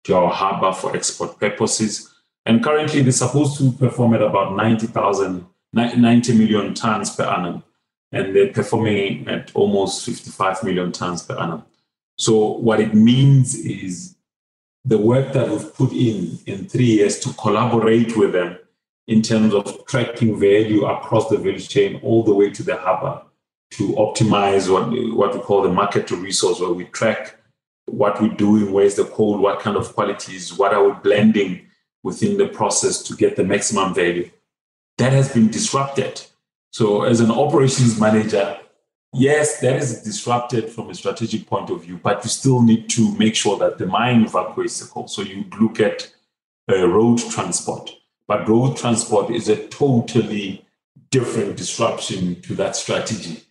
to 0.03 0.15
our 0.15 0.31
harbor 0.31 0.71
for 0.71 0.95
export 0.95 1.39
purposes. 1.39 2.13
And 2.45 2.63
currently, 2.63 3.01
they're 3.01 3.11
supposed 3.11 3.57
to 3.57 3.71
perform 3.71 4.13
at 4.13 4.21
about 4.21 4.55
90,000, 4.55 5.45
90 5.73 6.37
million 6.37 6.73
tons 6.73 7.15
per 7.15 7.23
annum. 7.23 7.63
And 8.11 8.35
they're 8.35 8.53
performing 8.53 9.27
at 9.27 9.51
almost 9.55 10.05
55 10.05 10.63
million 10.63 10.91
tons 10.91 11.23
per 11.23 11.37
annum. 11.37 11.63
So, 12.17 12.53
what 12.53 12.79
it 12.79 12.93
means 12.93 13.55
is 13.55 14.15
the 14.89 14.97
work 14.97 15.33
that 15.33 15.47
we've 15.47 15.73
put 15.75 15.91
in 15.91 16.39
in 16.47 16.67
three 16.67 16.85
years 16.97 17.19
to 17.19 17.31
collaborate 17.33 18.17
with 18.17 18.33
them 18.33 18.57
in 19.07 19.21
terms 19.21 19.53
of 19.53 19.85
tracking 19.85 20.39
value 20.39 20.85
across 20.85 21.29
the 21.29 21.37
value 21.37 21.59
chain 21.59 21.99
all 22.03 22.23
the 22.23 22.33
way 22.33 22.49
to 22.49 22.63
the 22.63 22.75
harbor 22.75 23.21
uh, 23.21 23.23
to 23.69 23.89
optimize 23.93 24.71
what, 24.71 24.89
what 25.15 25.35
we 25.35 25.39
call 25.41 25.61
the 25.61 25.69
market 25.69 26.07
to 26.07 26.15
resource, 26.15 26.59
where 26.59 26.71
we 26.71 26.85
track 26.85 27.35
what 27.85 28.19
we're 28.19 28.29
doing, 28.29 28.71
where's 28.71 28.95
the 28.95 29.05
coal, 29.05 29.37
what 29.37 29.59
kind 29.59 29.77
of 29.77 29.93
qualities, 29.93 30.57
what 30.57 30.73
are 30.73 30.83
we 30.83 30.93
blending 31.03 31.61
within 32.01 32.37
the 32.37 32.47
process 32.47 33.03
to 33.03 33.15
get 33.15 33.35
the 33.35 33.43
maximum 33.43 33.93
value. 33.93 34.27
That 34.97 35.13
has 35.13 35.31
been 35.31 35.49
disrupted. 35.49 36.23
So, 36.71 37.03
as 37.03 37.19
an 37.19 37.29
operations 37.29 37.99
manager, 37.99 38.57
yes, 39.13 39.59
that 39.59 39.75
is 39.77 40.01
disrupted 40.01 40.69
from 40.69 40.89
a 40.89 40.95
strategic 40.95 41.47
point 41.47 41.69
of 41.69 41.83
view, 41.83 41.99
but 42.01 42.23
you 42.23 42.29
still 42.29 42.61
need 42.61 42.89
to 42.89 43.15
make 43.17 43.35
sure 43.35 43.57
that 43.57 43.77
the 43.77 43.85
mine 43.85 44.23
evacuates 44.23 44.79
the 44.79 44.87
coal. 44.87 45.07
So, 45.07 45.21
you 45.21 45.45
look 45.59 45.79
at 45.79 46.11
uh, 46.69 46.87
road 46.87 47.19
transport, 47.31 47.91
but 48.27 48.47
road 48.47 48.77
transport 48.77 49.31
is 49.31 49.49
a 49.49 49.67
totally 49.67 50.65
different 51.11 51.57
disruption 51.57 52.41
to 52.41 52.53
that 52.55 52.75
strategy. 52.75 53.43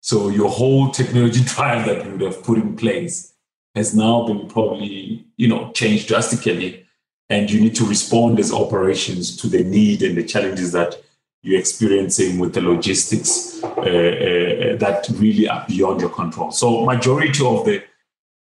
So, 0.00 0.28
your 0.28 0.50
whole 0.50 0.90
technology 0.90 1.44
trial 1.54 1.86
that 1.86 2.04
you 2.04 2.12
would 2.12 2.20
have 2.20 2.42
put 2.42 2.58
in 2.58 2.76
place 2.76 3.34
has 3.74 3.94
now 3.94 4.26
been 4.26 4.48
probably, 4.48 5.24
you 5.36 5.48
know, 5.48 5.72
changed 5.72 6.08
drastically 6.08 6.84
and 7.30 7.50
you 7.50 7.60
need 7.60 7.74
to 7.76 7.86
respond 7.86 8.38
as 8.38 8.52
operations 8.52 9.36
to 9.38 9.48
the 9.48 9.64
need 9.64 10.02
and 10.02 10.16
the 10.16 10.22
challenges 10.22 10.72
that 10.72 11.02
you're 11.44 11.60
experiencing 11.60 12.38
with 12.38 12.54
the 12.54 12.62
logistics 12.62 13.62
uh, 13.62 13.68
uh, 13.68 14.76
that 14.76 15.06
really 15.16 15.46
are 15.46 15.64
beyond 15.68 16.00
your 16.00 16.10
control. 16.10 16.50
So, 16.50 16.84
majority 16.86 17.44
of 17.44 17.66
the 17.66 17.84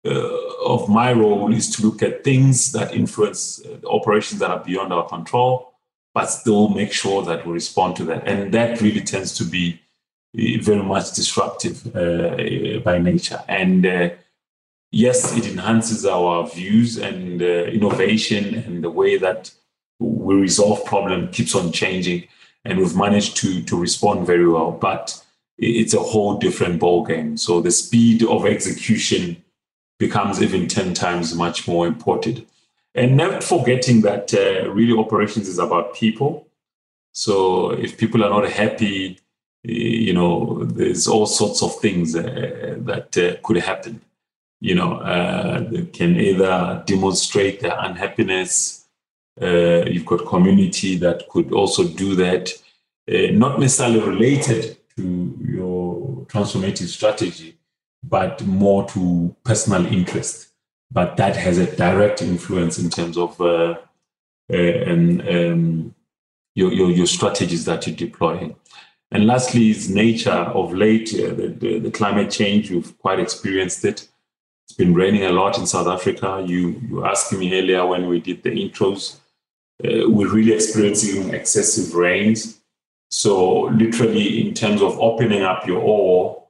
uh, 0.05 0.39
of 0.65 0.89
my 0.89 1.13
role 1.13 1.53
is 1.53 1.69
to 1.77 1.83
look 1.83 2.03
at 2.03 2.25
things 2.25 2.73
that 2.73 2.95
influence 2.95 3.61
uh, 3.65 3.87
operations 3.89 4.41
that 4.41 4.51
are 4.51 4.65
beyond 4.65 4.93
our 4.93 5.07
control, 5.09 5.75
but 6.15 6.27
still 6.27 6.69
make 6.69 6.93
sure 6.93 7.23
that 7.23 7.45
we 7.47 7.53
respond 7.53 7.97
to 7.97 8.05
that. 8.05 8.27
And 8.27 8.55
that 8.55 8.81
really 8.81 9.01
tends 9.01 9.37
to 9.39 9.45
be 9.45 9.81
very 10.35 10.83
much 10.83 11.13
disruptive 11.13 11.95
uh, 11.95 12.81
by 12.81 12.99
nature. 12.99 13.43
And 13.49 13.85
uh, 13.85 14.11
yes, 14.91 15.37
it 15.37 15.47
enhances 15.47 16.07
our 16.07 16.49
views 16.49 16.99
and 16.99 17.43
uh, 17.43 17.45
innovation 17.45 18.55
and 18.55 18.83
the 18.83 18.91
way 18.91 19.19
that 19.19 19.51
we 19.99 20.35
resolve 20.35 20.85
problem 20.85 21.29
keeps 21.29 21.55
on 21.55 21.73
changing. 21.73 22.25
And 22.65 22.79
we've 22.79 22.97
managed 22.97 23.37
to, 23.39 23.63
to 23.63 23.81
respond 23.81 24.27
very 24.27 24.49
well. 24.49 24.73
But 24.73 25.23
it's 25.59 25.95
a 25.95 26.01
whole 26.01 26.39
different 26.39 26.81
ballgame. 26.81 27.39
So 27.39 27.61
the 27.61 27.71
speed 27.71 28.25
of 28.25 28.47
execution 28.47 29.43
becomes 29.99 30.43
even 30.43 30.67
10 30.67 30.95
times 30.95 31.35
much 31.35 31.69
more 31.69 31.87
important. 31.87 32.47
And 32.95 33.17
not 33.17 33.43
forgetting 33.43 34.03
that 34.03 34.35
uh, 34.35 34.71
really 34.71 34.99
operations 34.99 35.49
is 35.49 35.59
about 35.59 35.95
people. 35.95 36.49
So 37.13 37.71
if 37.71 37.97
people 37.97 38.25
are 38.25 38.31
not 38.31 38.51
happy, 38.51 39.19
you 39.63 40.13
know, 40.13 40.65
there's 40.65 41.07
all 41.07 41.27
sorts 41.27 41.63
of 41.63 41.77
things 41.77 42.17
uh, 42.17 42.77
that 42.79 43.17
uh, 43.17 43.37
could 43.43 43.59
happen. 43.59 44.01
You 44.61 44.75
know, 44.75 44.95
uh, 44.95 45.61
they 45.61 45.85
can 45.87 46.19
either 46.19 46.83
demonstrate 46.87 47.61
their 47.61 47.77
unhappiness. 47.79 48.82
Uh, 49.41 49.85
you've 49.87 50.07
got 50.07 50.27
community 50.27 50.97
that 50.97 51.29
could 51.29 51.53
also 51.53 51.85
do 51.85 52.15
that, 52.15 52.51
uh, 53.11 53.33
not 53.33 53.59
necessarily 53.59 54.01
related 54.01 54.77
to 54.97 55.39
your 55.41 56.27
transformative 56.27 56.89
strategy, 56.89 57.57
but 58.03 58.45
more 58.45 58.87
to 58.89 59.35
personal 59.45 59.87
interest. 59.87 60.49
But 60.91 61.17
that 61.17 61.37
has 61.37 61.57
a 61.59 61.75
direct 61.77 62.21
influence 62.21 62.79
in 62.79 62.91
terms 62.91 63.17
of 63.17 63.41
uh, 63.41 63.77
and, 64.49 65.27
um, 65.29 65.95
your, 66.55 66.73
your, 66.73 66.91
your 66.91 67.07
strategies 67.07 67.65
that 67.65 67.87
you're 67.87 67.97
deploying. 67.97 68.57
And 69.11 69.27
lastly, 69.27 69.71
is 69.71 69.91
nature 69.91 70.31
of 70.31 70.73
late, 70.73 71.15
uh, 71.15 71.35
the, 71.35 71.49
the, 71.49 71.79
the, 71.79 71.91
climate 71.91 72.31
change, 72.31 72.71
you've 72.71 72.99
quite 72.99 73.21
experienced 73.21 73.85
it. 73.85 74.09
It's 74.65 74.77
been 74.77 74.95
raining 74.95 75.25
a 75.25 75.33
lot 75.33 75.59
in 75.59 75.67
South 75.67 75.87
Africa. 75.87 76.43
You, 76.47 76.81
you 76.89 77.05
asked 77.05 77.33
me 77.33 77.59
earlier 77.59 77.85
when 77.87 78.07
we 78.07 78.21
did 78.21 78.43
the 78.43 78.51
intros. 78.51 79.19
Uh, 79.85 80.09
we're 80.09 80.33
really 80.33 80.53
experiencing 80.53 81.35
excessive 81.35 81.95
rains. 81.95 82.61
So, 83.11 83.63
literally, 83.65 84.47
in 84.47 84.55
terms 84.55 84.81
of 84.81 84.99
opening 84.99 85.43
up 85.43 85.67
your 85.67 85.81
ore, 85.81 86.45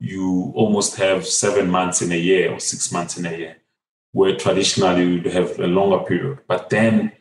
you 0.00 0.52
almost 0.56 0.96
have 0.96 1.26
seven 1.26 1.70
months 1.70 2.02
in 2.02 2.10
a 2.10 2.16
year 2.16 2.52
or 2.52 2.58
six 2.58 2.90
months 2.90 3.18
in 3.18 3.26
a 3.26 3.36
year, 3.36 3.56
where 4.12 4.34
traditionally 4.36 5.04
you'd 5.04 5.26
have 5.26 5.58
a 5.60 5.66
longer 5.66 6.04
period. 6.04 6.38
But 6.48 6.70
then 6.70 7.12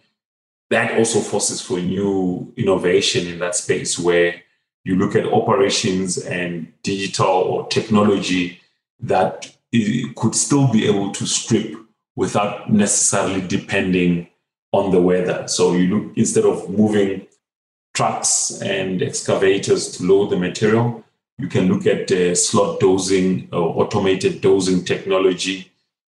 that 0.70 0.97
also 0.97 1.20
forces 1.20 1.62
for 1.62 1.80
new 1.80 2.53
innovation 2.55 3.28
in 3.28 3.39
that 3.39 3.55
space 3.55 3.99
where 3.99 4.41
you 4.84 4.95
look 4.95 5.16
at 5.16 5.26
operations 5.26 6.18
and 6.18 6.72
digital 6.84 7.28
or 7.28 7.68
technology 7.68 8.62
that 8.99 9.55
could 10.16 10.36
still 10.36 10.72
be 10.72 10.88
able 10.88 11.12
to 11.12 11.26
strip 11.26 11.76
without 12.16 12.72
necessarily 12.72 13.45
depending 13.45 14.28
on 14.72 14.91
the 14.91 15.01
weather. 15.01 15.47
So 15.47 15.74
you 15.74 15.88
look 15.95 16.17
instead 16.17 16.45
of 16.45 16.70
moving 16.70 17.28
trucks 17.93 18.61
and 18.61 19.01
excavators 19.01 19.97
to 19.97 20.03
load 20.03 20.30
the 20.30 20.38
material, 20.38 21.03
you 21.38 21.47
can 21.47 21.67
look 21.67 21.86
at 21.88 22.11
uh, 22.11 22.36
slot 22.36 22.80
dozing 22.80 23.49
or 23.51 23.84
automated 23.84 24.41
dozing 24.41 24.86
technology 24.86 25.72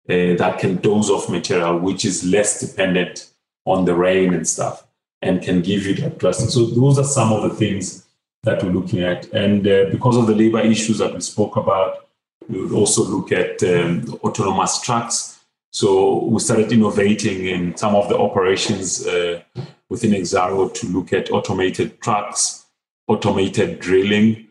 uh, 0.07 0.37
that 0.37 0.59
can 0.59 0.75
dose 0.77 1.09
off 1.09 1.29
material, 1.29 1.79
which 1.79 2.05
is 2.05 2.23
less 2.23 2.59
dependent 2.59 3.31
on 3.65 3.85
the 3.85 3.95
rain 3.95 4.33
and 4.33 4.47
stuff, 4.47 4.85
and 5.21 5.41
can 5.41 5.61
give 5.61 5.85
you 5.85 5.95
that 5.95 6.19
drastic. 6.19 6.49
So 6.49 6.67
those 6.67 6.99
are 6.99 7.03
some 7.03 7.33
of 7.33 7.41
the 7.43 7.49
things 7.49 8.05
that 8.43 8.63
we're 8.63 8.69
looking 8.69 9.01
at. 9.01 9.25
And 9.33 9.67
uh, 9.67 9.85
because 9.91 10.17
of 10.17 10.27
the 10.27 10.35
labor 10.35 10.59
issues 10.59 10.99
that 10.99 11.13
we 11.13 11.21
spoke 11.21 11.55
about, 11.55 12.07
we 12.47 12.61
would 12.61 12.71
also 12.71 13.03
look 13.03 13.31
at 13.31 13.63
um, 13.63 14.19
autonomous 14.23 14.79
trucks. 14.81 15.34
So 15.75 16.23
we 16.23 16.39
started 16.39 16.71
innovating 16.71 17.47
in 17.47 17.75
some 17.75 17.95
of 17.95 18.07
the 18.07 18.17
operations 18.17 19.05
uh, 19.05 19.41
within 19.89 20.11
Exxaro 20.11 20.73
to 20.73 20.87
look 20.87 21.11
at 21.11 21.29
automated 21.33 21.99
trucks, 21.99 22.65
automated 23.09 23.81
drilling, 23.81 24.47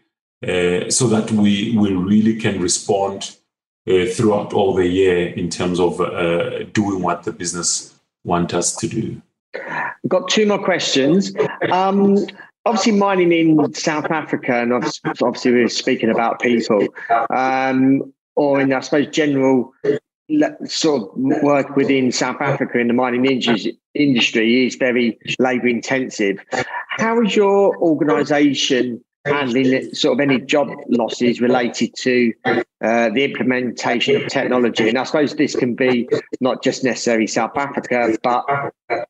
uh, 0.47 0.91
so 0.91 1.07
that 1.07 1.31
we, 1.31 1.79
we 1.79 1.95
really 1.95 2.39
can 2.39 2.61
respond 2.61 3.39
uh, 3.89 4.05
throughout 4.05 4.53
all 4.53 4.75
the 4.75 4.87
year 4.87 5.29
in 5.29 5.49
terms 5.49 5.81
of 5.81 5.99
uh, 5.99 6.65
doing 6.75 7.01
what 7.01 7.23
the 7.23 7.33
business 7.33 7.99
want 8.25 8.53
us 8.53 8.77
to 8.77 8.87
do. 8.87 9.23
Got 10.07 10.29
two 10.29 10.45
more 10.45 10.63
questions. 10.63 11.33
Um, 11.73 12.19
obviously 12.67 12.93
mining 12.93 13.33
in 13.33 13.73
South 13.73 14.11
Africa, 14.11 14.57
and 14.57 14.75
obviously 14.75 15.53
we're 15.53 15.69
speaking 15.71 16.11
about 16.11 16.43
people, 16.43 16.87
um, 17.31 18.13
or 18.37 18.61
in 18.61 18.75
I 18.75 18.81
suppose 18.81 19.07
general 19.07 19.73
sort 20.67 21.03
of 21.03 21.43
work 21.43 21.77
within 21.77 22.11
South 22.11 22.41
Africa 22.41 22.79
in 22.79 22.89
the 22.89 22.95
mining 22.95 23.25
industry 23.95 24.67
is 24.67 24.75
very 24.77 25.19
labour 25.39 25.69
intensive. 25.69 26.39
How 26.89 27.21
is 27.23 27.37
your 27.37 27.77
organisation 27.79 29.05
handling 29.27 29.95
sort 29.95 30.15
of 30.15 30.21
any 30.21 30.41
job 30.41 30.69
losses 30.89 31.41
related 31.41 31.95
to 31.97 32.33
uh, 32.45 33.11
the 33.11 33.25
implementation 33.25 34.17
of 34.17 34.29
technology? 34.29 34.89
And 34.89 34.99
I 34.99 35.05
suppose 35.05 35.35
this 35.35 35.55
can 35.55 35.75
be 35.75 36.09
not 36.41 36.63
just 36.63 36.85
necessarily 36.85 37.27
South 37.27 37.57
Africa, 37.57 38.17
but 38.23 38.45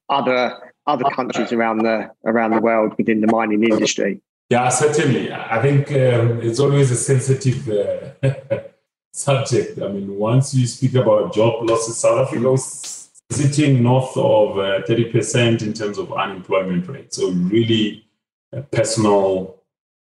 other 0.09 0.73
other 0.87 1.05
countries 1.11 1.53
around 1.53 1.79
the 1.79 2.11
around 2.27 2.51
the 2.51 2.61
world 2.61 2.95
within 2.99 3.21
the 3.21 3.27
mining 3.29 3.63
industry? 3.63 4.21
Yeah, 4.51 4.69
certainly. 4.69 5.33
I 5.33 5.61
think 5.63 5.91
um, 5.91 6.41
it's 6.43 6.61
always 6.61 6.91
a 6.91 6.97
sensitive 6.97 7.69
uh, 7.69 8.59
subject. 9.15 9.81
I 9.81 9.89
mean, 9.89 10.17
once 10.17 10.53
you 10.55 10.67
speak 10.67 10.95
about 10.97 11.33
job 11.33 11.69
losses, 11.69 11.99
South 11.99 12.27
Africa 12.27 12.51
was 12.51 13.11
sitting 13.31 13.83
north 13.83 14.17
of 14.17 14.59
uh, 14.59 14.83
30% 14.89 15.63
in 15.63 15.73
terms 15.73 15.99
of 15.99 16.13
unemployment 16.13 16.89
rate. 16.89 17.15
So 17.15 17.31
really 17.31 18.07
a 18.53 18.63
personal, 18.63 19.63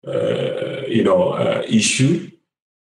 uh, 0.07 0.87
you 0.87 1.03
know, 1.03 1.33
uh, 1.33 1.63
issue. 1.67 2.31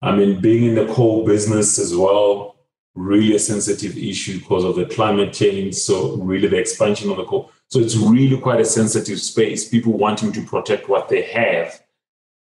I 0.02 0.16
mean, 0.16 0.42
being 0.42 0.64
in 0.66 0.76
the 0.76 0.92
coal 0.94 1.26
business 1.26 1.78
as 1.78 1.96
well, 1.96 2.56
really 2.96 3.36
a 3.36 3.40
sensitive 3.40 3.96
issue 3.96 4.40
because 4.40 4.64
of 4.64 4.76
the 4.76 4.86
climate 4.86 5.32
change. 5.32 5.76
So 5.76 6.16
really 6.16 6.48
the 6.48 6.58
expansion 6.58 7.12
of 7.12 7.18
the 7.18 7.26
coal. 7.26 7.52
So 7.68 7.80
it's 7.80 7.96
really 7.96 8.40
quite 8.40 8.60
a 8.60 8.66
sensitive 8.66 9.22
space. 9.22 9.70
People 9.70 9.94
wanting 9.94 10.32
to 10.34 10.44
protect 10.44 10.90
what 10.90 11.08
they 11.08 11.22
have. 11.22 11.84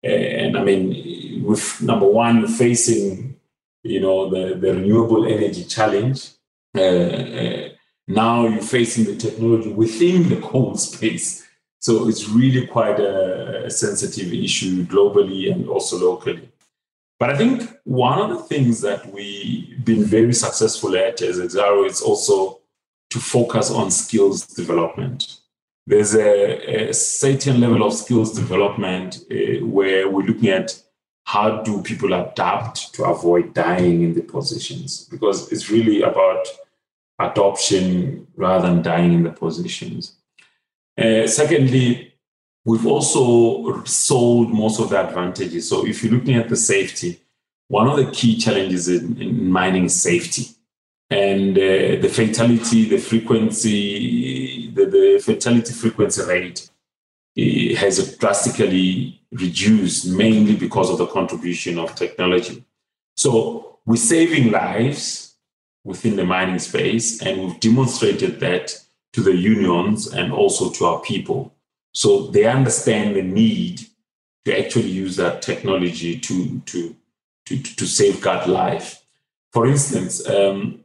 And 0.02 0.58
I 0.58 0.64
mean, 0.64 1.44
with 1.44 1.80
number 1.80 2.06
one, 2.06 2.48
facing, 2.48 3.31
you 3.82 4.00
know, 4.00 4.30
the, 4.30 4.54
the 4.54 4.74
renewable 4.74 5.26
energy 5.26 5.64
challenge, 5.64 6.30
uh, 6.76 6.80
uh, 6.80 7.68
now 8.08 8.46
you're 8.46 8.62
facing 8.62 9.04
the 9.04 9.16
technology 9.16 9.70
within 9.70 10.28
the 10.28 10.40
coal 10.42 10.76
space. 10.76 11.46
So 11.80 12.08
it's 12.08 12.28
really 12.28 12.66
quite 12.66 13.00
a, 13.00 13.66
a 13.66 13.70
sensitive 13.70 14.32
issue 14.32 14.84
globally 14.84 15.52
and 15.52 15.68
also 15.68 15.98
locally. 15.98 16.48
But 17.18 17.30
I 17.30 17.36
think 17.36 17.70
one 17.84 18.18
of 18.18 18.30
the 18.30 18.42
things 18.44 18.80
that 18.80 19.06
we've 19.12 19.84
been 19.84 20.04
very 20.04 20.32
successful 20.32 20.96
at 20.96 21.22
as 21.22 21.38
Exxaro 21.38 21.86
is 21.86 22.00
also 22.00 22.58
to 23.10 23.18
focus 23.20 23.70
on 23.70 23.90
skills 23.90 24.46
development. 24.46 25.38
There's 25.86 26.14
a, 26.14 26.88
a 26.88 26.94
certain 26.94 27.60
level 27.60 27.84
of 27.84 27.92
skills 27.92 28.32
development 28.32 29.24
uh, 29.30 29.64
where 29.64 30.08
we're 30.08 30.26
looking 30.26 30.48
at 30.48 30.80
how 31.24 31.62
do 31.62 31.82
people 31.82 32.12
adapt 32.12 32.92
to 32.94 33.04
avoid 33.04 33.54
dying 33.54 34.02
in 34.02 34.14
the 34.14 34.22
positions 34.22 35.06
because 35.10 35.50
it's 35.52 35.70
really 35.70 36.02
about 36.02 36.46
adoption 37.18 38.26
rather 38.36 38.68
than 38.68 38.82
dying 38.82 39.12
in 39.12 39.22
the 39.22 39.30
positions. 39.30 40.16
Uh, 40.98 41.26
secondly, 41.26 42.14
we've 42.64 42.86
also 42.86 43.82
sold 43.84 44.52
most 44.52 44.80
of 44.80 44.90
the 44.90 45.08
advantages. 45.08 45.68
So 45.68 45.86
if 45.86 46.02
you're 46.02 46.12
looking 46.12 46.34
at 46.34 46.48
the 46.48 46.56
safety, 46.56 47.20
one 47.68 47.88
of 47.88 47.96
the 47.96 48.10
key 48.10 48.36
challenges 48.36 48.88
in, 48.88 49.20
in 49.20 49.50
mining 49.50 49.84
is 49.84 50.00
safety 50.00 50.48
and 51.08 51.56
uh, 51.56 52.00
the 52.00 52.10
fatality, 52.12 52.88
the 52.88 52.98
frequency, 52.98 54.70
the, 54.70 54.86
the 54.86 55.22
fatality 55.24 55.72
frequency 55.72 56.22
rate 56.24 56.70
has 57.36 58.16
drastically 58.18 59.20
reduced, 59.32 60.06
mainly 60.06 60.56
because 60.56 60.90
of 60.90 60.98
the 60.98 61.06
contribution 61.06 61.78
of 61.78 61.94
technology. 61.94 62.64
So 63.16 63.78
we're 63.86 63.96
saving 63.96 64.50
lives 64.50 65.34
within 65.84 66.16
the 66.16 66.24
mining 66.24 66.58
space, 66.58 67.22
and 67.22 67.40
we've 67.40 67.60
demonstrated 67.60 68.40
that 68.40 68.78
to 69.14 69.20
the 69.20 69.34
unions 69.34 70.12
and 70.12 70.32
also 70.32 70.70
to 70.70 70.84
our 70.84 71.00
people. 71.00 71.52
So 71.92 72.28
they 72.28 72.44
understand 72.44 73.16
the 73.16 73.22
need 73.22 73.80
to 74.44 74.58
actually 74.58 74.88
use 74.88 75.16
that 75.16 75.42
technology 75.42 76.18
to, 76.18 76.60
to, 76.60 76.96
to, 77.46 77.62
to 77.62 77.86
safeguard 77.86 78.48
life. 78.48 79.02
For 79.52 79.66
instance, 79.66 80.26
um, 80.28 80.84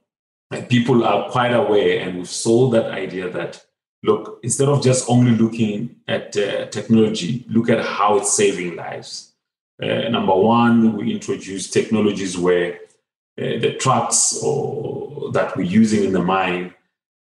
people 0.69 1.03
are 1.03 1.29
quite 1.29 1.53
aware, 1.53 1.99
and 1.99 2.17
we've 2.17 2.29
sold 2.29 2.73
that 2.73 2.91
idea 2.91 3.29
that 3.29 3.65
look, 4.03 4.39
instead 4.43 4.69
of 4.69 4.83
just 4.83 5.09
only 5.09 5.31
looking 5.31 5.95
at 6.07 6.35
uh, 6.37 6.67
technology, 6.67 7.45
look 7.49 7.69
at 7.69 7.83
how 7.83 8.17
it's 8.17 8.35
saving 8.35 8.75
lives. 8.75 9.33
Uh, 9.81 10.09
number 10.09 10.35
one, 10.35 10.97
we 10.97 11.13
introduced 11.13 11.73
technologies 11.73 12.37
where 12.37 12.79
uh, 13.39 13.59
the 13.59 13.75
trucks 13.79 14.41
or 14.41 15.31
that 15.31 15.55
we're 15.55 15.63
using 15.63 16.03
in 16.03 16.13
the 16.13 16.23
mine, 16.23 16.73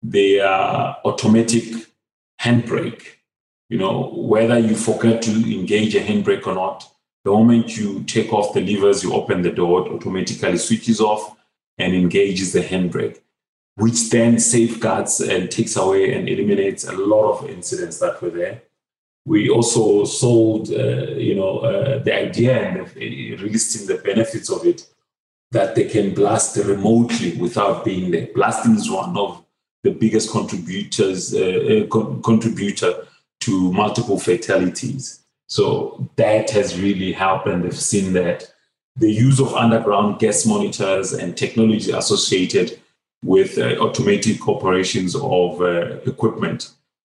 they 0.02 0.40
are 0.40 0.98
automatic 1.06 1.64
handbrake. 2.42 3.04
You 3.70 3.78
know, 3.78 4.12
whether 4.16 4.58
you 4.58 4.76
forget 4.76 5.22
to 5.24 5.32
engage 5.32 5.94
a 5.96 6.00
handbrake 6.00 6.48
or 6.48 6.56
not, 6.56 6.90
the 7.24 7.32
moment 7.32 7.78
you 7.78 8.04
take 8.04 8.34
off 8.34 8.54
the 8.54 8.62
levers, 8.62 9.04
you 9.04 9.14
open 9.14 9.42
the 9.42 9.52
door, 9.52 9.86
it 9.86 9.92
automatically 9.92 10.58
switches 10.58 11.00
off 11.00 11.36
and 11.78 11.94
engages 11.94 12.54
the 12.54 12.62
handbrake, 12.62 13.20
which 13.80 14.10
then 14.10 14.38
safeguards 14.40 15.22
and 15.22 15.50
takes 15.50 15.78
away 15.78 16.14
and 16.14 16.28
eliminates 16.28 16.84
a 16.86 16.92
lot 16.92 17.32
of 17.32 17.50
incidents 17.50 17.98
that 18.00 18.22
were 18.22 18.30
there. 18.30 18.62
We 19.26 19.50
also 19.50 20.04
sold, 20.04 20.70
uh, 20.70 21.12
you 21.12 21.36
know, 21.36 21.60
uh, 21.60 22.04
the 22.04 22.14
idea 22.14 22.60
and 22.60 22.96
releasing 23.42 23.88
the 23.88 24.02
benefits 24.04 24.50
of 24.50 24.66
it 24.66 24.86
that 25.52 25.76
they 25.76 25.86
can 25.86 26.14
blast 26.14 26.58
remotely 26.58 27.38
without 27.38 27.86
being 27.86 28.12
there. 28.12 28.28
Blasting 28.36 28.76
is 28.76 28.92
one 28.92 29.18
of 29.18 29.44
the 29.84 29.92
biggest 29.92 30.30
contributors 30.30 31.34
uh, 31.34 31.40
uh 31.40 31.88
co- 31.88 32.16
contributor 32.18 33.08
to 33.40 33.72
multiple 33.72 34.20
fatalities. 34.20 35.24
So 35.48 36.10
that 36.18 36.50
has 36.52 36.80
really 36.80 37.14
helped, 37.14 37.48
and 37.48 37.64
they've 37.64 37.74
seen 37.74 38.14
that 38.14 38.52
the 38.98 39.12
use 39.12 39.40
of 39.40 39.54
underground 39.54 40.20
gas 40.20 40.46
monitors 40.46 41.14
and 41.14 41.38
technology 41.38 41.92
associated 41.92 42.80
with 43.24 43.58
uh, 43.58 43.76
automatic 43.80 44.48
operations 44.48 45.16
of 45.16 45.62
uh, 45.62 45.98
equipment 46.06 46.72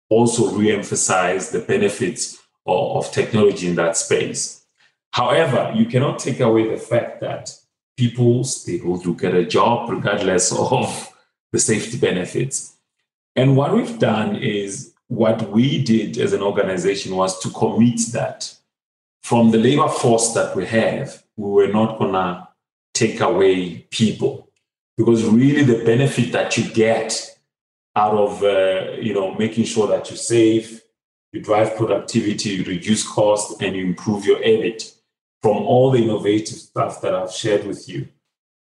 also 0.10 0.52
re-emphasize 0.52 1.50
the 1.50 1.60
benefits 1.60 2.40
of, 2.66 3.06
of 3.06 3.12
technology 3.12 3.68
in 3.68 3.76
that 3.76 3.98
space. 3.98 4.66
However, 5.12 5.72
you 5.76 5.86
cannot 5.86 6.20
take 6.20 6.40
away 6.40 6.70
the 6.70 6.78
fact 6.78 7.22
that 7.22 7.56
people 7.98 8.44
still 8.44 8.98
do 8.98 9.16
get 9.16 9.34
a 9.34 9.46
job 9.46 9.90
regardless 9.90 10.52
of 10.58 11.10
the 11.52 11.60
safety 11.60 11.98
benefits. 11.98 12.76
And 13.36 13.56
what 13.56 13.74
we've 13.74 14.00
done 14.00 14.36
is 14.36 14.94
what 15.08 15.52
we 15.52 15.84
did 15.84 16.18
as 16.18 16.34
an 16.34 16.42
organization 16.42 17.16
was 17.16 17.40
to 17.40 17.50
commit 17.50 18.00
that 18.14 18.56
from 19.22 19.52
the 19.52 19.58
labor 19.58 19.88
force 19.88 20.34
that 20.34 20.56
we 20.56 20.66
have, 20.66 21.24
we 21.38 21.50
were 21.50 21.68
not 21.68 21.98
going 21.98 22.14
to 22.14 22.48
take 22.94 23.22
away 23.22 23.86
people 23.90 24.43
because 24.98 25.24
really 25.26 25.64
the 25.64 25.84
benefit 25.84 26.32
that 26.32 26.58
you 26.58 26.72
get 26.74 27.38
out 27.96 28.14
of 28.14 28.44
uh, 28.44 28.92
you 29.00 29.14
know 29.14 29.34
making 29.36 29.66
sure 29.66 29.88
that 29.88 30.10
you 30.10 30.18
save 30.18 30.82
you 31.32 31.42
drive 31.42 31.76
productivity 31.76 32.50
you 32.50 32.64
reduce 32.64 33.08
cost 33.08 33.62
and 33.62 33.76
you 33.76 33.86
improve 33.86 34.26
your 34.26 34.40
EBIT 34.40 34.96
from 35.42 35.58
all 35.58 35.92
the 35.92 36.02
innovative 36.02 36.58
stuff 36.58 37.02
that 37.02 37.14
i've 37.14 37.32
shared 37.32 37.66
with 37.66 37.88
you 37.88 38.08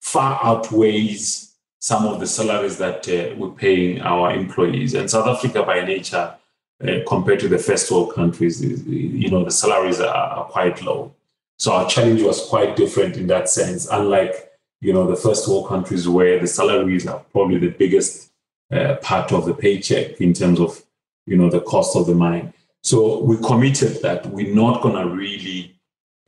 far 0.00 0.38
outweighs 0.42 1.52
some 1.82 2.06
of 2.06 2.20
the 2.20 2.26
salaries 2.28 2.78
that 2.78 3.08
uh, 3.08 3.34
we're 3.36 3.50
paying 3.50 4.00
our 4.02 4.32
employees. 4.32 4.94
And 4.94 5.10
South 5.10 5.26
Africa, 5.26 5.64
by 5.64 5.84
nature, 5.84 6.32
uh, 6.80 6.98
compared 7.08 7.40
to 7.40 7.48
the 7.48 7.58
first 7.58 7.90
world 7.90 8.14
countries, 8.14 8.62
you 8.62 9.28
know, 9.28 9.44
the 9.44 9.50
salaries 9.50 10.00
are, 10.00 10.14
are, 10.14 10.44
quite 10.44 10.80
low. 10.80 11.12
So 11.58 11.72
our 11.72 11.88
challenge 11.88 12.22
was 12.22 12.46
quite 12.46 12.76
different 12.76 13.16
in 13.16 13.26
that 13.26 13.48
sense. 13.48 13.88
Unlike, 13.90 14.51
you 14.82 14.92
know, 14.92 15.06
the 15.06 15.16
first 15.16 15.48
world 15.48 15.68
countries 15.68 16.08
where 16.08 16.40
the 16.40 16.46
salaries 16.46 17.06
are 17.06 17.20
probably 17.30 17.58
the 17.58 17.70
biggest 17.70 18.30
uh, 18.72 18.96
part 18.96 19.32
of 19.32 19.46
the 19.46 19.54
paycheck 19.54 20.20
in 20.20 20.32
terms 20.32 20.58
of, 20.58 20.82
you 21.24 21.36
know, 21.36 21.48
the 21.48 21.60
cost 21.60 21.96
of 21.96 22.06
the 22.06 22.14
mine. 22.14 22.52
So 22.82 23.22
we 23.22 23.36
committed 23.36 24.02
that 24.02 24.26
we're 24.26 24.52
not 24.52 24.82
going 24.82 24.96
to 24.96 25.14
really 25.14 25.78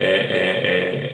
uh, 0.01 0.05
uh, 0.05 1.09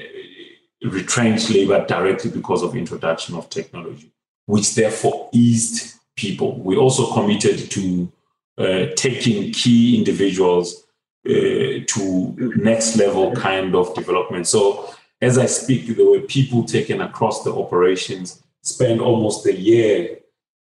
retrench 0.91 1.49
labor 1.49 1.84
directly 1.86 2.30
because 2.30 2.62
of 2.62 2.76
introduction 2.76 3.34
of 3.34 3.49
technology, 3.49 4.12
which 4.45 4.74
therefore 4.74 5.30
eased 5.32 5.99
people. 6.16 6.61
We 6.61 6.76
also 6.76 7.11
committed 7.14 7.70
to 7.70 8.12
uh, 8.59 8.86
taking 8.97 9.53
key 9.53 9.97
individuals 9.97 10.84
uh, 11.26 11.84
to 11.86 12.53
next 12.57 12.97
level 12.97 13.34
kind 13.34 13.74
of 13.74 13.95
development. 13.95 14.47
So 14.47 14.95
as 15.21 15.39
I 15.39 15.47
speak, 15.47 15.87
there 15.87 16.07
were 16.07 16.21
people 16.21 16.64
taken 16.64 17.01
across 17.01 17.45
the 17.45 17.55
operations, 17.55 18.43
spend 18.62 19.01
almost 19.01 19.47
a 19.47 19.55
year 19.55 20.18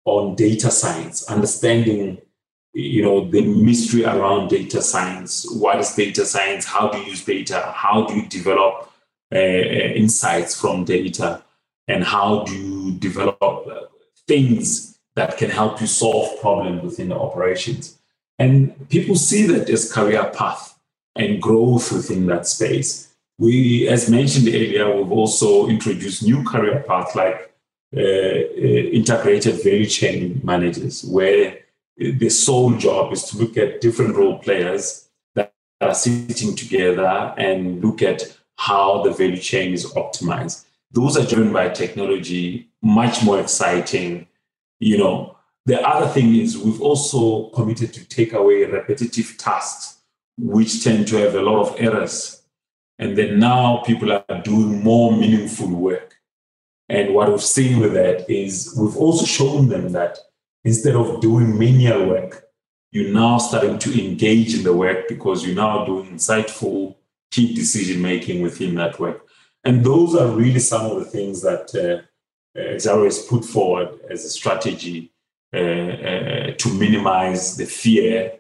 on 0.06 0.36
data 0.36 0.72
science, 0.72 1.30
understanding 1.30 2.20
you 2.74 3.02
know 3.04 3.30
the 3.30 3.42
mystery 3.42 4.06
around 4.06 4.48
data 4.48 4.82
science 4.82 5.46
what 5.60 5.78
is 5.78 5.94
data 5.94 6.26
science 6.26 6.64
how 6.64 6.88
do 6.88 7.00
you 7.00 7.08
use 7.08 7.26
data 7.26 7.70
how 7.76 8.06
do 8.06 8.16
you 8.16 8.26
develop 8.28 8.90
uh, 9.34 9.38
uh, 9.38 9.40
insights 9.40 10.58
from 10.58 10.86
data 10.86 11.44
and 11.90 12.02
how 12.04 12.46
do 12.46 12.56
you 12.56 12.92
develop 12.94 13.38
uh, 13.42 13.82
things 14.26 14.98
that 15.16 15.38
can 15.38 15.50
help 15.50 15.82
you 15.82 15.88
solve 15.88 16.40
problems 16.40 16.84
within 16.84 17.10
the 17.10 17.16
operations. 17.16 17.98
And 18.40 18.90
people 18.90 19.16
see 19.16 19.46
that 19.48 19.70
as 19.70 19.92
career 19.92 20.32
path 20.34 20.78
and 21.16 21.42
growth 21.42 21.92
within 21.92 22.26
that 22.28 22.48
space. 22.48 23.11
We, 23.42 23.88
as 23.88 24.08
mentioned 24.08 24.50
earlier, 24.50 24.96
we've 24.96 25.12
also 25.12 25.68
introduced 25.68 26.22
new 26.22 26.44
career 26.44 26.86
paths 26.88 27.16
like 27.16 27.52
uh, 27.98 28.00
uh, 28.00 28.84
integrated 29.00 29.64
value 29.64 29.88
chain 29.88 30.40
managers, 30.44 31.04
where 31.04 31.58
the 31.98 32.30
sole 32.30 32.74
job 32.76 33.12
is 33.12 33.24
to 33.24 33.38
look 33.38 33.58
at 33.58 33.82
different 33.82 34.16
role 34.16 34.38
players 34.38 35.10
that 35.34 35.56
are 35.82 35.96
sitting 35.96 36.56
together 36.56 37.34
and 37.36 37.84
look 37.84 38.04
at 38.04 38.22
how 38.58 39.02
the 39.02 39.10
value 39.10 39.38
chain 39.38 39.74
is 39.74 39.88
optimized. 39.94 40.66
Those 40.92 41.18
are 41.18 41.26
driven 41.26 41.52
by 41.52 41.70
technology, 41.70 42.70
much 42.84 43.24
more 43.24 43.40
exciting. 43.40 44.28
You 44.80 45.00
know, 45.00 45.36
the 45.66 45.82
other 45.82 46.06
thing 46.06 46.36
is 46.36 46.60
we've 46.60 46.80
also 46.80 47.50
committed 47.56 47.92
to 47.94 48.08
take 48.08 48.34
away 48.34 48.66
repetitive 48.66 49.36
tasks, 49.40 49.98
which 50.38 50.84
tend 50.84 51.08
to 51.08 51.16
have 51.16 51.34
a 51.34 51.42
lot 51.42 51.62
of 51.62 51.76
errors. 51.80 52.41
And 53.02 53.18
then 53.18 53.40
now 53.40 53.78
people 53.78 54.12
are 54.14 54.42
doing 54.44 54.84
more 54.84 55.12
meaningful 55.12 55.68
work. 55.68 56.18
And 56.88 57.16
what 57.16 57.30
we've 57.30 57.42
seen 57.42 57.80
with 57.80 57.94
that 57.94 58.30
is 58.30 58.76
we've 58.80 58.96
also 58.96 59.26
shown 59.26 59.70
them 59.70 59.92
that 59.94 60.20
instead 60.64 60.96
of 60.96 61.20
doing 61.20 61.58
menial 61.58 62.06
work, 62.06 62.44
you're 62.92 63.12
now 63.12 63.40
starting 63.40 63.80
to 63.80 64.08
engage 64.08 64.54
in 64.54 64.64
the 64.64 64.74
work 64.74 65.08
because 65.08 65.44
you're 65.44 65.56
now 65.56 65.84
doing 65.84 66.12
insightful, 66.12 66.96
key 67.32 67.56
decision 67.56 68.04
making 68.04 68.44
within 68.44 68.76
that 68.76 69.00
work. 69.00 69.26
And 69.64 69.84
those 69.84 70.16
are 70.16 70.28
really 70.28 70.60
some 70.60 70.86
of 70.86 71.00
the 71.00 71.06
things 71.06 71.42
that 71.42 71.74
uh, 71.74 72.06
uh 72.60 73.04
has 73.04 73.26
put 73.26 73.46
forward 73.46 74.00
as 74.12 74.26
a 74.26 74.30
strategy 74.30 75.12
uh, 75.54 75.58
uh, 75.58 76.52
to 76.58 76.74
minimize 76.74 77.58
the 77.58 77.66
fear 77.66 78.34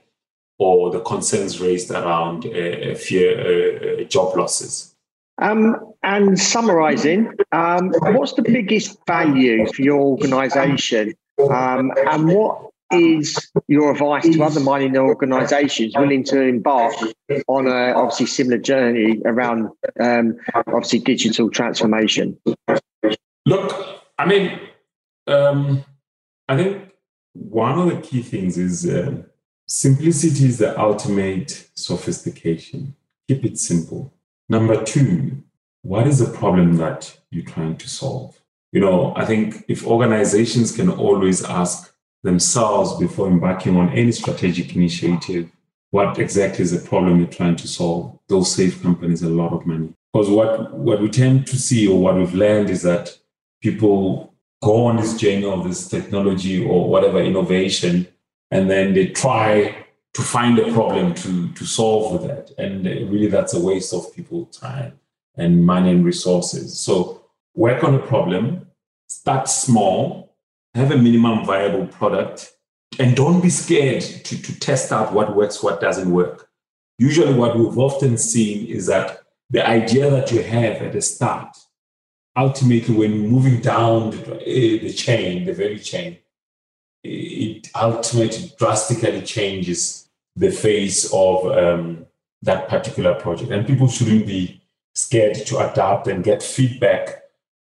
or 0.62 0.92
the 0.92 1.00
concerns 1.00 1.60
raised 1.60 1.90
around 1.90 2.46
uh, 2.46 2.94
fear 2.94 3.32
uh, 3.42 4.04
job 4.04 4.38
losses. 4.38 4.96
Um, 5.42 5.76
and 6.04 6.40
summarizing, 6.40 7.34
um, 7.52 7.92
what's 8.14 8.34
the 8.34 8.44
biggest 8.44 8.96
value 9.08 9.66
for 9.74 9.82
your 9.82 10.00
organization? 10.00 11.16
Um, 11.50 11.92
and 12.08 12.28
what 12.28 12.70
is 12.92 13.52
your 13.68 13.92
advice 13.92 14.30
to 14.30 14.44
other 14.44 14.60
mining 14.60 14.96
organisations 14.98 15.96
willing 15.98 16.24
to 16.26 16.40
embark 16.42 16.94
on 17.48 17.66
a 17.66 17.94
obviously 17.94 18.28
similar 18.28 18.60
journey 18.60 19.20
around 19.26 19.70
um, 20.00 20.38
obviously 20.68 21.00
digital 21.00 21.50
transformation? 21.50 22.38
Look, 23.48 24.04
I 24.20 24.28
mean, 24.28 24.60
um, 25.26 25.84
I 26.48 26.56
think 26.56 26.92
one 27.34 27.80
of 27.80 27.90
the 27.90 28.00
key 28.02 28.22
things 28.22 28.60
is 28.60 28.88
uh, 28.88 29.24
simplicity 29.72 30.46
is 30.46 30.58
the 30.58 30.80
ultimate 30.80 31.70
sophistication. 31.76 32.96
Keep 33.28 33.46
it 33.46 33.58
simple. 33.58 34.14
Number 34.50 34.84
two, 34.84 35.44
what 35.82 36.08
is 36.08 36.20
the 36.20 36.38
problem 36.38 36.76
that 36.76 37.18
you're 37.32 37.46
trying 37.46 37.78
to 37.78 37.88
solve? 37.88 38.40
You 38.74 38.82
know, 38.82 39.14
I 39.16 39.26
think 39.26 39.64
if 39.68 39.88
organizations 39.88 40.76
can 40.76 40.90
always 40.90 41.44
ask 41.44 41.94
themselves 42.24 42.98
before 43.00 43.28
embarking 43.28 43.78
on 43.78 43.90
any 43.90 44.12
strategic 44.12 44.76
initiative 44.76 45.50
what 45.92 46.20
exactly 46.20 46.64
is 46.64 46.72
the 46.72 46.88
problem 46.88 47.20
you're 47.20 47.28
trying 47.28 47.56
to 47.56 47.68
solve 47.68 48.18
they'll 48.28 48.46
save 48.46 48.82
companies 48.82 49.24
a 49.24 49.30
lot 49.30 49.52
of 49.52 49.66
money 49.66 49.90
because 50.14 50.30
what 50.30 50.72
what 50.74 51.02
we 51.02 51.10
tend 51.10 51.48
to 51.48 51.58
see 51.58 51.88
or 51.88 52.00
what 52.00 52.16
we've 52.16 52.34
learned 52.34 52.70
is 52.70 52.84
that 52.84 53.18
people 53.62 54.34
go 54.62 54.86
on 54.86 54.98
this 54.98 55.18
journey 55.18 55.46
of 55.46 55.68
this 55.68 55.88
technology 55.88 56.64
or 56.64 56.88
whatever 56.88 57.20
innovation 57.20 58.08
and 58.52 58.70
then 58.70 58.94
they 58.94 59.08
try 59.08 59.76
to 60.14 60.22
find 60.22 60.60
a 60.60 60.72
problem 60.74 61.14
to 61.14 61.52
to 61.54 61.66
solve 61.66 62.14
with 62.14 62.24
that 62.24 62.52
and 62.58 62.86
really 62.86 63.28
that's 63.28 63.54
a 63.54 63.60
waste 63.60 63.94
of 63.94 64.14
people's 64.16 64.58
time 64.58 65.00
and 65.38 65.66
money 65.66 65.92
and 65.92 66.06
resources 66.06 66.80
so 66.80 67.24
work 67.56 67.84
on 67.84 67.96
a 67.96 68.08
problem 68.08 68.68
start 69.08 69.48
small 69.48 70.36
have 70.74 70.92
a 70.92 70.98
minimum 70.98 71.46
viable 71.46 71.88
product 71.88 72.54
and 73.00 73.16
don't 73.16 73.42
be 73.42 73.50
scared 73.50 74.02
to, 74.02 74.42
to 74.42 74.60
test 74.60 74.92
out 74.92 75.14
what 75.14 75.36
works, 75.36 75.64
what 75.64 75.82
doesn't 75.82 76.12
work. 76.12 76.50
Usually, 76.98 77.34
what 77.34 77.58
we've 77.58 77.78
often 77.78 78.18
seen 78.18 78.68
is 78.68 78.88
that 78.88 79.24
the 79.50 79.68
idea 79.68 80.10
that 80.10 80.32
you 80.32 80.44
have 80.44 80.82
at 80.82 80.94
the 80.94 81.02
start, 81.02 81.58
ultimately, 82.38 82.96
when 82.96 83.28
moving 83.30 83.60
down 83.60 84.12
the, 84.12 84.36
eh, 84.42 84.80
the 84.80 84.94
chain, 84.94 85.46
the 85.46 85.54
very 85.54 85.80
chain, 85.80 86.18
it 87.04 87.70
ultimately 87.76 88.52
drastically 88.58 89.22
changes 89.22 90.10
the 90.36 90.52
face 90.52 91.12
of 91.14 91.46
um, 91.46 92.06
that 92.42 92.68
particular 92.68 93.16
project. 93.16 93.52
And 93.52 93.68
people 93.68 93.88
shouldn't 93.88 94.28
be 94.28 94.62
scared 94.96 95.36
to 95.48 95.60
adapt 95.60 96.08
and 96.08 96.24
get 96.24 96.44
feedback 96.44 97.24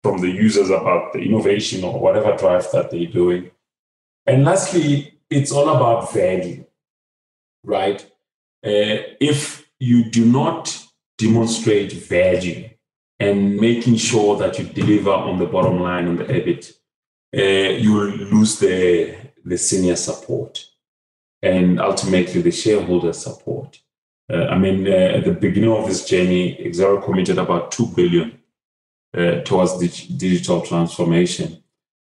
from 0.03 0.19
the 0.19 0.31
users 0.31 0.71
about 0.71 1.13
the 1.13 1.21
innovation 1.21 1.85
or 1.85 1.99
whatever 1.99 2.37
drive 2.37 2.71
that 2.73 2.91
they're 2.91 3.07
doing. 3.07 3.51
And 4.27 4.45
lastly, 4.45 5.19
it's 5.29 5.53
all 5.53 5.69
about 5.69 6.13
value, 6.13 6.65
right? 7.65 8.03
Uh, 8.65 9.05
if 9.21 9.69
you 9.79 10.11
do 10.11 10.25
not 10.25 10.85
demonstrate 11.19 11.93
value 11.93 12.69
and 13.19 13.57
making 13.57 13.97
sure 13.97 14.37
that 14.39 14.59
you 14.59 14.65
deliver 14.65 15.11
on 15.11 15.39
the 15.39 15.47
bottom 15.47 15.81
line 15.81 16.09
on 16.09 16.17
the 16.17 16.25
EBIT, 16.25 16.73
you 17.33 17.93
will 17.93 18.11
lose 18.11 18.59
the, 18.59 19.17
the 19.45 19.57
senior 19.57 19.97
support 19.97 20.67
and 21.43 21.81
ultimately 21.81 22.43
the 22.43 22.51
shareholder 22.51 23.13
support. 23.13 23.81
Uh, 24.31 24.47
I 24.47 24.59
mean, 24.59 24.87
uh, 24.87 25.17
at 25.17 25.25
the 25.25 25.33
beginning 25.33 25.73
of 25.73 25.87
this 25.89 26.05
journey, 26.05 26.57
Exxaro 26.57 27.05
committed 27.05 27.39
about 27.39 27.73
2 27.73 27.87
billion 27.97 28.39
uh, 29.17 29.41
towards 29.41 29.79
dig- 29.79 30.19
digital 30.19 30.61
transformation. 30.61 31.63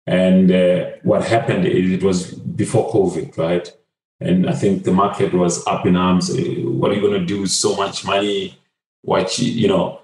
And 0.05 0.51
uh, 0.51 0.91
what 1.03 1.23
happened 1.23 1.65
is 1.65 1.91
it 1.91 2.03
was 2.03 2.33
before 2.33 2.91
COVID, 2.91 3.37
right? 3.37 3.71
And 4.19 4.49
I 4.49 4.53
think 4.53 4.83
the 4.83 4.91
market 4.91 5.33
was 5.33 5.65
up 5.67 5.85
in 5.85 5.95
arms. 5.95 6.29
Uh, 6.29 6.41
what 6.65 6.91
are 6.91 6.95
you 6.95 7.01
going 7.01 7.19
to 7.19 7.25
do 7.25 7.41
with 7.41 7.51
so 7.51 7.75
much 7.75 8.05
money? 8.05 8.57
What 9.03 9.37
you 9.39 9.67
know? 9.67 10.00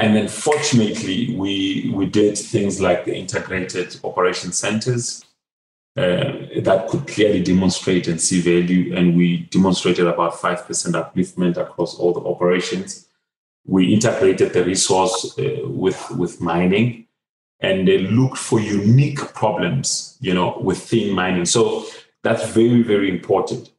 And 0.00 0.16
then 0.16 0.28
fortunately, 0.28 1.34
we 1.36 1.92
we 1.94 2.06
did 2.06 2.38
things 2.38 2.80
like 2.80 3.04
the 3.04 3.14
integrated 3.14 4.00
operation 4.02 4.50
centers 4.50 5.26
uh, 5.94 6.32
that 6.62 6.86
could 6.88 7.06
clearly 7.06 7.42
demonstrate 7.42 8.08
and 8.08 8.18
see 8.18 8.40
value. 8.40 8.96
And 8.96 9.14
we 9.14 9.48
demonstrated 9.50 10.06
about 10.06 10.32
5% 10.32 10.66
upliftment 10.66 11.58
across 11.58 11.96
all 11.96 12.14
the 12.14 12.26
operations. 12.26 13.08
We 13.66 13.92
integrated 13.92 14.54
the 14.54 14.64
resource 14.64 15.38
uh, 15.38 15.68
with, 15.68 16.10
with 16.12 16.40
mining 16.40 17.06
and 17.60 17.86
they 17.86 17.98
looked 17.98 18.38
for 18.38 18.58
unique 18.58 19.18
problems, 19.34 20.16
you 20.20 20.32
know, 20.32 20.58
within 20.62 21.14
mining. 21.14 21.44
So 21.44 21.84
that's 22.22 22.48
very, 22.52 22.82
very 22.82 23.10
important. 23.10 23.70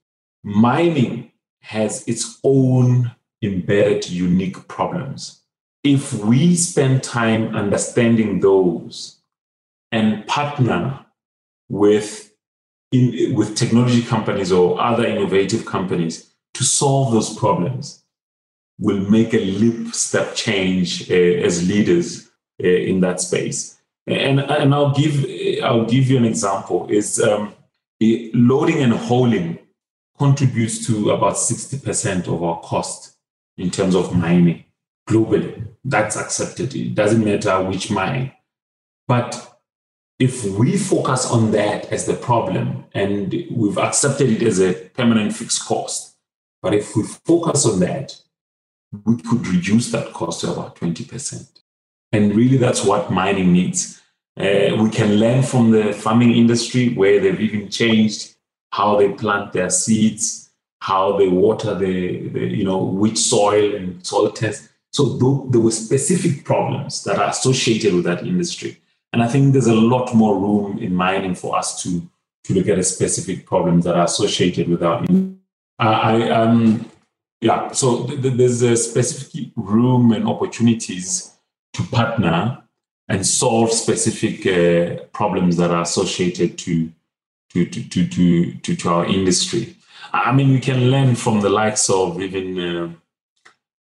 Mining 0.44 1.32
has 1.62 2.08
its 2.08 2.40
own 2.44 3.12
embedded 3.42 4.08
unique 4.08 4.68
problems. 4.68 5.41
If 5.84 6.14
we 6.14 6.56
spend 6.56 7.04
time 7.04 7.56
understanding 7.56 8.40
those 8.40 9.20
and 9.92 10.26
partner 10.28 11.06
with 11.70 12.34
in, 12.92 13.34
with 13.36 13.56
technology 13.56 14.04
companies 14.04 14.52
or 14.52 14.80
other 14.80 15.06
innovative 15.06 15.66
companies 15.66 16.34
to 16.54 16.64
solve 16.64 17.14
those 17.14 17.36
problems 17.38 18.04
will 18.78 19.10
make 19.10 19.34
a 19.34 19.40
leap 19.40 19.94
step 19.96 20.36
change 20.36 21.10
uh, 21.10 21.14
as 21.14 21.68
leaders 21.68 22.30
uh, 22.64 22.68
in 22.68 23.00
that 23.00 23.22
space. 23.22 23.80
And, 24.08 24.40
and 24.40 24.74
I'll 24.74 24.94
give 24.94 25.26
I'll 25.64 25.86
give 25.86 26.10
you 26.10 26.18
an 26.18 26.26
example. 26.26 26.88
Is 26.90 27.22
um, 27.22 27.56
loading 28.02 28.82
and 28.82 28.94
hauling 28.94 29.60
contributes 30.18 30.86
to 30.88 31.12
about 31.12 31.38
sixty 31.38 31.80
percent 31.80 32.28
of 32.28 32.44
our 32.44 32.60
cost 32.62 33.16
in 33.58 33.72
terms 33.72 33.96
of 33.96 34.16
mining 34.16 34.66
globally. 35.08 35.68
That's 35.84 36.16
accepted. 36.16 36.76
It 36.76 36.96
doesn't 36.96 37.24
matter 37.24 37.62
which 37.64 37.90
mine, 37.92 38.32
but 39.08 39.60
if 40.20 40.46
we 40.46 40.78
focus 40.78 41.26
on 41.32 41.52
that 41.52 41.92
as 41.92 42.06
the 42.06 42.14
problem 42.14 42.86
and 42.94 43.34
we've 43.50 43.80
accepted 43.80 44.30
it 44.30 44.44
as 44.44 44.60
a 44.60 44.74
permanent 44.74 45.36
fixed 45.36 45.66
cost, 45.66 46.16
but 46.62 46.76
if 46.76 46.96
we 46.96 47.04
focus 47.04 47.66
on 47.66 47.80
that, 47.80 48.16
we 49.06 49.18
could 49.18 49.48
reduce 49.48 49.92
that 49.92 50.14
cost 50.14 50.42
to 50.42 50.52
about 50.52 50.76
20%. 50.76 51.62
And 52.12 52.36
really, 52.36 52.58
that's 52.58 52.84
what 52.84 53.12
mining 53.12 53.54
needs. 53.54 54.02
Uh, 54.38 54.76
we 54.78 54.90
can 54.92 55.16
learn 55.16 55.44
from 55.44 55.72
the 55.72 55.94
farming 55.94 56.36
industry 56.36 56.94
where 56.94 57.20
they've 57.20 57.42
even 57.42 57.70
changed 57.70 58.36
how 58.72 58.98
they 58.98 59.12
plant 59.12 59.54
their 59.54 59.70
seeds, 59.70 60.52
how 60.82 61.18
they 61.18 61.28
water 61.28 61.74
the, 61.76 62.30
the 62.30 62.40
you 62.40 62.64
know, 62.64 62.84
which 62.84 63.18
soil 63.18 63.76
and 63.76 64.06
soil 64.06 64.32
test. 64.32 64.70
So 64.92 65.18
th- 65.18 65.52
there 65.52 65.62
were 65.62 65.72
specific 65.72 66.44
problems 66.44 67.04
that 67.04 67.18
are 67.18 67.30
associated 67.30 67.94
with 67.94 68.06
that 68.06 68.26
industry. 68.26 68.78
And 69.14 69.22
I 69.24 69.28
think 69.28 69.54
there's 69.54 69.68
a 69.68 69.74
lot 69.76 70.14
more 70.14 70.38
room 70.38 70.78
in 70.80 70.94
mining 70.96 71.36
for 71.36 71.58
us 71.58 71.82
to, 71.84 72.08
to 72.46 72.54
look 72.54 72.68
at 72.68 72.80
a 72.80 72.84
specific 72.84 73.46
problems 73.46 73.86
that 73.86 73.96
are 73.96 74.06
associated 74.06 74.70
with 74.70 74.84
our. 74.84 75.00
industry 75.00 75.38
I, 75.80 76.30
um, 76.30 76.90
yeah, 77.42 77.72
so 77.72 78.06
th- 78.06 78.22
th- 78.22 78.36
there's 78.36 78.62
a 78.62 78.76
specific 78.78 79.52
room 79.56 80.12
and 80.12 80.28
opportunities 80.28 81.32
to 81.74 81.84
partner 81.84 82.62
and 83.10 83.26
solve 83.26 83.72
specific 83.72 84.46
uh, 84.46 85.04
problems 85.12 85.58
that 85.58 85.72
are 85.72 85.82
associated 85.82 86.58
to, 86.60 86.92
to, 87.50 87.66
to, 87.66 87.90
to, 87.90 88.08
to, 88.08 88.54
to, 88.56 88.76
to 88.76 88.90
our 88.90 89.06
industry. 89.06 89.76
I 90.14 90.32
mean, 90.32 90.52
we 90.52 90.60
can 90.60 90.92
learn 90.92 91.16
from 91.16 91.42
the 91.42 91.50
likes 91.50 91.90
of 91.90 92.22
even 92.22 92.60
uh, 92.60 92.90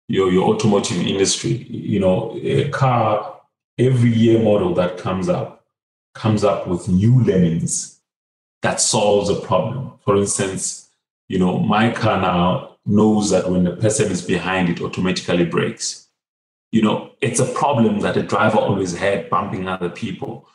your, 0.07 0.31
your 0.31 0.53
automotive 0.53 0.97
industry. 0.97 1.65
You 1.69 1.99
know, 1.99 2.37
a 2.41 2.69
car 2.69 3.41
every 3.77 4.11
year 4.11 4.41
model 4.41 4.73
that 4.75 4.97
comes 4.97 5.29
up 5.29 5.65
comes 6.13 6.43
up 6.43 6.67
with 6.67 6.89
new 6.89 7.23
learnings 7.23 8.01
that 8.61 8.81
solves 8.81 9.29
a 9.29 9.35
problem. 9.35 9.93
For 10.03 10.17
instance, 10.17 10.89
you 11.29 11.39
know, 11.39 11.59
my 11.59 11.91
car 11.91 12.21
now 12.21 12.77
knows 12.85 13.29
that 13.29 13.49
when 13.49 13.63
the 13.63 13.75
person 13.75 14.11
is 14.11 14.21
behind, 14.21 14.69
it 14.69 14.81
automatically 14.81 15.45
brakes. 15.45 16.09
You 16.71 16.81
know, 16.81 17.11
it's 17.21 17.39
a 17.39 17.45
problem 17.45 17.99
that 18.01 18.17
a 18.17 18.23
driver 18.23 18.57
always 18.57 18.95
had 18.95 19.29
bumping 19.29 19.67
other 19.67 19.89
people, 19.89 20.47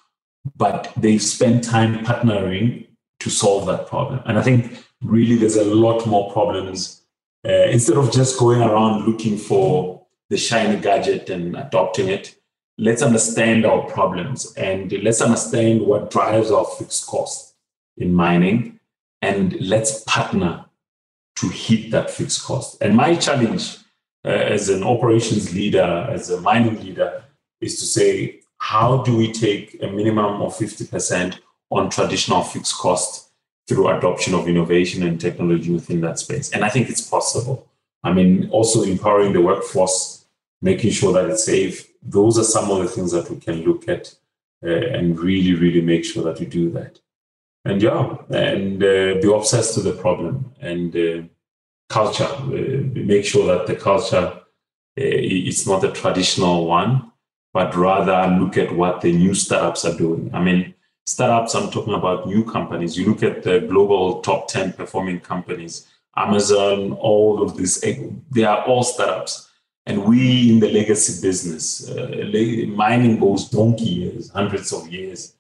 but 0.57 0.92
they've 0.97 1.22
spent 1.22 1.64
time 1.64 2.05
partnering 2.05 2.86
to 3.20 3.30
solve 3.30 3.66
that 3.66 3.86
problem. 3.86 4.22
And 4.26 4.38
I 4.38 4.42
think 4.42 4.84
really 5.03 5.36
there's 5.36 5.57
a 5.57 5.64
lot 5.64 6.07
more 6.07 6.32
problems. 6.32 7.03
Uh, 7.47 7.68
instead 7.70 7.97
of 7.97 8.11
just 8.11 8.38
going 8.38 8.61
around 8.61 9.07
looking 9.07 9.38
for 9.38 10.05
the 10.30 10.36
shiny 10.36 10.80
gadget 10.80 11.30
and 11.30 11.57
adopting 11.57 12.09
it, 12.09 12.34
let's 12.76 13.03
understand 13.03 13.64
our 13.64 13.82
problems 13.88 14.53
and 14.57 14.92
let's 15.05 15.20
understand 15.20 15.80
what 15.80 16.11
drives 16.11 16.51
our 16.51 16.64
fixed 16.64 17.07
cost 17.07 17.55
in 17.97 18.12
mining 18.12 18.80
and 19.22 19.59
let's 19.61 20.03
partner 20.05 20.64
to 21.36 21.49
hit 21.49 21.90
that 21.92 22.11
fixed 22.11 22.42
cost. 22.42 22.82
And 22.82 22.97
my 22.97 23.14
challenge 23.14 23.76
uh, 24.24 24.28
as 24.28 24.68
an 24.68 24.82
operations 24.82 25.55
leader, 25.55 26.09
as 26.11 26.30
a 26.30 26.40
mining 26.40 26.80
leader, 26.82 27.22
is 27.61 27.78
to 27.78 27.86
say, 27.86 28.40
how 28.59 29.03
do 29.03 29.16
we 29.16 29.30
take 29.30 29.80
a 29.82 29.86
minimum 29.86 30.42
of 30.42 30.57
50% 30.57 31.38
on 31.70 31.90
traditional 31.90 32.42
fixed 32.42 32.76
cost 32.76 33.26
through 33.69 33.89
adoption 33.89 34.35
of 34.35 34.49
innovation 34.49 35.03
and 35.03 35.21
technology 35.21 35.73
within 35.73 36.01
that 36.03 36.19
space? 36.19 36.51
And 36.53 36.64
I 36.64 36.69
think 36.69 36.89
it's 36.89 37.03
possible. 37.03 37.67
I 38.05 38.12
mean, 38.12 38.49
also 38.51 38.83
empowering 38.83 39.33
the 39.33 39.41
workforce, 39.41 40.27
making 40.62 40.93
sure 40.93 41.12
that 41.12 41.29
it's 41.29 41.45
safe, 41.45 41.89
those 42.03 42.39
are 42.39 42.45
some 42.45 42.71
of 42.71 42.79
the 42.79 42.89
things 42.89 43.12
that 43.12 43.29
we 43.29 43.37
can 43.37 43.62
look 43.64 43.89
at 43.89 44.14
uh, 44.64 44.69
and 44.69 45.19
really, 45.19 45.55
really 45.55 45.81
make 45.81 46.05
sure 46.05 46.23
that 46.25 46.39
we 46.39 46.47
do 46.47 46.71
that. 46.71 47.01
And 47.64 47.83
yeah, 47.83 48.17
and 48.31 48.83
uh, 48.83 49.21
be 49.21 49.33
obsessed 49.35 49.75
to 49.75 49.81
the 49.81 49.93
problem 49.93 50.55
and 50.61 50.95
uh, 50.95 51.23
culture. 51.89 52.25
Uh, 52.25 52.85
make 52.95 53.25
sure 53.25 53.47
that 53.49 53.67
the 53.67 53.75
culture 53.75 54.41
uh, 54.99 55.05
it's 55.05 55.67
not 55.67 55.85
a 55.85 55.93
traditional 55.93 56.67
one, 56.67 57.12
but 57.53 57.75
rather 57.77 58.35
look 58.39 58.57
at 58.57 58.75
what 58.75 59.03
the 59.03 59.12
new 59.12 59.35
startups 59.35 59.85
are 59.85 59.97
doing. 59.97 60.31
I 60.33 60.43
mean, 60.43 60.75
startups. 61.07 61.55
I'm 61.55 61.71
talking 61.71 61.95
about 61.95 62.27
new 62.27 62.45
companies. 62.45 62.97
You 62.99 63.07
look 63.07 63.23
at 63.23 63.43
the 63.43 63.61
global 63.61 64.21
top 64.21 64.49
ten 64.49 64.73
performing 64.73 65.21
companies, 65.21 65.87
Amazon, 66.17 66.93
all 66.93 67.43
of 67.43 67.57
these. 67.57 67.81
They 68.31 68.45
are 68.45 68.63
all 68.65 68.83
startups 68.83 69.47
and 69.87 70.05
we 70.05 70.51
in 70.51 70.59
the 70.59 70.71
legacy 70.71 71.23
business, 71.23 71.89
uh, 71.89 72.29
mining 72.69 73.21
goes 73.21 73.49
donkey 73.49 73.85
years, 73.85 74.31
hundreds 74.31 74.73
of 74.73 74.89
years. 74.89 75.37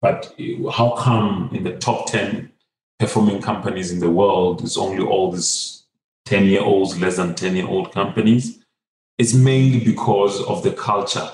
But 0.00 0.32
how 0.72 0.94
come 0.96 1.50
in 1.52 1.64
the 1.64 1.76
top 1.76 2.06
10 2.06 2.52
performing 3.00 3.42
companies 3.42 3.90
in 3.90 3.98
the 3.98 4.08
world, 4.08 4.62
it's 4.62 4.78
only 4.78 5.04
all 5.04 5.32
these 5.32 5.82
10 6.26 6.44
year 6.46 6.62
olds, 6.62 6.98
less 7.00 7.16
than 7.16 7.34
10 7.34 7.56
year 7.56 7.66
old 7.66 7.90
companies? 7.90 8.60
It's 9.18 9.34
mainly 9.34 9.80
because 9.84 10.40
of 10.44 10.62
the 10.62 10.70
culture, 10.70 11.28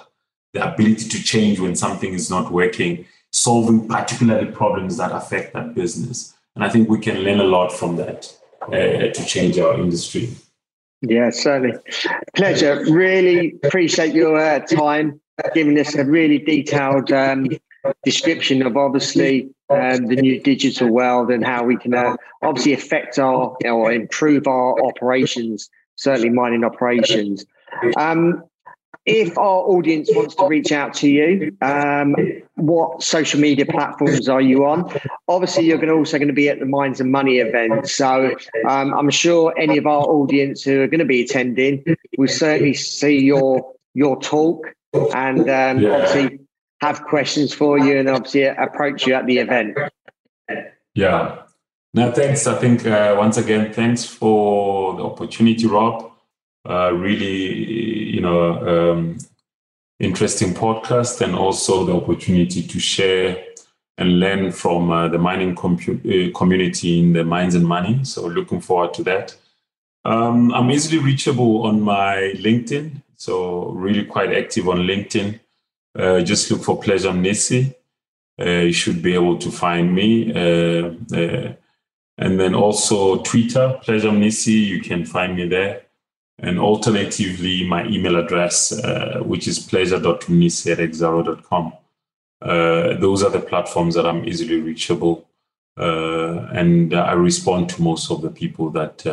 the 0.55 0.72
ability 0.72 1.07
to 1.11 1.22
change 1.22 1.61
when 1.61 1.76
something 1.76 2.14
is 2.14 2.30
not 2.30 2.51
working, 2.51 3.05
solving 3.35 3.89
particularly 3.89 4.47
problems 4.47 4.97
that 4.97 5.11
affect 5.11 5.55
that 5.55 5.74
business. 5.74 6.35
And 6.55 6.62
I 6.62 6.68
think 6.68 6.89
we 6.89 7.01
can 7.01 7.18
learn 7.18 7.41
a 7.41 7.45
lot 7.45 7.72
from 7.72 7.97
that 7.97 8.32
uh, 8.62 9.12
to 9.12 9.24
change 9.26 9.59
our 9.59 9.74
industry. 9.74 10.30
Yeah, 11.03 11.30
certainly. 11.30 11.76
Pleasure. 12.37 12.85
Really 12.89 13.59
appreciate 13.64 14.14
your 14.14 14.39
uh, 14.39 14.61
time, 14.61 15.20
giving 15.53 15.78
us 15.80 15.97
a 15.97 16.05
really 16.05 16.39
detailed 16.39 17.11
um, 17.11 17.49
description 18.05 18.64
of 18.64 18.76
obviously 18.76 19.51
um, 19.68 20.07
the 20.07 20.16
new 20.16 20.41
digital 20.41 20.89
world 20.89 21.30
and 21.30 21.45
how 21.45 21.64
we 21.64 21.76
can 21.76 21.93
uh, 21.93 22.14
obviously 22.43 22.72
affect 22.72 23.18
our 23.18 23.57
you 23.61 23.68
know, 23.68 23.78
or 23.78 23.93
improve 23.93 24.47
our 24.47 24.80
operations, 24.87 25.68
certainly 25.97 26.30
mining 26.30 26.62
operations. 26.62 27.45
Um, 27.97 28.45
if 29.07 29.36
our 29.36 29.61
audience 29.62 30.09
wants 30.12 30.34
to 30.36 30.46
reach 30.46 30.72
out 30.72 30.94
to 30.94 31.09
you, 31.09 31.57
um, 31.61 32.16
what 32.55 33.02
social 33.02 33.38
media 33.38 33.66
platforms 33.66 34.28
are 34.28 34.40
you 34.40 34.64
on? 34.64 34.90
Obviously, 35.28 35.66
you're 35.66 35.76
going 35.76 35.88
to 35.88 35.94
also 35.94 36.18
going 36.18 36.28
to 36.28 36.34
be 36.34 36.48
at 36.48 36.59
the 36.59 36.66
Mines 36.66 37.00
and 37.00 37.12
Money 37.12 37.38
event, 37.38 37.86
so 37.86 38.34
um, 38.68 38.94
I'm 38.94 39.11
sure 39.11 39.55
any 39.59 39.76
of 39.76 39.86
our 39.86 40.05
audience 40.05 40.62
who 40.62 40.80
are 40.82 40.86
going 40.86 41.00
to 41.00 41.05
be 41.05 41.22
attending 41.22 41.84
will 42.16 42.28
certainly 42.28 42.74
see 42.74 43.18
your 43.18 43.74
your 43.92 44.20
talk 44.20 44.74
and 45.14 45.40
um, 45.40 45.80
yeah. 45.80 45.90
obviously 45.90 46.40
have 46.80 47.02
questions 47.05 47.52
for 47.52 47.78
you 47.78 47.98
and 47.98 48.09
obviously 48.09 48.42
approach 48.44 49.07
you 49.07 49.14
at 49.14 49.26
the 49.26 49.38
event. 49.38 49.76
Yeah. 50.94 51.42
No, 51.92 52.11
thanks. 52.11 52.46
I 52.46 52.57
think 52.59 52.86
uh, 52.86 53.14
once 53.16 53.36
again, 53.36 53.72
thanks 53.72 54.05
for 54.05 54.96
the 54.96 55.05
opportunity, 55.05 55.66
Rob. 55.66 56.13
Uh, 56.68 56.92
really, 56.92 58.14
you 58.14 58.20
know, 58.20 58.92
um, 58.92 59.18
interesting 60.00 60.54
podcast 60.54 61.20
and 61.20 61.34
also 61.34 61.84
the 61.84 61.94
opportunity 61.94 62.62
to 62.62 62.78
share 62.78 63.44
and 63.98 64.18
learn 64.18 64.50
from 64.50 64.90
uh, 64.90 65.08
the 65.08 65.18
mining 65.18 65.54
compu- 65.54 66.00
uh, 66.04 66.36
community 66.36 66.98
in 66.98 67.12
the 67.12 67.24
mines 67.24 67.54
and 67.54 67.66
money. 67.66 68.00
So 68.04 68.26
looking 68.26 68.60
forward 68.60 68.94
to 68.94 69.02
that. 69.04 69.36
Um, 70.04 70.52
I'm 70.52 70.70
easily 70.70 70.98
reachable 70.98 71.62
on 71.62 71.80
my 71.80 72.34
LinkedIn. 72.36 73.02
So 73.16 73.70
really 73.70 74.04
quite 74.04 74.32
active 74.32 74.68
on 74.68 74.78
LinkedIn. 74.78 75.40
Uh, 75.96 76.20
just 76.20 76.50
look 76.50 76.62
for 76.62 76.80
Pleasure 76.80 77.10
Mnisi. 77.10 77.74
Uh, 78.40 78.66
you 78.66 78.72
should 78.72 79.00
be 79.00 79.14
able 79.14 79.38
to 79.38 79.50
find 79.50 79.94
me. 79.94 80.32
Uh, 80.32 80.94
uh, 81.16 81.52
and 82.18 82.38
then 82.40 82.54
also 82.54 83.22
Twitter, 83.22 83.78
Pleasure 83.82 84.10
Mnisi, 84.10 84.66
you 84.66 84.80
can 84.80 85.04
find 85.04 85.36
me 85.36 85.46
there. 85.46 85.84
And 86.39 86.59
alternatively, 86.59 87.66
my 87.66 87.87
email 87.87 88.16
address, 88.16 88.72
uh, 88.72 89.20
which 89.24 89.47
is 89.47 89.59
exxaro.com. 90.78 91.72
Uh, 92.43 92.95
those 92.99 93.22
are 93.22 93.30
the 93.30 93.41
platforms 93.41 93.95
that 93.95 94.07
I'm 94.07 94.24
easily 94.24 94.61
reachable. 94.61 95.26
and 95.76 96.95
I 96.95 97.12
respond 97.12 97.68
to 97.70 97.82
most 97.82 98.11
of 98.11 98.22
the 98.22 98.30
people 98.30 98.70
that 98.70 99.05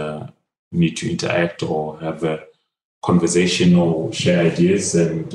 need 0.72 0.98
to 0.98 1.10
interact 1.10 1.64
or 1.64 2.00
have 2.00 2.24
a 2.24 2.44
conversation 3.02 3.76
or 3.76 4.12
share 4.14 4.46
ideas. 4.52 4.96
And 4.96 5.34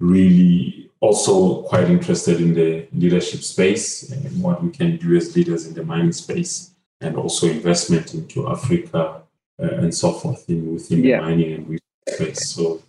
really 0.00 0.90
also 1.00 1.62
quite 1.62 1.88
interested 1.88 2.40
in 2.40 2.54
the 2.54 2.86
leadership 2.92 3.42
space 3.42 4.10
and 4.10 4.42
what 4.42 4.62
we 4.62 4.70
can 4.70 4.96
do 4.96 5.16
as 5.16 5.36
leaders 5.36 5.66
in 5.66 5.74
the 5.74 5.84
mining 5.84 6.12
space 6.12 6.72
and 7.00 7.16
also 7.16 7.46
investment 7.46 8.14
into 8.14 8.48
Africa 8.48 8.98
uh, 8.98 9.20
and 9.58 9.94
so 9.94 10.12
forth 10.12 10.48
in, 10.48 10.74
within 10.74 11.04
yeah. 11.04 11.20
the 11.20 11.22
mining 11.22 11.52
and 11.52 11.68
research 11.68 11.82
space. 12.08 12.50
So 12.50 12.82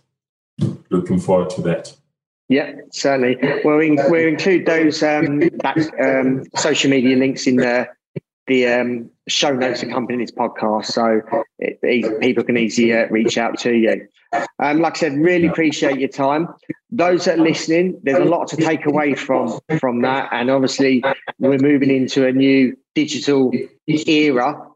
looking 0.90 1.20
forward 1.20 1.50
to 1.50 1.62
that. 1.62 1.94
Yeah, 2.48 2.72
certainly. 2.92 3.36
Well, 3.64 3.76
we, 3.76 3.90
we'll 3.90 4.28
include 4.28 4.64
those 4.64 5.02
um, 5.02 5.42
um, 6.00 6.44
social 6.56 6.90
media 6.90 7.16
links 7.16 7.46
in 7.46 7.56
the 7.56 7.88
the 8.46 8.66
um, 8.66 9.10
show 9.28 9.52
notes 9.52 9.82
accompanying 9.82 10.20
this 10.20 10.32
podcast, 10.32 10.86
so 10.86 11.20
it, 11.58 11.78
it, 11.82 12.20
people 12.20 12.42
can 12.42 12.56
easily 12.56 12.94
uh, 12.94 13.06
reach 13.08 13.36
out 13.36 13.58
to 13.58 13.74
you. 13.74 14.08
Um, 14.58 14.80
like 14.80 14.96
I 14.96 15.00
said, 15.00 15.18
really 15.18 15.46
appreciate 15.46 15.98
your 16.00 16.08
time. 16.08 16.48
Those 16.90 17.26
that 17.26 17.38
are 17.38 17.42
listening, 17.42 18.00
there's 18.02 18.18
a 18.18 18.24
lot 18.24 18.48
to 18.48 18.56
take 18.56 18.86
away 18.86 19.14
from 19.14 19.60
from 19.78 20.00
that, 20.00 20.30
and 20.32 20.50
obviously 20.50 21.04
we're 21.38 21.58
moving 21.58 21.90
into 21.90 22.26
a 22.26 22.32
new 22.32 22.74
digital 22.94 23.52
era. 23.86 24.66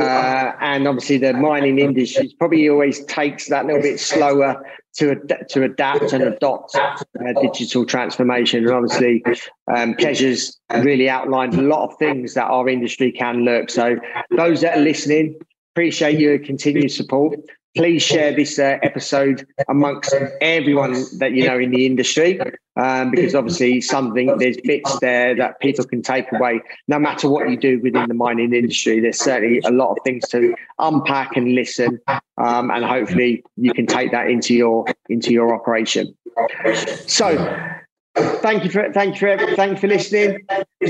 Uh, 0.00 0.56
and 0.60 0.88
obviously, 0.88 1.18
the 1.18 1.32
mining 1.32 1.78
industry 1.78 2.34
probably 2.38 2.68
always 2.68 3.04
takes 3.04 3.48
that 3.48 3.66
little 3.66 3.82
bit 3.82 4.00
slower 4.00 4.64
to 4.96 5.12
ad- 5.12 5.46
to 5.50 5.62
adapt 5.62 6.12
and 6.12 6.22
adopt 6.24 6.74
uh, 6.74 7.40
digital 7.40 7.84
transformation. 7.84 8.64
And 8.64 8.74
obviously, 8.74 9.22
um, 9.74 9.94
Pleasure's 9.94 10.58
really 10.78 11.08
outlined 11.08 11.54
a 11.54 11.62
lot 11.62 11.88
of 11.88 11.98
things 11.98 12.34
that 12.34 12.44
our 12.44 12.68
industry 12.68 13.12
can 13.12 13.44
look. 13.44 13.70
So, 13.70 13.96
those 14.36 14.60
that 14.62 14.78
are 14.78 14.82
listening, 14.82 15.36
appreciate 15.74 16.18
your 16.18 16.38
continued 16.38 16.90
support 16.90 17.38
please 17.76 18.02
share 18.02 18.34
this 18.34 18.58
uh, 18.58 18.78
episode 18.82 19.46
amongst 19.68 20.14
everyone 20.40 21.04
that 21.18 21.32
you 21.32 21.46
know 21.46 21.58
in 21.58 21.70
the 21.70 21.86
industry 21.86 22.40
um, 22.76 23.10
because 23.10 23.34
obviously 23.34 23.80
something 23.80 24.36
there's 24.38 24.56
bits 24.64 24.98
there 25.00 25.34
that 25.36 25.60
people 25.60 25.84
can 25.84 26.02
take 26.02 26.30
away. 26.32 26.60
No 26.88 26.98
matter 26.98 27.28
what 27.28 27.48
you 27.48 27.56
do 27.56 27.80
within 27.80 28.08
the 28.08 28.14
mining 28.14 28.52
industry 28.54 29.00
there's 29.00 29.18
certainly 29.18 29.60
a 29.64 29.70
lot 29.70 29.92
of 29.92 29.98
things 30.04 30.28
to 30.30 30.54
unpack 30.78 31.36
and 31.36 31.54
listen 31.54 32.00
um, 32.38 32.70
and 32.70 32.84
hopefully 32.84 33.44
you 33.56 33.72
can 33.72 33.86
take 33.86 34.10
that 34.12 34.28
into 34.28 34.54
your 34.54 34.84
into 35.08 35.32
your 35.32 35.54
operation. 35.54 36.14
So 37.06 37.56
thank 38.14 38.64
you 38.64 38.70
for 38.70 38.92
thank 38.92 39.20
you 39.20 39.36
for 39.36 39.54
thank 39.56 39.72
you 39.72 39.78
for 39.78 39.86
listening. 39.86 40.46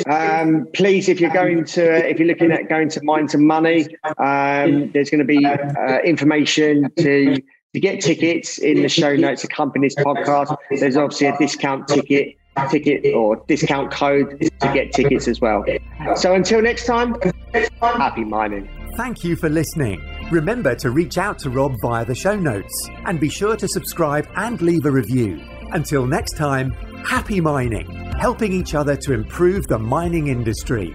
Um, 0.08 0.66
please, 0.74 1.08
if 1.08 1.20
you're 1.20 1.32
going 1.32 1.64
to 1.64 2.08
if 2.08 2.18
you're 2.18 2.28
looking 2.28 2.52
at 2.52 2.68
going 2.68 2.88
to 2.90 3.00
Mines 3.02 3.34
and 3.34 3.46
Money, 3.46 3.88
um, 4.18 4.90
there's 4.92 5.10
going 5.10 5.18
to 5.18 5.24
be 5.24 5.44
uh, 5.44 5.98
information 6.04 6.90
to 6.98 7.36
to 7.74 7.80
get 7.80 8.00
tickets 8.00 8.58
in 8.58 8.82
the 8.82 8.88
show 8.88 9.14
notes 9.16 9.44
accompanying 9.44 9.90
this 9.94 10.04
podcast. 10.04 10.56
There's 10.70 10.96
obviously 10.96 11.28
a 11.28 11.36
discount 11.38 11.88
ticket 11.88 12.36
ticket 12.70 13.14
or 13.14 13.42
discount 13.46 13.90
code 13.92 14.40
to 14.40 14.72
get 14.72 14.92
tickets 14.92 15.28
as 15.28 15.40
well. 15.40 15.64
So 16.16 16.34
until 16.34 16.62
next 16.62 16.86
time, 16.86 17.16
happy 17.80 18.24
mining. 18.24 18.68
Thank 18.96 19.24
you 19.24 19.36
for 19.36 19.48
listening. 19.48 20.02
Remember 20.30 20.74
to 20.76 20.90
reach 20.90 21.16
out 21.16 21.38
to 21.40 21.50
Rob 21.50 21.74
via 21.82 22.04
the 22.04 22.14
show 22.14 22.36
notes 22.36 22.88
and 23.06 23.18
be 23.20 23.28
sure 23.28 23.56
to 23.56 23.68
subscribe 23.68 24.28
and 24.36 24.60
leave 24.60 24.84
a 24.84 24.90
review. 24.90 25.40
Until 25.72 26.06
next 26.06 26.36
time, 26.36 26.74
happy 27.06 27.40
mining, 27.40 27.88
helping 28.18 28.52
each 28.52 28.74
other 28.74 28.96
to 28.96 29.12
improve 29.12 29.66
the 29.66 29.78
mining 29.78 30.28
industry. 30.28 30.94